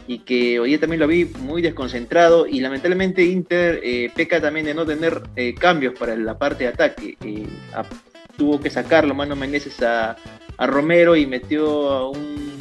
y 0.10 0.19
que 0.19 0.60
hoy 0.60 0.76
también 0.80 1.02
lo 1.02 1.08
vi 1.08 1.26
muy 1.26 1.62
desconcentrado 1.62 2.48
y 2.48 2.62
lamentablemente 2.62 3.24
Inter 3.24 3.80
eh, 3.84 4.10
peca 4.15 4.41
también 4.41 4.65
de 4.65 4.74
no 4.74 4.84
tener 4.84 5.22
eh, 5.36 5.54
cambios 5.54 5.93
para 6.00 6.15
la 6.15 6.36
parte 6.36 6.63
de 6.63 6.72
ataque. 6.72 7.15
Eh, 7.24 7.45
tuvo 8.36 8.60
que 8.60 8.72
sacarlo 8.72 9.13
Mano 9.13 9.36
Meneses 9.36 9.80
a, 9.84 10.17
a 10.58 10.65
Romero 10.65 11.15
y 11.15 11.28
metió 11.28 11.91
a 11.91 12.10
un 12.10 12.58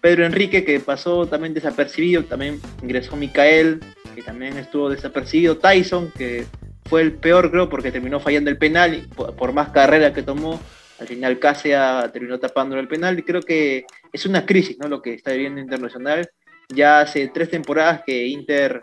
Pedro 0.00 0.24
Enrique, 0.24 0.64
que 0.64 0.78
pasó 0.78 1.26
también 1.26 1.54
desapercibido, 1.54 2.22
también 2.22 2.60
ingresó 2.84 3.16
Micael, 3.16 3.80
que 4.14 4.22
también 4.22 4.58
estuvo 4.58 4.90
desapercibido, 4.90 5.56
Tyson, 5.56 6.12
que 6.16 6.46
fue 6.84 7.02
el 7.02 7.14
peor 7.14 7.50
creo 7.50 7.68
porque 7.68 7.90
terminó 7.90 8.20
fallando 8.20 8.48
el 8.48 8.58
penal, 8.58 9.08
por, 9.16 9.52
más 9.52 9.70
carrera 9.70 10.12
que 10.12 10.22
tomó, 10.22 10.60
al 10.98 11.06
final 11.06 11.38
Casia 11.38 12.10
terminó 12.12 12.38
tapando 12.38 12.78
el 12.78 12.88
penal, 12.88 13.18
y 13.18 13.22
creo 13.22 13.40
que 13.40 13.84
es 14.12 14.26
una 14.26 14.44
crisis 14.44 14.78
¿no? 14.78 14.88
lo 14.88 15.00
que 15.02 15.14
está 15.14 15.32
viviendo 15.32 15.60
Internacional. 15.60 16.28
Ya 16.68 17.00
hace 17.00 17.28
tres 17.28 17.50
temporadas 17.50 18.02
que 18.04 18.26
Inter 18.26 18.80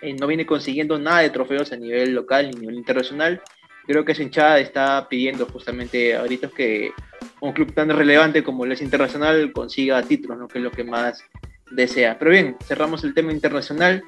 eh, 0.00 0.14
no 0.14 0.26
viene 0.26 0.46
consiguiendo 0.46 0.98
nada 0.98 1.20
de 1.20 1.30
trofeos 1.30 1.72
a 1.72 1.76
nivel 1.76 2.14
local 2.14 2.50
ni 2.50 2.56
a 2.56 2.60
nivel 2.60 2.76
internacional. 2.76 3.42
Creo 3.86 4.04
que 4.04 4.12
esa 4.12 4.22
hinchada 4.22 4.58
está 4.58 5.06
pidiendo 5.08 5.46
justamente 5.46 6.14
ahorita 6.16 6.48
que 6.48 6.92
un 7.40 7.52
club 7.52 7.74
tan 7.74 7.90
relevante 7.90 8.42
como 8.42 8.64
el 8.64 8.72
es 8.72 8.82
internacional 8.82 9.52
consiga 9.52 10.02
títulos, 10.02 10.38
¿no? 10.38 10.48
que 10.48 10.58
es 10.58 10.64
lo 10.64 10.70
que 10.70 10.84
más 10.84 11.22
desea. 11.70 12.18
Pero 12.18 12.30
bien, 12.30 12.56
cerramos 12.64 13.04
el 13.04 13.12
tema 13.12 13.32
internacional 13.32 14.02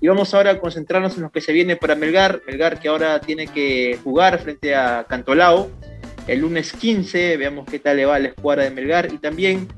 y 0.00 0.08
vamos 0.08 0.34
ahora 0.34 0.52
a 0.52 0.60
concentrarnos 0.60 1.16
en 1.16 1.22
lo 1.22 1.30
que 1.30 1.40
se 1.40 1.52
viene 1.52 1.76
para 1.76 1.94
Melgar. 1.94 2.42
Melgar 2.46 2.80
que 2.80 2.88
ahora 2.88 3.20
tiene 3.20 3.46
que 3.46 3.98
jugar 4.02 4.40
frente 4.40 4.74
a 4.74 5.04
Cantolao 5.08 5.70
el 6.26 6.40
lunes 6.40 6.72
15. 6.72 7.36
Veamos 7.36 7.66
qué 7.70 7.78
tal 7.78 7.96
le 7.96 8.06
va 8.06 8.16
a 8.16 8.18
la 8.18 8.28
escuadra 8.28 8.64
de 8.64 8.70
Melgar 8.70 9.12
y 9.12 9.18
también 9.18 9.68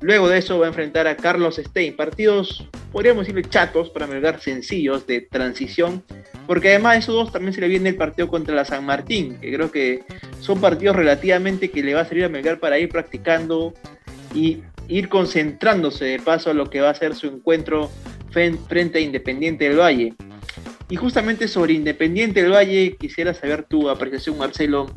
luego 0.00 0.28
de 0.28 0.38
eso 0.38 0.58
va 0.58 0.66
a 0.66 0.68
enfrentar 0.68 1.06
a 1.06 1.16
Carlos 1.16 1.56
Stein. 1.56 1.96
Partidos, 1.96 2.68
podríamos 2.92 3.26
decirle 3.26 3.48
chatos 3.48 3.90
para 3.90 4.06
Melgar, 4.06 4.40
sencillos 4.40 5.06
de 5.06 5.20
transición 5.22 6.02
porque 6.50 6.70
además 6.70 6.94
de 6.94 6.98
esos 6.98 7.14
dos 7.14 7.30
también 7.30 7.52
se 7.52 7.60
le 7.60 7.68
viene 7.68 7.90
el 7.90 7.94
partido 7.94 8.26
contra 8.26 8.56
la 8.56 8.64
San 8.64 8.84
Martín, 8.84 9.38
que 9.40 9.54
creo 9.54 9.70
que 9.70 10.02
son 10.40 10.60
partidos 10.60 10.96
relativamente 10.96 11.70
que 11.70 11.80
le 11.80 11.94
va 11.94 12.00
a 12.00 12.04
servir 12.04 12.24
a 12.24 12.28
Melgar 12.28 12.58
para 12.58 12.76
ir 12.76 12.88
practicando 12.88 13.72
y 14.34 14.58
ir 14.88 15.08
concentrándose 15.08 16.06
de 16.06 16.18
paso 16.18 16.50
a 16.50 16.54
lo 16.54 16.68
que 16.68 16.80
va 16.80 16.90
a 16.90 16.94
ser 16.96 17.14
su 17.14 17.28
encuentro 17.28 17.88
frente 18.32 18.98
a 18.98 19.00
Independiente 19.00 19.68
del 19.68 19.78
Valle. 19.78 20.14
Y 20.88 20.96
justamente 20.96 21.46
sobre 21.46 21.74
Independiente 21.74 22.42
del 22.42 22.50
Valle 22.50 22.96
quisiera 22.98 23.32
saber 23.32 23.62
tu 23.62 23.88
apreciación, 23.88 24.36
Marcelo. 24.36 24.92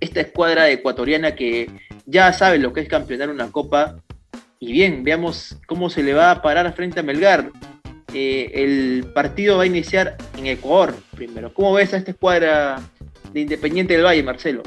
Esta 0.00 0.20
escuadra 0.20 0.70
ecuatoriana 0.70 1.34
que 1.34 1.70
ya 2.06 2.32
sabe 2.32 2.58
lo 2.58 2.72
que 2.72 2.80
es 2.80 2.88
campeonar 2.88 3.30
una 3.30 3.52
copa. 3.52 3.96
Y 4.58 4.72
bien, 4.72 5.04
veamos 5.04 5.56
cómo 5.66 5.88
se 5.90 6.02
le 6.02 6.14
va 6.14 6.30
a 6.30 6.42
parar 6.42 6.74
frente 6.74 7.00
a 7.00 7.02
Melgar. 7.02 7.50
Eh, 8.12 8.50
el 8.54 9.06
partido 9.14 9.58
va 9.58 9.62
a 9.62 9.66
iniciar 9.66 10.16
en 10.36 10.46
Ecuador 10.46 10.94
primero. 11.14 11.54
¿Cómo 11.54 11.72
ves 11.74 11.94
a 11.94 11.98
esta 11.98 12.10
escuadra 12.10 12.80
de 13.32 13.40
Independiente 13.40 13.94
del 13.94 14.04
Valle, 14.04 14.22
Marcelo? 14.22 14.62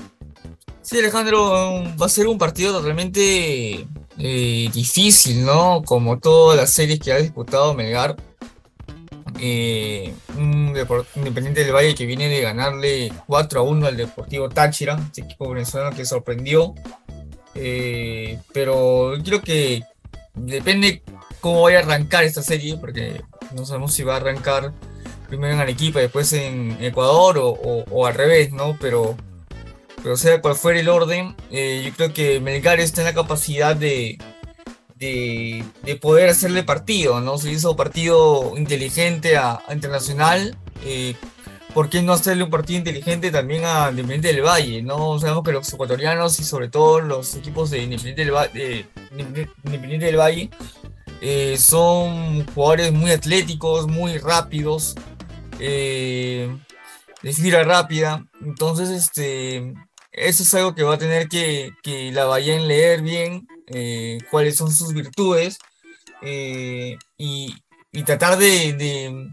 Sí, 0.82 1.00
Alejandro, 1.00 1.84
va 2.00 2.06
a 2.06 2.10
ser 2.10 2.28
un 2.28 2.38
partido 2.38 2.74
totalmente 2.74 3.86
eh, 4.18 4.70
difícil, 4.74 5.46
¿no? 5.46 5.82
Como 5.86 6.20
todas 6.20 6.58
las 6.58 6.70
series 6.72 7.00
que 7.00 7.12
ha 7.12 7.18
disputado 7.18 7.74
Melgar. 7.74 8.16
Eh, 9.40 10.14
un 10.38 10.74
Independiente 11.16 11.64
del 11.64 11.74
Valle 11.74 11.96
que 11.96 12.06
viene 12.06 12.30
de 12.30 12.42
ganarle 12.42 13.12
4 13.28 13.60
a 13.60 13.64
1 13.64 13.88
al 13.88 13.98
Deportivo 13.98 14.50
Táchira, 14.50 15.00
este 15.06 15.22
equipo 15.22 15.50
venezolano 15.50 15.96
que 15.96 16.06
sorprendió. 16.06 16.74
Eh, 17.56 18.40
pero 18.54 19.14
creo 19.24 19.42
que 19.42 19.84
depende 20.34 21.04
cómo 21.40 21.62
vaya 21.64 21.80
a 21.80 21.84
arrancar 21.84 22.24
esta 22.24 22.42
serie, 22.42 22.78
porque 22.78 23.22
no 23.56 23.66
sabemos 23.66 23.94
si 23.94 24.04
va 24.04 24.14
a 24.14 24.18
arrancar 24.18 24.74
primero 25.28 25.54
en 25.54 25.60
Arequipa, 25.60 26.00
después 26.00 26.32
en 26.34 26.78
Ecuador 26.82 27.38
o, 27.40 28.06
al 28.06 28.14
revés, 28.14 28.52
¿no? 28.52 28.78
Pero, 28.80 29.16
pero 30.02 30.16
sea 30.18 30.42
cual 30.42 30.56
fuera 30.56 30.80
el 30.80 30.90
orden, 30.90 31.36
eh, 31.52 31.84
yo 31.86 31.94
creo 31.96 32.14
que 32.14 32.40
Melgar 32.40 32.80
está 32.80 33.02
en 33.02 33.08
la 33.08 33.14
capacidad 33.14 33.76
de, 33.76 34.18
de, 35.04 35.96
poder 35.96 36.30
hacerle 36.30 36.64
partido, 36.64 37.22
¿no? 37.22 37.38
Se 37.38 37.52
hizo 37.52 37.76
partido 37.76 38.54
inteligente 38.58 39.38
a, 39.38 39.62
Internacional. 39.72 40.58
Eh, 40.86 41.16
¿Por 41.74 41.90
qué 41.90 42.04
no 42.04 42.14
hacerle 42.14 42.44
un 42.44 42.52
partido 42.52 42.78
inteligente 42.78 43.32
también 43.32 43.64
a 43.66 43.90
Independiente 43.90 44.28
del 44.28 44.42
Valle? 44.42 44.84
¿no? 44.84 45.20
Sabemos 45.20 45.44
que 45.44 45.52
los 45.52 45.74
ecuatorianos 45.74 46.40
y 46.40 46.44
sobre 46.44 46.70
todo 46.70 47.02
los 47.02 47.36
equipos 47.36 47.72
de 47.72 47.80
Independiente 47.80 48.26
del, 48.26 48.86
Independiente 49.66 50.06
del 50.06 50.18
Valle 50.18 50.52
eh, 51.22 51.58
son 51.58 52.46
jugadores 52.54 52.92
muy 52.92 53.10
atléticos, 53.10 53.88
muy 53.88 54.20
rápidos, 54.20 54.94
eh, 55.60 56.56
de 57.24 57.34
fibra 57.34 57.64
rápida. 57.64 58.24
Entonces, 58.42 58.90
este, 58.90 59.74
eso 60.12 60.44
es 60.44 60.54
algo 60.54 60.76
que 60.76 60.84
va 60.84 60.96
a 60.96 61.00
tener 61.00 61.28
que, 61.28 61.72
que 61.82 62.12
la 62.12 62.26
vayan 62.26 62.68
leer 62.68 63.02
bien, 63.02 63.48
eh, 63.68 64.20
cuáles 64.32 64.56
son 64.56 64.72
sus 64.72 64.94
virtudes 64.94 65.58
y, 66.22 66.98
y, 67.18 68.04
tratar 68.06 68.38
de, 68.38 69.30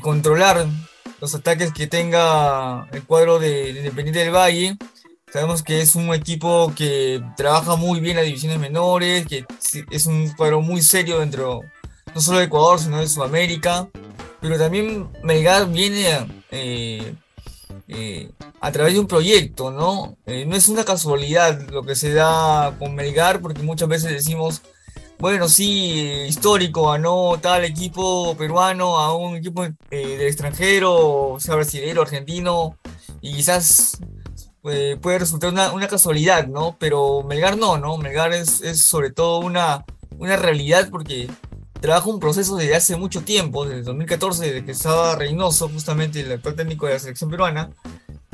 controlar 0.00 0.66
los 1.20 1.34
ataques 1.34 1.72
que 1.72 1.86
tenga 1.86 2.86
el 2.92 3.02
cuadro 3.02 3.38
de, 3.38 3.72
de 3.72 3.80
Independiente 3.80 4.20
del 4.20 4.34
Valle 4.34 4.76
Sabemos 5.32 5.64
que 5.64 5.80
es 5.80 5.96
un 5.96 6.14
equipo 6.14 6.72
que 6.76 7.20
trabaja 7.36 7.74
muy 7.74 7.98
bien 7.98 8.16
las 8.16 8.24
divisiones 8.24 8.60
menores, 8.60 9.26
que 9.26 9.44
es 9.90 10.06
un 10.06 10.30
cuadro 10.30 10.60
muy 10.60 10.80
serio 10.82 11.18
dentro, 11.18 11.62
no 12.14 12.20
solo 12.20 12.38
de 12.38 12.44
Ecuador, 12.44 12.78
sino 12.78 13.00
de 13.00 13.08
Sudamérica. 13.08 13.88
Pero 14.40 14.56
también 14.56 15.10
Melgar 15.24 15.68
viene 15.68 16.26
eh, 16.52 17.14
eh, 17.88 18.30
a 18.60 18.72
través 18.72 18.94
de 18.94 19.00
un 19.00 19.06
proyecto, 19.06 19.70
¿no? 19.70 20.16
Eh, 20.26 20.44
no 20.44 20.56
es 20.56 20.68
una 20.68 20.84
casualidad 20.84 21.68
lo 21.70 21.82
que 21.84 21.94
se 21.94 22.12
da 22.12 22.76
con 22.78 22.94
Melgar, 22.94 23.40
porque 23.40 23.62
muchas 23.62 23.88
veces 23.88 24.10
decimos, 24.10 24.62
bueno, 25.18 25.48
sí, 25.48 26.24
histórico, 26.28 26.90
ganó 26.90 27.38
tal 27.40 27.64
equipo 27.64 28.36
peruano 28.36 28.98
a 28.98 29.16
un 29.16 29.36
equipo 29.36 29.62
del 29.90 30.22
extranjero, 30.22 31.36
sea 31.38 31.54
brasileño, 31.54 32.02
argentino, 32.02 32.76
y 33.20 33.34
quizás 33.34 33.98
eh, 34.64 34.98
puede 35.00 35.20
resultar 35.20 35.52
una, 35.52 35.88
casualidad, 35.88 36.48
¿no? 36.48 36.76
Pero 36.78 37.22
Melgar 37.22 37.56
no, 37.56 37.78
¿no? 37.78 37.96
Melgar 37.98 38.32
es, 38.32 38.60
sobre 38.82 39.10
todo 39.10 39.38
una, 39.38 39.84
una 40.18 40.36
realidad 40.36 40.88
porque 40.90 41.30
trabaja 41.80 42.08
un 42.08 42.20
proceso 42.20 42.56
desde 42.56 42.74
hace 42.74 42.96
mucho 42.96 43.22
tiempo, 43.22 43.66
desde 43.66 43.82
2014, 43.82 44.44
desde 44.44 44.64
que 44.64 44.72
estaba 44.72 45.16
Reynoso, 45.16 45.68
justamente 45.68 46.20
el 46.20 46.32
actual 46.32 46.54
técnico 46.54 46.86
de 46.86 46.94
la 46.94 46.98
selección 46.98 47.30
peruana, 47.30 47.70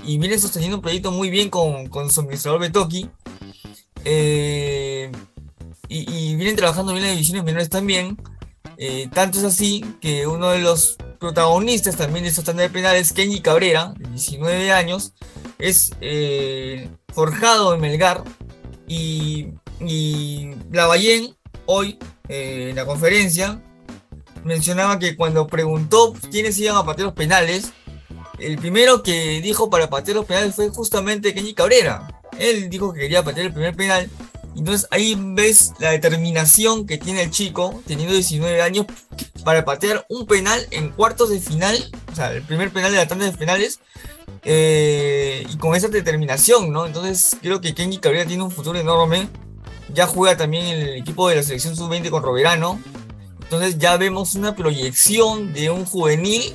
y 0.04 0.18
viene 0.18 0.38
sosteniendo 0.38 0.76
un 0.76 0.82
proyecto 0.82 1.10
muy 1.10 1.30
bien 1.30 1.50
con, 1.50 1.88
con 1.88 2.10
su 2.10 2.20
administrador 2.20 2.60
Betoki. 2.60 3.08
Eh, 4.04 5.12
y, 5.88 6.34
vienen 6.36 6.56
trabajando 6.56 6.92
bien 6.92 7.04
las 7.04 7.12
divisiones 7.12 7.44
menores 7.44 7.68
también. 7.68 8.16
Eh, 8.78 9.08
tanto 9.12 9.38
es 9.38 9.44
así 9.44 9.84
que 10.00 10.26
uno 10.26 10.48
de 10.50 10.60
los 10.60 10.96
protagonistas 11.20 11.96
también 11.96 12.24
de 12.24 12.30
esta 12.30 12.42
tanda 12.42 12.62
de 12.62 12.70
penales, 12.70 13.12
Kenny 13.12 13.40
Cabrera, 13.40 13.94
de 13.96 14.08
19 14.08 14.72
años, 14.72 15.12
es 15.58 15.92
eh, 16.00 16.88
forjado 17.12 17.74
en 17.74 17.80
Melgar 17.80 18.24
y, 18.88 19.48
y 19.80 20.52
Lavallén 20.72 21.36
hoy 21.66 21.98
eh, 22.28 22.68
en 22.70 22.76
la 22.76 22.86
conferencia 22.86 23.60
mencionaba 24.44 24.98
que 24.98 25.16
cuando 25.16 25.46
preguntó 25.46 26.14
quiénes 26.30 26.58
iban 26.58 26.76
a 26.76 26.84
patear 26.84 27.06
los 27.06 27.14
penales, 27.14 27.72
el 28.38 28.58
primero 28.58 29.02
que 29.02 29.40
dijo 29.40 29.70
para 29.70 29.88
patear 29.88 30.16
los 30.16 30.26
penales 30.26 30.54
fue 30.54 30.68
justamente 30.68 31.34
Kenny 31.34 31.54
Cabrera. 31.54 32.08
Él 32.38 32.68
dijo 32.70 32.92
que 32.92 33.00
quería 33.00 33.22
patear 33.22 33.46
el 33.46 33.52
primer 33.52 33.76
penal. 33.76 34.10
Entonces 34.56 34.86
ahí 34.90 35.16
ves 35.18 35.72
la 35.78 35.92
determinación 35.92 36.86
que 36.86 36.98
tiene 36.98 37.22
el 37.22 37.30
chico, 37.30 37.82
teniendo 37.86 38.14
19 38.14 38.60
años, 38.60 38.86
para 39.44 39.64
patear 39.64 40.04
un 40.10 40.26
penal 40.26 40.66
en 40.70 40.90
cuartos 40.90 41.30
de 41.30 41.40
final, 41.40 41.90
o 42.10 42.14
sea, 42.14 42.32
el 42.32 42.42
primer 42.42 42.70
penal 42.70 42.90
de 42.90 42.98
la 42.98 43.08
tanda 43.08 43.24
de 43.24 43.32
penales, 43.32 43.80
eh, 44.44 45.46
y 45.48 45.56
con 45.56 45.74
esa 45.74 45.88
determinación, 45.88 46.70
¿no? 46.70 46.84
Entonces 46.86 47.36
creo 47.40 47.60
que 47.60 47.74
Kenji 47.74 47.98
Cabrera 47.98 48.26
tiene 48.26 48.42
un 48.42 48.50
futuro 48.50 48.78
enorme. 48.78 49.28
Ya 49.92 50.06
juega 50.06 50.36
también 50.36 50.66
en 50.66 50.80
el 50.80 50.96
equipo 50.96 51.28
de 51.28 51.36
la 51.36 51.42
selección 51.42 51.76
sub-20 51.76 52.10
con 52.10 52.22
Roberano. 52.22 52.80
Entonces 53.42 53.78
ya 53.78 53.96
vemos 53.96 54.34
una 54.34 54.56
proyección 54.56 55.52
de 55.52 55.70
un 55.70 55.84
juvenil 55.84 56.54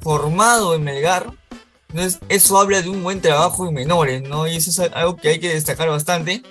formado 0.00 0.74
en 0.74 0.84
Melgar. 0.84 1.32
Entonces 1.88 2.20
eso 2.28 2.58
habla 2.58 2.82
de 2.82 2.88
un 2.88 3.02
buen 3.02 3.20
trabajo 3.20 3.66
en 3.66 3.74
menores, 3.74 4.22
¿no? 4.22 4.46
Y 4.46 4.56
eso 4.56 4.70
es 4.70 4.92
algo 4.92 5.16
que 5.16 5.28
hay 5.28 5.40
que 5.40 5.48
destacar 5.48 5.88
bastante. 5.88 6.42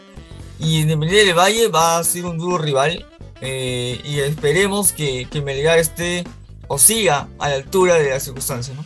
Y 0.59 0.81
Independiente 0.81 1.25
del 1.25 1.38
Valle 1.38 1.67
va 1.67 1.97
a 1.97 2.03
ser 2.03 2.25
un 2.25 2.38
duro 2.38 2.57
rival. 2.57 3.05
Eh, 3.41 4.01
y 4.03 4.19
esperemos 4.19 4.91
que, 4.91 5.27
que 5.29 5.41
Melgar 5.41 5.77
esté 5.77 6.23
o 6.67 6.77
siga 6.77 7.27
a 7.39 7.49
la 7.49 7.55
altura 7.55 7.95
de 7.95 8.09
las 8.09 8.23
circunstancias, 8.23 8.75
¿no? 8.75 8.86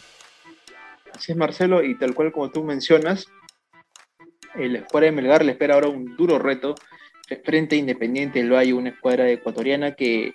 Así 1.14 1.32
es, 1.32 1.38
Marcelo, 1.38 1.84
y 1.84 1.98
tal 1.98 2.14
cual 2.14 2.32
como 2.32 2.50
tú 2.50 2.64
mencionas, 2.64 3.26
el 4.56 4.76
escuadra 4.78 5.08
de 5.08 5.12
Melgar 5.12 5.44
le 5.44 5.52
espera 5.52 5.76
ahora 5.76 5.88
un 5.88 6.16
duro 6.16 6.40
reto 6.40 6.76
frente 7.38 7.76
a 7.76 7.80
Independiente 7.80 8.40
del 8.40 8.52
Valle, 8.52 8.74
una 8.74 8.90
escuadra 8.90 9.30
ecuatoriana 9.30 9.96
que, 9.96 10.34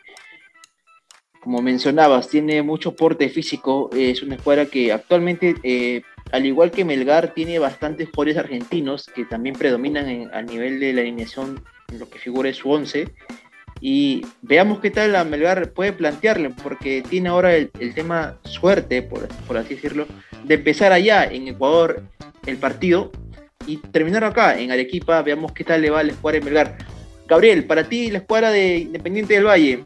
como 1.41 1.63
mencionabas, 1.63 2.29
tiene 2.29 2.63
mucho 2.63 2.95
porte 2.95 3.29
físico, 3.29 3.91
es 3.97 4.23
una 4.23 4.37
escuadra 4.37 4.67
que 4.67 4.93
actualmente, 4.93 5.55
eh, 5.63 6.03
al 6.33 6.47
igual 6.47 6.71
que 6.71 6.85
Melgar, 6.85 7.35
tiene 7.35 7.59
bastantes 7.59 8.09
jugadores 8.09 8.39
argentinos 8.39 9.07
que 9.15 9.25
también 9.25 9.57
predominan 9.57 10.31
a 10.33 10.43
nivel 10.43 10.81
de 10.81 10.93
la 10.93 11.03
alineación 11.03 11.63
en 11.93 11.99
lo 11.99 12.09
que 12.09 12.19
figura 12.19 12.53
su 12.53 12.71
11 12.71 13.13
y 13.87 14.25
veamos 14.41 14.81
qué 14.81 14.91
tal 14.91 15.13
la 15.13 15.25
Melgar 15.25 15.73
puede 15.73 15.93
plantearle, 15.93 16.51
porque 16.63 17.03
tiene 17.03 17.29
ahora 17.29 17.55
el, 17.55 17.71
tema 17.95 18.39
suerte, 18.45 19.03
por, 19.03 19.29
así 19.59 19.75
decirlo, 19.75 20.07
de 20.45 20.55
empezar 20.55 20.93
allá 20.93 21.25
en 21.25 21.49
Ecuador 21.49 22.03
el 22.47 22.57
partido 22.57 23.13
y 23.67 23.77
terminar 23.79 24.25
acá 24.25 24.59
en 24.59 24.71
Arequipa. 24.71 25.23
Veamos 25.23 25.53
qué 25.53 25.65
tal 25.65 25.83
le 25.83 25.91
va 25.91 26.01
a 26.01 26.03
la 26.03 26.12
escuadra 26.12 26.41
de 26.41 26.45
Melgar. 26.45 26.79
Gabriel, 27.27 27.65
para 27.65 27.89
ti, 27.89 28.11
la 28.11 28.19
escuadra 28.19 28.51
de 28.51 28.79
Independiente 28.79 29.35
del 29.35 29.47
Valle, 29.47 29.85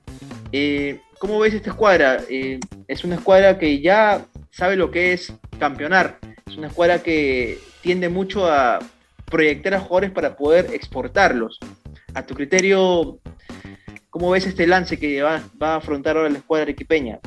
eh, 0.52 1.00
¿cómo 1.18 1.38
ves 1.38 1.54
esta 1.54 1.70
escuadra? 1.70 2.22
Eh, 2.28 2.58
es 2.88 3.04
una 3.04 3.14
escuadra 3.14 3.58
que 3.58 3.80
ya 3.80 4.26
sabe 4.50 4.76
lo 4.76 4.90
que 4.90 5.12
es 5.12 5.32
campeonar, 5.58 6.18
es 6.46 6.56
una 6.56 6.66
escuadra 6.66 7.02
que 7.02 7.58
tiende 7.80 8.08
mucho 8.08 8.46
a 8.46 8.80
proyectar 9.26 9.74
a 9.74 9.80
jugadores 9.80 10.10
para 10.10 10.36
poder 10.36 10.74
exportarlos. 10.74 11.60
A 12.14 12.26
tu 12.26 12.34
criterio, 12.34 13.20
¿Cómo 14.10 14.30
ves 14.30 14.46
este 14.46 14.66
lance 14.66 14.98
que 14.98 15.22
va, 15.22 15.42
a 15.60 15.76
afrontar 15.76 16.16
ahora 16.16 16.30
la 16.30 16.38
escuadra 16.38 16.62
arequipeña? 16.62 17.20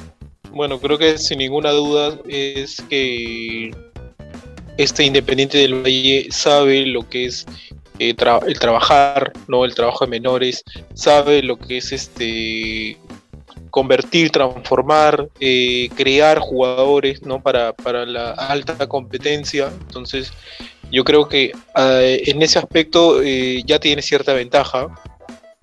Bueno, 0.51 0.79
creo 0.79 0.97
que 0.97 1.17
sin 1.17 1.37
ninguna 1.37 1.71
duda 1.71 2.19
es 2.27 2.81
que 2.89 3.71
este 4.83 5.03
Independiente 5.03 5.57
del 5.57 5.83
Valle 5.83 6.27
sabe 6.31 6.85
lo 6.85 7.07
que 7.07 7.25
es 7.25 7.45
eh, 7.99 8.15
el 8.47 8.59
trabajar, 8.59 9.33
¿no? 9.47 9.65
El 9.65 9.75
trabajo 9.75 10.05
de 10.05 10.11
menores, 10.11 10.63
sabe 10.93 11.43
lo 11.43 11.57
que 11.57 11.77
es 11.77 11.91
este 11.91 12.97
convertir, 13.69 14.31
transformar, 14.31 15.29
eh, 15.39 15.89
crear 15.95 16.39
jugadores 16.39 17.21
¿no? 17.21 17.41
para, 17.41 17.71
para, 17.71 18.05
la 18.05 18.31
alta 18.31 18.75
competencia. 18.87 19.71
Entonces, 19.87 20.33
yo 20.91 21.05
creo 21.05 21.29
que 21.29 21.53
eh, 21.77 22.23
en 22.25 22.41
ese 22.41 22.59
aspecto 22.59 23.23
ya 23.23 23.79
tiene 23.79 24.01
cierta 24.01 24.33
ventaja 24.33 24.93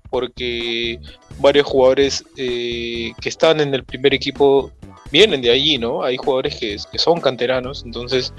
porque 0.09 0.99
varios 1.39 1.67
jugadores 1.67 2.23
eh, 2.37 3.11
que 3.21 3.29
están 3.29 3.59
en 3.59 3.73
el 3.73 3.83
primer 3.83 4.13
equipo 4.13 4.71
vienen 5.11 5.41
de 5.41 5.51
allí, 5.51 5.77
¿no? 5.77 6.03
Hay 6.03 6.17
jugadores 6.17 6.55
que, 6.55 6.77
son 6.97 7.21
canteranos, 7.21 7.83
entonces 7.85 8.33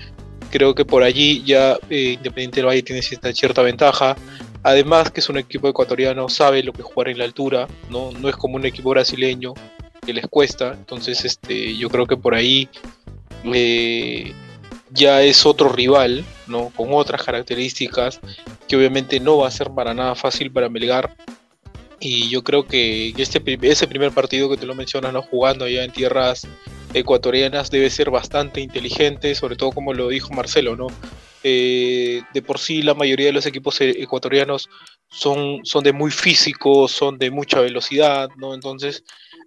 creo 0.51 0.75
que 0.75 0.85
por 0.85 1.03
allí 1.03 1.43
ya 1.45 1.79
eh, 1.89 2.15
Independiente 2.15 2.57
del 2.57 2.67
Valle 2.67 2.83
tiene 2.83 3.03
cierta, 3.03 3.33
cierta, 3.33 3.63
ventaja. 3.63 4.17
Además 4.63 5.11
que 5.11 5.21
es 5.21 5.29
un 5.29 5.39
equipo 5.39 5.69
ecuatoriano, 5.69 6.29
sabe 6.29 6.63
lo 6.63 6.73
que 6.73 6.83
jugar 6.83 7.09
en 7.09 7.19
la 7.19 7.25
altura, 7.25 7.67
¿no? 7.89 8.13
No 8.13 8.29
es 8.29 8.37
como 8.37 8.57
un 8.57 8.67
equipo 8.67 8.91
brasileño 8.91 9.55
que 10.05 10.13
les 10.13 10.27
cuesta, 10.27 10.73
entonces 10.73 11.25
este, 11.25 11.77
yo 11.77 11.89
creo 11.89 12.07
que 12.07 12.17
por 12.17 12.35
ahí 12.35 12.69
eh, 13.45 14.35
ya 14.91 15.23
es 15.23 15.47
otro 15.47 15.71
rival, 15.71 16.25
¿no? 16.47 16.71
Con 16.77 16.89
otras 16.93 17.23
características 17.23 18.21
que 18.69 18.77
obviamente 18.77 19.19
no 19.19 19.39
va 19.39 19.49
a 19.49 19.51
ser 19.51 19.71
para 19.71 19.95
nada 19.95 20.15
fácil 20.15 20.51
para 20.51 20.69
Melgar. 20.69 21.17
Y 21.99 22.29
yo 22.31 22.43
creo 22.43 22.67
que 22.67 23.15
este, 23.17 23.43
ese 23.63 23.87
primer 23.87 24.13
partido 24.13 24.49
que 24.49 24.57
te 24.57 24.67
lo 24.67 24.75
mencionas, 24.75 25.13
¿no? 25.13 25.23
Jugando 25.23 25.67
allá 25.67 25.85
en 25.85 25.93
tierras 25.93 26.47
ecuatorianas 26.95 27.71
debe 27.71 27.91
ser 27.91 28.11
bastante 28.11 28.61
inteligente, 28.61 29.35
sobre 29.35 29.57
todo 29.57 29.73
como 29.73 29.95
lo 29.95 30.09
dijo 30.09 30.33
Marcelo, 30.33 30.77
¿no? 30.77 30.89
Eh, 31.43 32.23
de 32.35 32.43
por 32.43 32.59
sí 32.59 32.83
la 32.83 32.95
mayoría 32.95 33.27
de 33.27 33.33
los 33.33 33.47
equipos 33.47 33.81
e-, 33.81 34.03
ecuatorianos 34.03 34.69
son, 35.09 35.61
son 35.65 35.83
de 35.83 35.93
muy 35.93 36.11
físicos, 36.11 36.93
son 36.93 37.19
de 37.19 37.31
mucha 37.31 37.61
velocidad, 37.61 38.29
¿no? 38.37 38.55
Entonces 38.55 39.05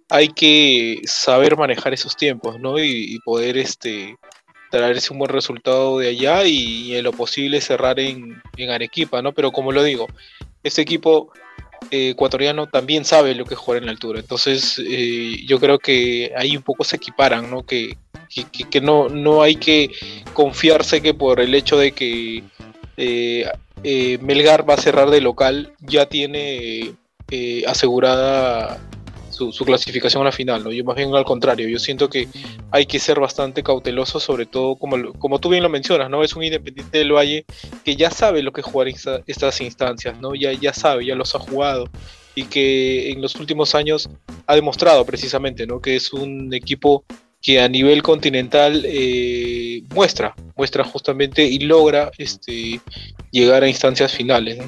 hay 0.08 0.28
que 0.28 1.00
saber 1.04 1.56
manejar 1.56 1.94
esos 1.94 2.16
tiempos, 2.16 2.58
¿no? 2.60 2.78
Y, 2.78 3.18
poder 3.24 3.56
este, 3.56 4.16
traerse 4.70 5.12
un 5.12 5.20
buen 5.20 5.30
resultado 5.30 5.98
de 5.98 6.08
allá 6.08 6.44
y, 6.44 6.96
en 6.96 7.04
lo 7.04 7.12
posible 7.12 7.60
cerrar 7.60 8.00
en, 8.00 8.42
en, 8.56 8.70
Arequipa, 8.70 9.22
¿no? 9.22 9.32
Pero 9.32 9.52
como 9.52 9.72
lo 9.72 9.82
digo, 9.82 10.08
este 10.62 10.82
equipo 10.82 11.32
ecuatoriano 11.90 12.66
también 12.66 13.04
sabe 13.04 13.34
lo 13.34 13.44
que 13.44 13.54
es 13.54 13.60
jugar 13.60 13.80
en 13.80 13.86
la 13.86 13.92
altura, 13.92 14.20
entonces 14.20 14.80
eh, 14.84 15.44
yo 15.46 15.58
creo 15.60 15.78
que 15.78 16.32
ahí 16.36 16.56
un 16.56 16.62
poco 16.62 16.84
se 16.84 16.96
equiparan, 16.96 17.50
¿no? 17.50 17.62
Que, 17.62 17.96
que, 18.70 18.80
no, 18.80 19.08
no 19.08 19.42
hay 19.42 19.56
que 19.56 19.90
confiarse 20.32 21.00
que 21.00 21.14
por 21.14 21.40
el 21.40 21.54
hecho 21.54 21.78
de 21.78 21.92
que 21.92 22.42
eh, 22.96 23.46
eh, 23.82 24.18
Melgar 24.22 24.68
va 24.68 24.74
a 24.74 24.78
cerrar 24.78 25.10
de 25.10 25.20
local, 25.20 25.72
ya 25.80 26.06
tiene 26.06 26.94
eh, 27.30 27.62
asegurada 27.66 28.80
su, 29.34 29.64
clasificación 29.64 30.22
a 30.22 30.26
la 30.26 30.32
final, 30.32 30.64
¿no? 30.64 30.72
Yo 30.72 30.84
más 30.84 30.96
bien 30.96 31.14
al 31.14 31.24
contrario, 31.24 31.68
yo 31.68 31.78
siento 31.78 32.08
que 32.08 32.28
hay 32.70 32.86
que 32.86 32.98
ser 32.98 33.20
bastante 33.20 33.62
cauteloso, 33.62 34.20
sobre 34.20 34.46
todo 34.46 34.76
como, 34.76 35.12
como 35.14 35.38
tú 35.38 35.48
bien 35.48 35.62
lo 35.62 35.68
mencionas, 35.68 36.08
¿no? 36.08 36.22
Es 36.22 36.34
un 36.34 36.44
Independiente 36.44 36.98
del 36.98 37.12
Valle 37.12 37.44
que 37.84 37.96
ya 37.96 38.10
sabe 38.10 38.42
lo 38.42 38.52
que 38.52 38.60
es 38.60 38.66
jugar 38.66 38.88
estas 38.88 39.60
instancias, 39.60 40.20
¿no? 40.20 40.34
Ya, 40.34 40.52
ya 40.52 40.72
sabe, 40.72 41.06
ya 41.06 41.14
los 41.14 41.34
ha 41.34 41.38
jugado 41.38 41.88
y 42.34 42.44
que 42.44 43.10
en 43.10 43.22
los 43.22 43.36
últimos 43.36 43.74
años 43.74 44.08
ha 44.46 44.54
demostrado 44.54 45.04
precisamente, 45.04 45.66
¿no? 45.66 45.80
Que 45.80 45.96
es 45.96 46.12
un 46.12 46.52
equipo 46.52 47.04
que 47.40 47.60
a 47.60 47.68
nivel 47.68 48.02
continental 48.02 48.84
eh, 48.86 49.82
muestra, 49.94 50.34
muestra 50.56 50.82
justamente 50.82 51.44
y 51.44 51.58
logra 51.58 52.10
este, 52.16 52.80
llegar 53.30 53.62
a 53.62 53.68
instancias 53.68 54.12
finales. 54.12 54.58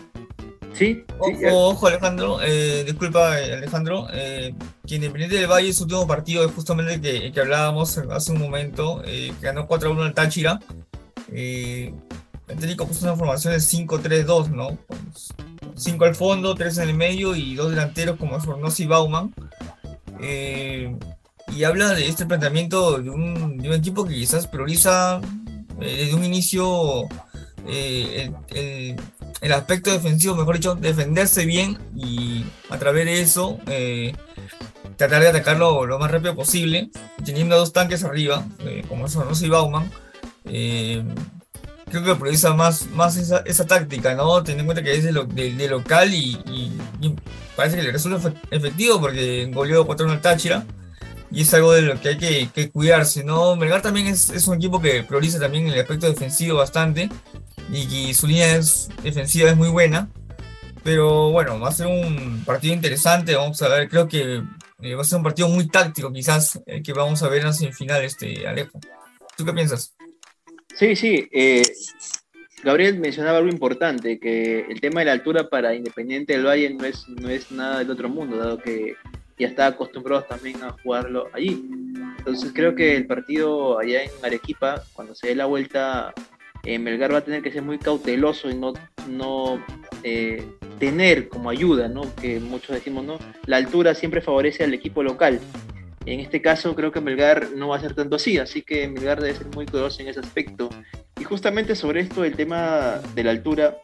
Sí, 0.77 1.05
ojo, 1.51 1.87
Alejandro, 1.87 2.39
eh, 2.43 2.85
disculpa 2.85 3.41
eh, 3.41 3.55
Alejandro, 3.55 4.09
eh, 4.13 4.55
que 4.87 4.97
Independiente 4.97 5.37
del 5.37 5.51
Valle, 5.51 5.73
su 5.73 5.85
último 5.85 6.07
partido 6.07 6.45
es 6.45 6.53
justamente 6.53 6.95
el 6.95 7.01
que, 7.01 7.33
que 7.33 7.41
hablábamos 7.41 7.97
hace 7.99 8.33
un 8.33 8.41
momento, 8.41 9.03
que 9.03 9.33
ganó 9.41 9.67
4-1 9.67 10.05
al 10.05 10.15
Táchira. 10.15 10.61
el 11.33 11.93
técnico 12.47 12.87
puso 12.87 13.07
una 13.07 13.17
formación 13.17 13.55
de 13.55 13.61
5-3-2, 13.61 14.49
¿no? 14.49 14.79
5 15.77 16.05
al 16.05 16.15
fondo, 16.15 16.55
3 16.55 16.79
en 16.79 16.89
el 16.89 16.95
medio 16.95 17.35
y 17.35 17.55
dos 17.55 17.71
delanteros 17.71 18.17
como 18.17 18.41
Fornos 18.41 18.81
y 18.81 18.87
Bauman. 18.87 19.35
Eh, 20.21 20.97
y 21.49 21.65
habla 21.65 21.95
de 21.95 22.09
este 22.09 22.27
planteamiento 22.27 22.99
de 23.01 23.11
un, 23.11 23.59
de 23.59 23.69
un 23.69 23.75
equipo 23.75 24.05
que 24.05 24.15
quizás 24.15 24.47
prioriza 24.47 25.21
eh, 25.81 25.97
desde 26.05 26.15
un 26.15 26.25
inicio 26.25 27.05
eh, 27.69 28.31
el, 28.51 28.57
el, 28.57 28.97
aspecto 29.53 29.91
defensivo, 29.91 30.35
mejor 30.35 30.57
dicho, 30.57 30.75
defenderse 30.75 31.45
bien 31.45 31.79
y 31.95 32.45
a 32.71 32.79
través 32.79 33.05
de 33.05 33.21
eso 33.21 33.59
eh, 33.67 34.15
tratar 34.97 35.23
de 35.23 35.29
atacarlo 35.29 35.87
lo 35.87 35.99
más 35.99 36.11
rápido 36.11 36.35
posible, 36.35 36.91
teniendo 37.25 37.57
dos 37.57 37.73
tanques 37.73 38.05
arriba, 38.05 38.45
como 38.89 39.09
son 39.09 39.29
Rossi 39.29 39.47
y 39.47 39.49
Bauman. 39.51 39.91
creo 40.45 42.05
que 42.05 42.15
prioriza 42.15 42.55
más, 42.55 42.87
más 42.91 43.17
esa, 43.17 43.39
esa, 43.41 43.67
táctica, 43.67 44.15
¿no? 44.15 44.43
Teniendo 44.43 44.63
en 44.63 44.67
cuenta 44.67 44.83
que 44.83 44.97
es 44.97 45.05
de, 45.05 45.53
de, 45.53 45.69
local 45.69 46.13
y, 46.13 46.73
parece 47.55 47.77
que 47.77 47.83
le 47.83 47.93
resulta 47.93 48.33
efectivo 48.51 49.01
porque 49.01 49.51
goleó 49.53 49.87
4-1 49.87 50.11
al 50.11 50.21
Táchira 50.21 50.67
y 51.31 51.43
es 51.43 51.55
algo 51.55 51.73
de 51.73 51.83
lo 51.83 52.01
que 52.01 52.11
hay 52.11 52.49
que, 52.49 52.71
cuidarse, 52.71 53.25
¿no? 53.25 53.57
Melgar 53.57 53.83
también 53.83 54.07
es, 54.07 54.31
es, 54.31 54.47
un 54.47 54.57
equipo 54.57 54.81
que 54.81 55.03
prioriza 55.03 55.39
también 55.39 55.67
el 55.67 55.79
aspecto 55.79 56.07
defensivo 56.07 56.59
bastante 56.59 57.09
y 57.73 58.15
su 58.15 58.27
línea 58.27 58.61
defensiva 59.03 59.51
es 59.51 59.57
muy 59.57 59.69
buena, 59.69 60.09
pero 60.85 61.31
bueno, 61.31 61.59
va 61.59 61.69
a 61.69 61.73
ser 61.73 61.89
un 61.89 62.45
partido 62.45 62.75
interesante, 62.75 63.35
vamos 63.35 63.61
a 63.63 63.69
ver, 63.69 63.89
creo 63.89 64.07
que 64.07 64.43
eh, 64.83 64.95
va 64.95 65.03
a 65.03 65.05
ser 65.05 65.19
un 65.19 65.25
partido 65.25 65.49
muy 65.49 65.69
táctico 65.69 66.13
quizás 66.13 66.61
el 66.67 66.83
que 66.83 66.93
vamos 66.93 67.23
a 67.23 67.29
ver 67.29 67.41
en 67.41 67.47
la 67.47 67.53
semifinal, 67.53 68.05
este, 68.05 68.47
Alejo. 68.47 68.79
¿Tú 69.37 69.45
qué 69.45 69.53
piensas? 69.53 69.95
Sí, 70.75 70.95
sí, 70.95 71.29
eh, 71.33 71.63
Gabriel 72.63 72.99
mencionaba 72.99 73.39
algo 73.39 73.51
importante, 73.51 74.19
que 74.19 74.61
el 74.61 74.81
tema 74.81 75.01
de 75.01 75.07
la 75.07 75.13
altura 75.13 75.49
para 75.49 75.75
Independiente 75.75 76.35
del 76.35 76.47
Valle 76.47 76.71
no 76.75 76.85
es, 76.85 77.09
no 77.09 77.29
es 77.29 77.51
nada 77.51 77.79
del 77.79 77.91
otro 77.91 78.09
mundo, 78.09 78.37
dado 78.37 78.59
que 78.59 78.95
ya 79.39 79.49
está 79.49 79.67
acostumbrados 79.67 80.29
también 80.29 80.63
a 80.63 80.73
jugarlo 80.83 81.29
allí. 81.33 81.69
Entonces 82.19 82.53
creo 82.55 82.75
que 82.75 82.97
el 82.97 83.07
partido 83.07 83.79
allá 83.79 84.03
en 84.03 84.11
Arequipa, 84.23 84.83
cuando 84.93 85.15
se 85.15 85.29
dé 85.29 85.35
la 85.35 85.47
vuelta, 85.47 86.13
eh, 86.67 86.81
Melgar 86.81 87.15
va 87.15 87.19
a 87.19 87.25
tener 87.25 87.43
que 87.43 87.53
ser 87.53 87.63
muy 87.63 87.79
cauteloso 87.79 88.51
y 88.51 88.55
no, 88.55 88.73
no 89.09 89.65
eh, 90.03 90.45
tener 90.81 91.29
como 91.29 91.49
ayuda, 91.49 91.89
¿no? 91.89 92.13
que 92.17 92.41
muchos 92.41 92.75
decimos, 92.75 93.05
¿no? 93.05 93.19
la 93.47 93.57
altura 93.57 93.95
siempre 93.95 94.21
favorece 94.21 94.65
al 94.65 94.75
equipo 94.75 95.03
local. 95.03 95.41
En 96.07 96.21
este 96.21 96.43
caso 96.43 96.75
creo 96.75 96.91
que 96.91 97.01
Melgar 97.01 97.53
no 97.53 97.69
va 97.69 97.77
a 97.77 97.81
ser 97.81 97.95
tanto 97.95 98.17
así, 98.17 98.39
así 98.39 98.63
que 98.63 98.89
Melgar 98.89 99.21
debe 99.21 99.37
ser 99.37 99.47
muy 99.55 99.67
cuidadoso 99.67 100.03
en 100.03 100.09
ese 100.09 100.21
aspecto. 100.21 100.69
Y 101.21 101.25
justamente 101.25 101.77
sobre 101.77 102.01
esto, 102.01 102.25
el 102.25 102.37
tema 102.37 103.01
de 103.15 103.25
la 103.25 103.31
altura, 103.31 103.79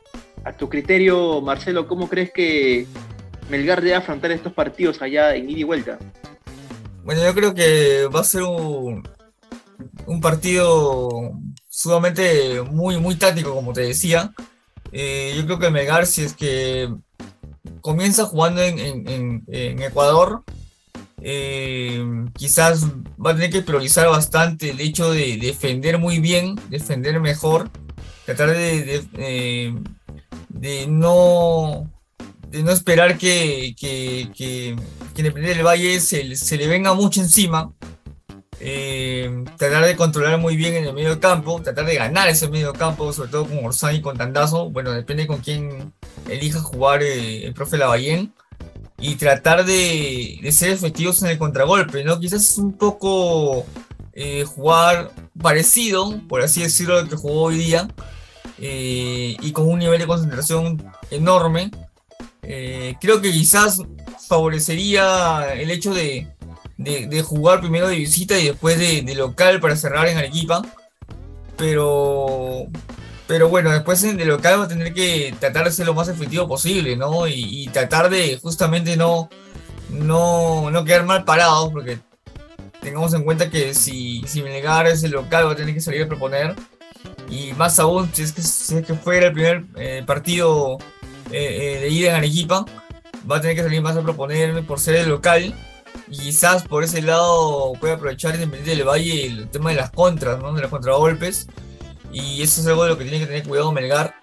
a 0.44 0.52
tu 0.52 0.68
criterio, 0.68 1.40
Marcelo, 1.40 1.86
¿cómo 1.86 2.08
crees 2.08 2.32
que 2.32 2.86
Melgar 3.48 3.80
debe 3.80 3.94
afrontar 3.94 4.32
estos 4.32 4.52
partidos 4.52 5.02
allá 5.02 5.34
en 5.34 5.50
ida 5.50 5.60
y 5.60 5.64
vuelta? 5.64 5.98
Bueno, 7.04 7.24
yo 7.24 7.34
creo 7.34 7.54
que 7.54 8.06
va 8.12 8.20
a 8.20 8.24
ser 8.24 8.42
un, 8.42 9.02
un 10.06 10.20
partido 10.20 11.32
sumamente 11.72 12.60
muy, 12.60 12.98
muy 12.98 13.14
táctico, 13.14 13.54
como 13.54 13.72
te 13.72 13.80
decía. 13.80 14.34
Eh, 14.92 15.32
yo 15.34 15.46
creo 15.46 15.58
que 15.58 15.70
Melgar, 15.70 16.06
si 16.06 16.22
es 16.22 16.34
que 16.34 16.94
comienza 17.80 18.26
jugando 18.26 18.60
en, 18.60 19.42
Ecuador, 19.48 20.44
eh, 21.22 22.04
quizás 22.34 22.84
va 23.24 23.30
a 23.30 23.34
tener 23.34 23.50
que 23.50 23.62
priorizar 23.62 24.06
bastante 24.08 24.70
el 24.70 24.80
hecho 24.80 25.10
de 25.10 25.38
defender 25.38 25.98
muy 25.98 26.20
bien, 26.20 26.60
defender 26.68 27.18
mejor, 27.20 27.70
tratar 28.26 28.50
de, 28.50 29.06
de, 29.10 29.74
de 30.50 30.86
no 30.88 31.90
de 32.50 32.62
no 32.62 32.70
esperar 32.70 33.16
que, 33.16 33.74
que, 33.80 34.28
que, 34.36 34.76
que 35.14 35.20
Independiente 35.22 35.56
del 35.56 35.66
Valle 35.66 35.98
se, 36.00 36.36
se, 36.36 36.58
le 36.58 36.66
venga 36.66 36.92
mucho 36.92 37.22
encima. 37.22 37.72
Eh, 38.64 39.44
tratar 39.58 39.84
de 39.84 39.96
controlar 39.96 40.38
muy 40.38 40.54
bien 40.56 40.74
en 40.74 40.84
el 40.84 40.94
medio 40.94 41.18
campo, 41.18 41.60
tratar 41.60 41.84
de 41.84 41.96
ganar 41.96 42.28
ese 42.28 42.48
medio 42.48 42.72
campo, 42.72 43.12
sobre 43.12 43.30
todo 43.32 43.48
con 43.48 43.64
Orsán 43.64 43.96
y 43.96 44.00
con 44.00 44.16
Tandazo. 44.16 44.70
Bueno, 44.70 44.92
depende 44.92 45.26
con 45.26 45.40
quién 45.40 45.92
elija 46.28 46.60
jugar 46.60 47.02
eh, 47.02 47.44
el 47.44 47.54
profe 47.54 47.76
Lavallén. 47.76 48.32
Y 49.00 49.16
tratar 49.16 49.64
de, 49.64 50.38
ser 50.52 50.70
efectivos 50.70 51.20
en 51.24 51.30
el 51.30 51.38
contragolpe, 51.38 52.04
¿no? 52.04 52.20
Quizás 52.20 52.56
un 52.56 52.74
poco 52.74 53.66
eh, 54.12 54.44
jugar 54.44 55.10
parecido, 55.40 56.20
por 56.28 56.42
así 56.42 56.62
decirlo, 56.62 56.98
al 56.98 57.08
que 57.08 57.16
jugó 57.16 57.42
hoy 57.42 57.56
día. 57.56 57.88
y 58.58 59.52
con 59.52 59.68
un 59.68 59.80
nivel 59.80 59.98
de 59.98 60.06
concentración 60.06 60.84
enorme 61.10 61.70
creo 63.00 63.20
que 63.20 63.32
quizás 63.32 63.80
favorecería 64.28 65.52
el 65.54 65.70
hecho 65.70 65.92
de, 65.94 66.28
jugar 67.24 67.60
primero 67.60 67.88
de 67.88 67.96
visita 67.96 68.38
y 68.38 68.48
después 68.48 68.78
de, 68.78 69.14
local 69.14 69.60
para 69.60 69.76
cerrar 69.76 70.08
en 70.08 70.18
Arequipa. 70.18 70.62
Pero, 71.56 72.66
pero 73.26 73.48
bueno, 73.48 73.70
después 73.70 74.02
de 74.02 74.24
local 74.24 74.60
va 74.60 74.64
a 74.64 74.68
tener 74.68 74.94
que 74.94 75.34
tratar 75.38 75.64
de 75.64 75.72
ser 75.72 75.86
lo 75.86 75.94
más 75.94 76.08
efectivo 76.08 76.48
posible, 76.48 76.96
¿no? 76.96 77.26
Y, 77.28 77.68
tratar 77.72 78.10
de 78.10 78.38
justamente 78.42 78.96
no, 78.96 79.28
no, 79.90 80.70
no 80.70 80.84
quedar 80.84 81.04
mal 81.04 81.24
parado, 81.24 81.70
porque 81.70 81.98
tengamos 82.80 83.14
en 83.14 83.24
cuenta 83.24 83.48
que 83.48 83.74
si, 83.74 84.22
si 84.26 84.42
Melgar 84.42 84.86
es 84.86 85.02
el 85.04 85.12
local 85.12 85.46
va 85.46 85.52
a 85.52 85.56
tener 85.56 85.74
que 85.74 85.80
salir 85.80 86.02
a 86.02 86.08
proponer. 86.08 86.54
Y 87.30 87.52
más 87.54 87.78
aún, 87.78 88.10
si 88.12 88.22
es 88.22 88.32
que, 88.32 88.42
si 88.42 88.76
es 88.76 88.86
que 88.86 88.94
fuera 88.94 89.28
el 89.28 89.32
primer 89.32 89.64
eh, 89.76 90.02
partido 90.06 90.78
eh, 91.30 91.76
eh, 91.76 91.80
de 91.80 91.88
ir 91.88 92.06
en 92.06 92.14
Arequipa, 92.14 92.66
va 93.30 93.36
a 93.36 93.40
tener 93.40 93.56
que 93.56 93.62
salir 93.62 93.80
más 93.80 93.96
a 93.96 94.02
proponer 94.02 94.64
por 94.66 94.80
ser 94.80 94.96
el 94.96 95.08
local. 95.08 95.54
Quizás 96.12 96.64
por 96.68 96.84
ese 96.84 97.00
lado 97.00 97.72
puede 97.80 97.94
aprovechar 97.94 98.34
Independiente 98.34 98.76
del 98.76 98.86
Valle 98.86 99.26
el 99.26 99.48
tema 99.48 99.70
de 99.70 99.76
las 99.76 99.90
contras, 99.90 100.38
¿no? 100.38 100.52
de 100.52 100.60
los 100.60 100.70
contragolpes. 100.70 101.46
Y 102.12 102.42
eso 102.42 102.60
es 102.60 102.66
algo 102.66 102.84
de 102.84 102.90
lo 102.90 102.98
que 102.98 103.04
tiene 103.04 103.18
que 103.18 103.26
tener 103.26 103.48
cuidado 103.48 103.72
Melgar. 103.72 104.14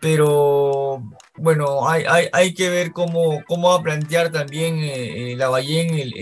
Pero 0.00 1.02
bueno, 1.36 1.88
hay, 1.88 2.04
hay, 2.08 2.28
hay 2.32 2.54
que 2.54 2.70
ver 2.70 2.92
cómo, 2.92 3.42
cómo 3.46 3.70
va 3.70 3.76
a 3.76 3.82
plantear 3.82 4.32
también 4.32 4.78
eh, 4.80 5.34
la 5.36 5.48
Valle 5.48 6.02
el, 6.02 6.12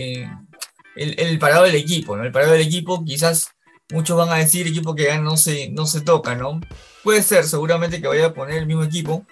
el, 0.95 1.19
el, 1.19 1.39
parado 1.39 1.63
del 1.63 1.75
equipo. 1.75 2.15
¿no? 2.15 2.23
El 2.23 2.31
parado 2.31 2.53
del 2.53 2.61
equipo 2.61 3.03
quizás 3.03 3.55
muchos 3.91 4.15
van 4.15 4.29
a 4.29 4.37
decir 4.37 4.67
equipo 4.67 4.93
que 4.93 5.05
gana 5.05 5.23
no 5.23 5.35
se, 5.35 5.69
no 5.69 5.87
se 5.87 6.01
toca, 6.01 6.35
¿no? 6.35 6.61
Puede 7.03 7.23
ser, 7.23 7.43
seguramente 7.45 8.01
que 8.01 8.07
vaya 8.07 8.27
a 8.27 8.33
poner 8.33 8.57
el 8.57 8.67
mismo 8.67 8.83
equipo, 8.83 9.25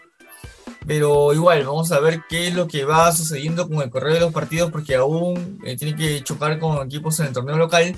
pero 0.86 1.34
igual, 1.34 1.64
vamos 1.66 1.92
a 1.92 2.00
ver 2.00 2.22
qué 2.28 2.48
es 2.48 2.56
lo 2.56 2.68
que 2.68 2.86
va 2.86 3.12
sucediendo 3.12 3.68
con 3.68 3.82
el 3.82 3.90
correo 3.90 4.14
de 4.14 4.20
los 4.20 4.34
partidos, 4.34 4.72
porque 4.72 4.96
aún 4.96 5.60
eh, 5.66 5.78
tiene 5.78 5.96
que 5.96 6.22
chocar 6.24 6.60
con 6.60 6.86
equipos 6.86 7.20
en 7.20 7.28
el 7.28 7.34
torneo 7.34 7.58
local 7.58 7.96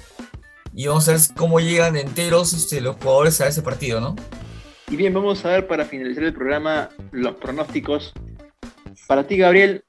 y 0.74 0.88
vamos 0.88 1.08
a 1.08 1.14
ver 1.14 1.22
cómo 1.36 1.60
llegan 1.60 1.96
enteros 1.96 2.54
este, 2.54 2.82
los 2.82 2.98
jugadores 2.98 3.40
a 3.42 3.48
ese 3.48 3.62
partido, 3.62 4.02
¿no? 4.02 4.16
Y 4.92 4.98
bien, 4.98 5.14
vamos 5.14 5.44
a 5.46 5.50
ver 5.50 5.68
para 5.68 5.86
finalizar 5.86 6.24
el 6.24 6.34
programa 6.34 6.90
los 7.12 7.36
pronósticos. 7.36 8.14
Para 9.08 9.26
ti, 9.26 9.38
Gabriel, 9.38 9.84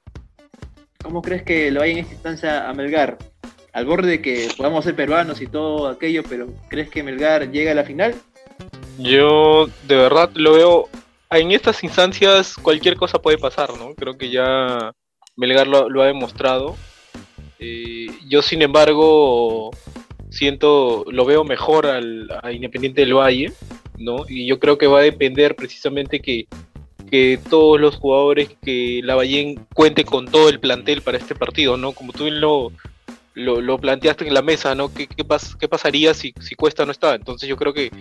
¿cómo 1.03 1.21
crees 1.21 1.43
que 1.43 1.69
lo 1.71 1.81
hay 1.81 1.91
en 1.91 1.97
esta 1.99 2.13
instancia 2.13 2.69
a 2.69 2.73
Melgar? 2.73 3.17
Al 3.73 3.85
borde 3.85 4.09
de 4.09 4.21
que 4.21 4.49
podamos 4.57 4.85
ser 4.85 4.95
peruanos 4.95 5.39
y 5.41 5.47
todo 5.47 5.87
aquello, 5.87 6.23
pero 6.27 6.47
¿crees 6.69 6.89
que 6.89 7.03
Melgar 7.03 7.51
llega 7.51 7.73
a 7.73 7.75
la 7.75 7.83
final? 7.83 8.15
Yo 8.97 9.67
de 9.87 9.95
verdad 9.95 10.31
lo 10.33 10.53
veo. 10.53 10.89
En 11.29 11.51
estas 11.51 11.83
instancias 11.83 12.55
cualquier 12.55 12.95
cosa 12.95 13.19
puede 13.19 13.37
pasar, 13.37 13.77
¿no? 13.77 13.93
Creo 13.95 14.17
que 14.17 14.29
ya 14.29 14.93
Melgar 15.35 15.67
lo, 15.67 16.01
ha 16.01 16.07
demostrado. 16.07 16.75
Eh, 17.59 18.07
yo, 18.27 18.41
sin 18.41 18.61
embargo, 18.61 19.71
siento, 20.29 21.05
lo 21.09 21.25
veo 21.25 21.43
mejor 21.43 21.85
al, 21.85 22.27
a 22.41 22.51
Independiente 22.51 23.01
del 23.01 23.13
Valle, 23.13 23.51
¿no? 23.97 24.25
Y 24.27 24.47
yo 24.47 24.59
creo 24.59 24.77
que 24.77 24.87
va 24.87 24.99
a 24.99 25.03
depender 25.03 25.55
precisamente 25.55 26.21
que, 26.21 26.47
que 27.11 27.39
todos 27.49 27.79
los 27.79 27.97
jugadores 27.97 28.49
que 28.63 29.01
la 29.03 29.15
Ballén 29.15 29.67
cuente 29.73 30.05
con 30.05 30.25
todo 30.27 30.49
el 30.49 30.59
plantel 30.59 31.01
para 31.01 31.17
este 31.17 31.35
partido, 31.35 31.77
¿no? 31.77 31.91
Como 31.91 32.13
tú 32.13 32.31
lo, 32.31 32.71
lo, 33.33 33.77
planteaste 33.77 34.27
en 34.27 34.33
la 34.33 34.41
mesa, 34.41 34.75
¿no? 34.75 34.93
¿Qué, 34.93 35.07
qué, 35.07 35.25
qué 35.59 35.67
pasaría 35.67 36.13
si, 36.13 36.33
si 36.39 36.55
Cuesta 36.55 36.85
no 36.85 36.91
está? 36.91 37.15
Entonces 37.15 37.47
yo 37.47 37.57
creo 37.57 37.73
que, 37.73 37.91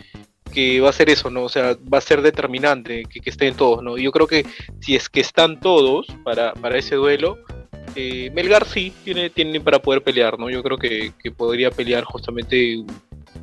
que 0.56 0.80
va 0.80 0.88
a 0.88 0.92
ser 0.94 1.10
eso, 1.10 1.28
¿no? 1.28 1.42
O 1.42 1.50
sea, 1.50 1.76
va 1.92 1.98
a 1.98 2.00
ser 2.00 2.22
determinante 2.22 3.02
que, 3.04 3.20
estén 3.28 3.54
todos, 3.54 3.82
¿no? 3.82 3.98
Yo 3.98 4.10
creo 4.10 4.26
que 4.26 4.46
si 4.80 4.96
es 4.96 5.10
que 5.10 5.20
están 5.20 5.60
todos 5.60 6.06
para, 6.24 6.54
para 6.54 6.78
ese 6.78 6.94
duelo, 6.94 7.36
eh, 7.94 8.30
Melgar 8.32 8.64
sí 8.64 8.90
tiene, 9.04 9.28
tiene 9.28 9.60
para 9.60 9.82
poder 9.82 10.00
pelear, 10.00 10.38
¿no? 10.38 10.48
Yo 10.48 10.62
creo 10.62 10.78
que, 10.78 11.12
podría 11.36 11.70
pelear 11.70 12.04
justamente 12.04 12.82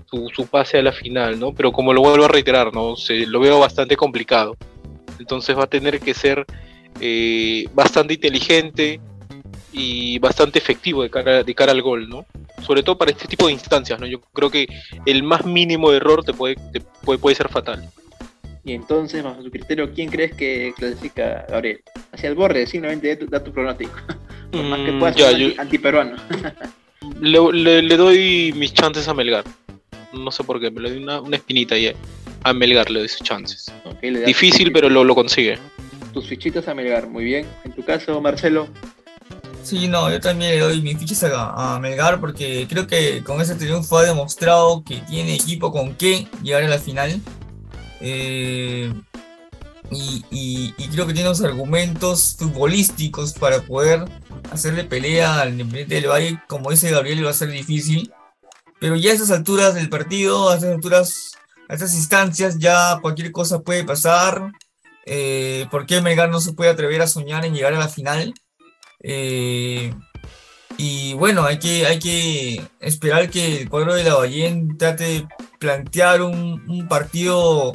su, 0.09 0.47
pase 0.47 0.79
a 0.79 0.81
la 0.81 0.91
final, 0.91 1.39
¿no? 1.39 1.53
Pero 1.53 1.71
como 1.71 1.93
lo 1.93 2.01
vuelvo 2.01 2.25
a 2.25 2.29
reiterar, 2.29 2.73
¿no? 2.73 2.95
Lo 3.27 3.39
veo 3.39 3.59
bastante 3.59 3.95
complicado. 3.95 4.57
Entonces 5.19 5.55
va 5.55 5.65
a 5.65 5.67
tener 5.67 5.99
que 5.99 6.15
ser 6.15 6.47
eh, 6.99 7.67
bastante 7.75 8.15
inteligente, 8.15 8.99
y 9.73 10.19
bastante 10.19 10.59
efectivo 10.59 11.03
de 11.03 11.09
cara, 11.09 11.43
de 11.43 11.55
cara 11.55 11.71
al 11.71 11.81
gol, 11.81 12.07
¿no? 12.07 12.25
Sobre 12.61 12.83
todo 12.83 12.97
para 12.97 13.11
este 13.11 13.27
tipo 13.27 13.47
de 13.47 13.53
instancias, 13.53 13.99
¿no? 13.99 14.05
Yo 14.05 14.21
creo 14.21 14.49
que 14.49 14.67
el 15.05 15.23
más 15.23 15.45
mínimo 15.45 15.91
error 15.91 16.23
te 16.23 16.33
puede, 16.33 16.55
puede, 17.03 17.19
puede 17.19 17.35
ser 17.35 17.49
fatal. 17.49 17.89
Y 18.65 18.73
entonces, 18.73 19.21
bajo 19.23 19.41
su 19.41 19.51
criterio, 19.51 19.91
¿quién 19.93 20.09
crees 20.09 20.33
que 20.33 20.73
clasifica 20.77 21.45
Gabriel? 21.49 21.81
Hacia 22.13 22.29
el 22.29 22.35
borde, 22.35 22.65
simplemente 22.65 23.15
da 23.29 23.43
tu 23.43 23.51
pronóstico. 23.51 23.91
Por 24.51 24.63
más 24.63 24.79
que 24.79 24.91
mm, 24.91 24.99
pueda 24.99 25.13
ser 25.13 25.59
antiperuano. 25.59 26.15
le, 27.21 27.81
le, 27.81 27.97
doy 27.97 28.53
mis 28.55 28.73
chances 28.73 29.07
a 29.07 29.13
Melgar. 29.13 29.43
No 30.13 30.29
sé 30.31 30.43
por 30.43 30.61
qué, 30.61 30.69
me 30.69 30.79
le 30.79 30.91
doy 30.91 31.03
una, 31.03 31.19
una 31.19 31.37
espinita 31.37 31.73
ahí. 31.73 31.91
A 32.43 32.53
Melgar 32.53 32.89
le 32.91 32.99
doy 32.99 33.09
sus 33.09 33.23
chances. 33.23 33.73
Difícil, 34.01 34.71
pero 34.71 34.89
lo, 34.89 35.03
lo 35.03 35.15
consigue. 35.15 35.57
Tus 36.13 36.27
fichitas 36.27 36.67
a 36.67 36.75
Melgar, 36.75 37.07
muy 37.07 37.23
bien. 37.23 37.47
En 37.65 37.73
tu 37.73 37.83
caso, 37.83 38.21
Marcelo, 38.21 38.67
Sí, 39.63 39.87
no, 39.87 40.11
yo 40.11 40.19
también 40.19 40.51
le 40.51 40.59
doy 40.59 40.81
mis 40.81 40.97
fichas 40.97 41.23
a, 41.23 41.79
Melgar 41.79 42.19
porque 42.19 42.67
creo 42.69 42.85
que 42.85 43.23
con 43.23 43.39
ese 43.39 43.55
triunfo 43.55 43.97
ha 43.97 44.03
demostrado 44.03 44.83
que 44.83 44.97
tiene 44.97 45.35
equipo 45.35 45.71
con 45.71 45.95
qué 45.95 46.27
llegar 46.43 46.63
a 46.63 46.67
la 46.67 46.79
final. 46.79 47.21
Eh, 48.01 48.93
y, 49.89 50.73
creo 50.91 51.07
que 51.07 51.13
tiene 51.13 51.29
los 51.29 51.41
argumentos 51.41 52.35
futbolísticos 52.37 53.33
para 53.33 53.61
poder 53.61 54.05
hacerle 54.51 54.83
pelea 54.83 55.41
al 55.41 55.51
Independiente 55.51 55.95
del 55.95 56.09
Valle. 56.09 56.39
Como 56.47 56.69
dice 56.69 56.91
Gabriel, 56.91 57.25
va 57.25 57.29
a 57.29 57.33
ser 57.33 57.49
difícil. 57.49 58.11
Pero 58.79 58.97
ya 58.97 59.11
a 59.11 59.13
esas 59.13 59.31
alturas 59.31 59.75
del 59.75 59.89
partido, 59.89 60.49
a 60.49 60.57
esas 60.57 60.71
alturas, 60.71 61.31
a 61.69 61.73
estas 61.73 61.93
instancias, 61.93 62.59
ya 62.59 62.99
cualquier 63.01 63.31
cosa 63.31 63.61
puede 63.61 63.85
pasar. 63.85 64.51
Eh, 65.05 65.67
¿Por 65.71 65.85
qué 65.85 66.01
Melgar 66.01 66.29
no 66.29 66.41
se 66.41 66.53
puede 66.53 66.69
atrever 66.69 67.01
a 67.01 67.07
soñar 67.07 67.45
en 67.45 67.53
llegar 67.53 67.73
a 67.73 67.79
la 67.79 67.87
final? 67.87 68.33
Eh, 69.03 69.93
y 70.77 71.13
bueno, 71.13 71.43
hay 71.43 71.59
que, 71.59 71.85
hay 71.85 71.99
que 71.99 72.61
esperar 72.79 73.29
que 73.29 73.61
el 73.61 73.69
cuadro 73.69 73.93
de 73.93 74.03
la 74.03 74.15
Ballén 74.15 74.77
trate 74.77 75.03
de 75.03 75.27
plantear 75.59 76.21
un, 76.21 76.87
partido 76.89 77.73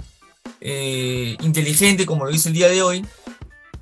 eh, 0.61 1.37
inteligente 1.41 2.07
como 2.07 2.25
lo 2.25 2.31
hizo 2.31 2.49
el 2.49 2.55
día 2.55 2.69
de 2.69 2.83
hoy. 2.83 3.07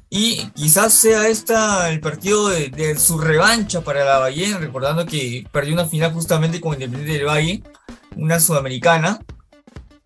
Y 0.09 0.47
quizás 0.51 0.93
sea 0.95 1.29
esta 1.29 1.91
el 1.91 2.01
partido 2.01 2.49
de, 2.49 2.97
su 2.99 3.19
revancha 3.19 3.81
para 3.81 4.05
la 4.05 4.19
Ballén, 4.19 4.61
recordando 4.61 5.07
que 5.07 5.47
perdió 5.51 5.75
una 5.75 5.87
final 5.87 6.13
justamente 6.13 6.61
con 6.61 6.75
Independiente 6.75 7.19
del 7.19 7.27
Valle, 7.27 7.63
una 8.17 8.39
sudamericana. 8.39 9.21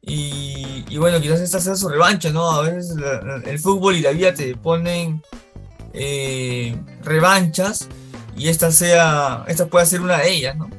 Y, 0.02 0.96
bueno, 0.96 1.20
quizás 1.20 1.40
esta 1.40 1.60
sea 1.60 1.76
su 1.76 1.88
revancha, 1.88 2.30
¿no? 2.30 2.50
A 2.50 2.62
veces 2.62 2.96
el 3.44 3.58
fútbol 3.58 3.96
y 3.96 4.00
la 4.00 4.10
vida 4.10 4.32
te 4.32 4.56
ponen 4.56 5.22
eh, 5.92 6.76
revanchas 7.02 7.88
y 8.36 8.48
esta 8.48 8.70
sea, 8.70 9.44
esta 9.48 9.66
puede 9.66 9.86
ser 9.86 10.00
una 10.00 10.18
de 10.18 10.30
ellas, 10.30 10.56
¿no? 10.56 10.70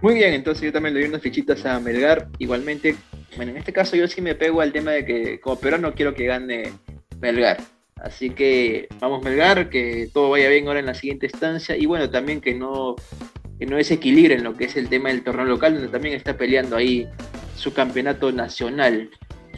Muy 0.00 0.14
bien, 0.14 0.34
entonces 0.34 0.64
yo 0.64 0.72
también 0.72 0.94
le 0.94 1.00
doy 1.00 1.08
unas 1.08 1.22
fichitas 1.22 1.64
a 1.64 1.80
Melgar. 1.80 2.28
Igualmente, 2.38 2.94
bueno, 3.36 3.52
en 3.52 3.58
este 3.58 3.72
caso 3.72 3.96
yo 3.96 4.06
sí 4.06 4.20
me 4.20 4.34
pego 4.34 4.60
al 4.60 4.72
tema 4.72 4.90
de 4.90 5.04
que 5.04 5.40
como 5.40 5.58
no 5.78 5.94
quiero 5.94 6.14
que 6.14 6.26
gane 6.26 6.72
Melgar. 7.20 7.58
Así 7.96 8.30
que 8.30 8.86
vamos 9.00 9.22
Melgar, 9.22 9.70
que 9.70 10.10
todo 10.12 10.30
vaya 10.30 10.50
bien 10.50 10.66
ahora 10.68 10.80
en 10.80 10.86
la 10.86 10.94
siguiente 10.94 11.26
estancia 11.26 11.76
y 11.76 11.86
bueno, 11.86 12.10
también 12.10 12.42
que 12.42 12.54
no, 12.54 12.96
que 13.58 13.64
no 13.64 13.76
desequilibren 13.76 14.44
lo 14.44 14.54
que 14.54 14.64
es 14.64 14.76
el 14.76 14.90
tema 14.90 15.08
del 15.08 15.24
torneo 15.24 15.46
local, 15.46 15.74
donde 15.74 15.88
también 15.88 16.14
está 16.14 16.36
peleando 16.36 16.76
ahí 16.76 17.08
su 17.56 17.72
campeonato 17.72 18.30
nacional 18.30 19.10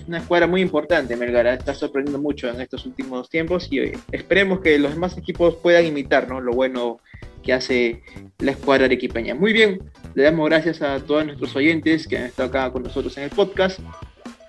una 0.07 0.18
escuadra 0.18 0.46
muy 0.46 0.61
importante, 0.61 1.16
Melgar. 1.16 1.46
¿eh? 1.46 1.54
Está 1.54 1.74
sorprendiendo 1.74 2.20
mucho 2.20 2.48
en 2.48 2.61
estos 2.61 2.86
últimos 2.86 3.28
tiempos 3.28 3.68
y 3.70 3.92
esperemos 4.12 4.61
que 4.61 4.78
los 4.78 4.94
demás 4.94 5.16
equipos 5.18 5.57
puedan 5.57 5.84
imitar 5.84 6.28
lo 6.28 6.52
bueno 6.52 6.98
que 7.42 7.52
hace 7.52 8.02
la 8.38 8.52
escuadra 8.52 8.86
arequipeña. 8.86 9.34
Muy 9.34 9.52
bien, 9.52 9.80
le 10.14 10.24
damos 10.24 10.48
gracias 10.48 10.82
a 10.82 10.98
todos 11.00 11.24
nuestros 11.26 11.54
oyentes 11.54 12.07
que 12.09 12.18
han 12.18 12.24
estado 12.24 12.48
acá 12.48 12.70
con 12.72 12.82
nosotros 12.82 13.16
en 13.16 13.24
el 13.24 13.30
podcast. 13.30 13.80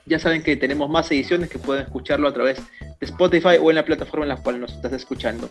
Ya 0.06 0.20
saben 0.20 0.42
que 0.42 0.56
tenemos 0.56 0.90
más 0.90 1.12
ediciones 1.12 1.50
que 1.50 1.60
pueden 1.60 1.84
escucharlo 1.84 2.28
a 2.28 2.34
través 2.34 2.58
de 2.58 3.06
Spotify 3.06 3.58
o 3.62 3.70
en 3.70 3.76
la 3.76 3.86
plataforma 3.86 4.26
en 4.26 4.30
la 4.30 4.38
cual 4.38 4.60
nos 4.60 4.74
estás 4.74 4.94
escuchando. 4.94 5.50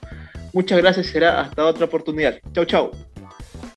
Muchas 0.52 0.78
gracias, 0.78 1.06
será 1.08 1.40
hasta 1.40 1.64
otra 1.64 1.84
oportunidad. 1.84 2.38
Chau, 2.52 2.64
chau. 2.64 3.15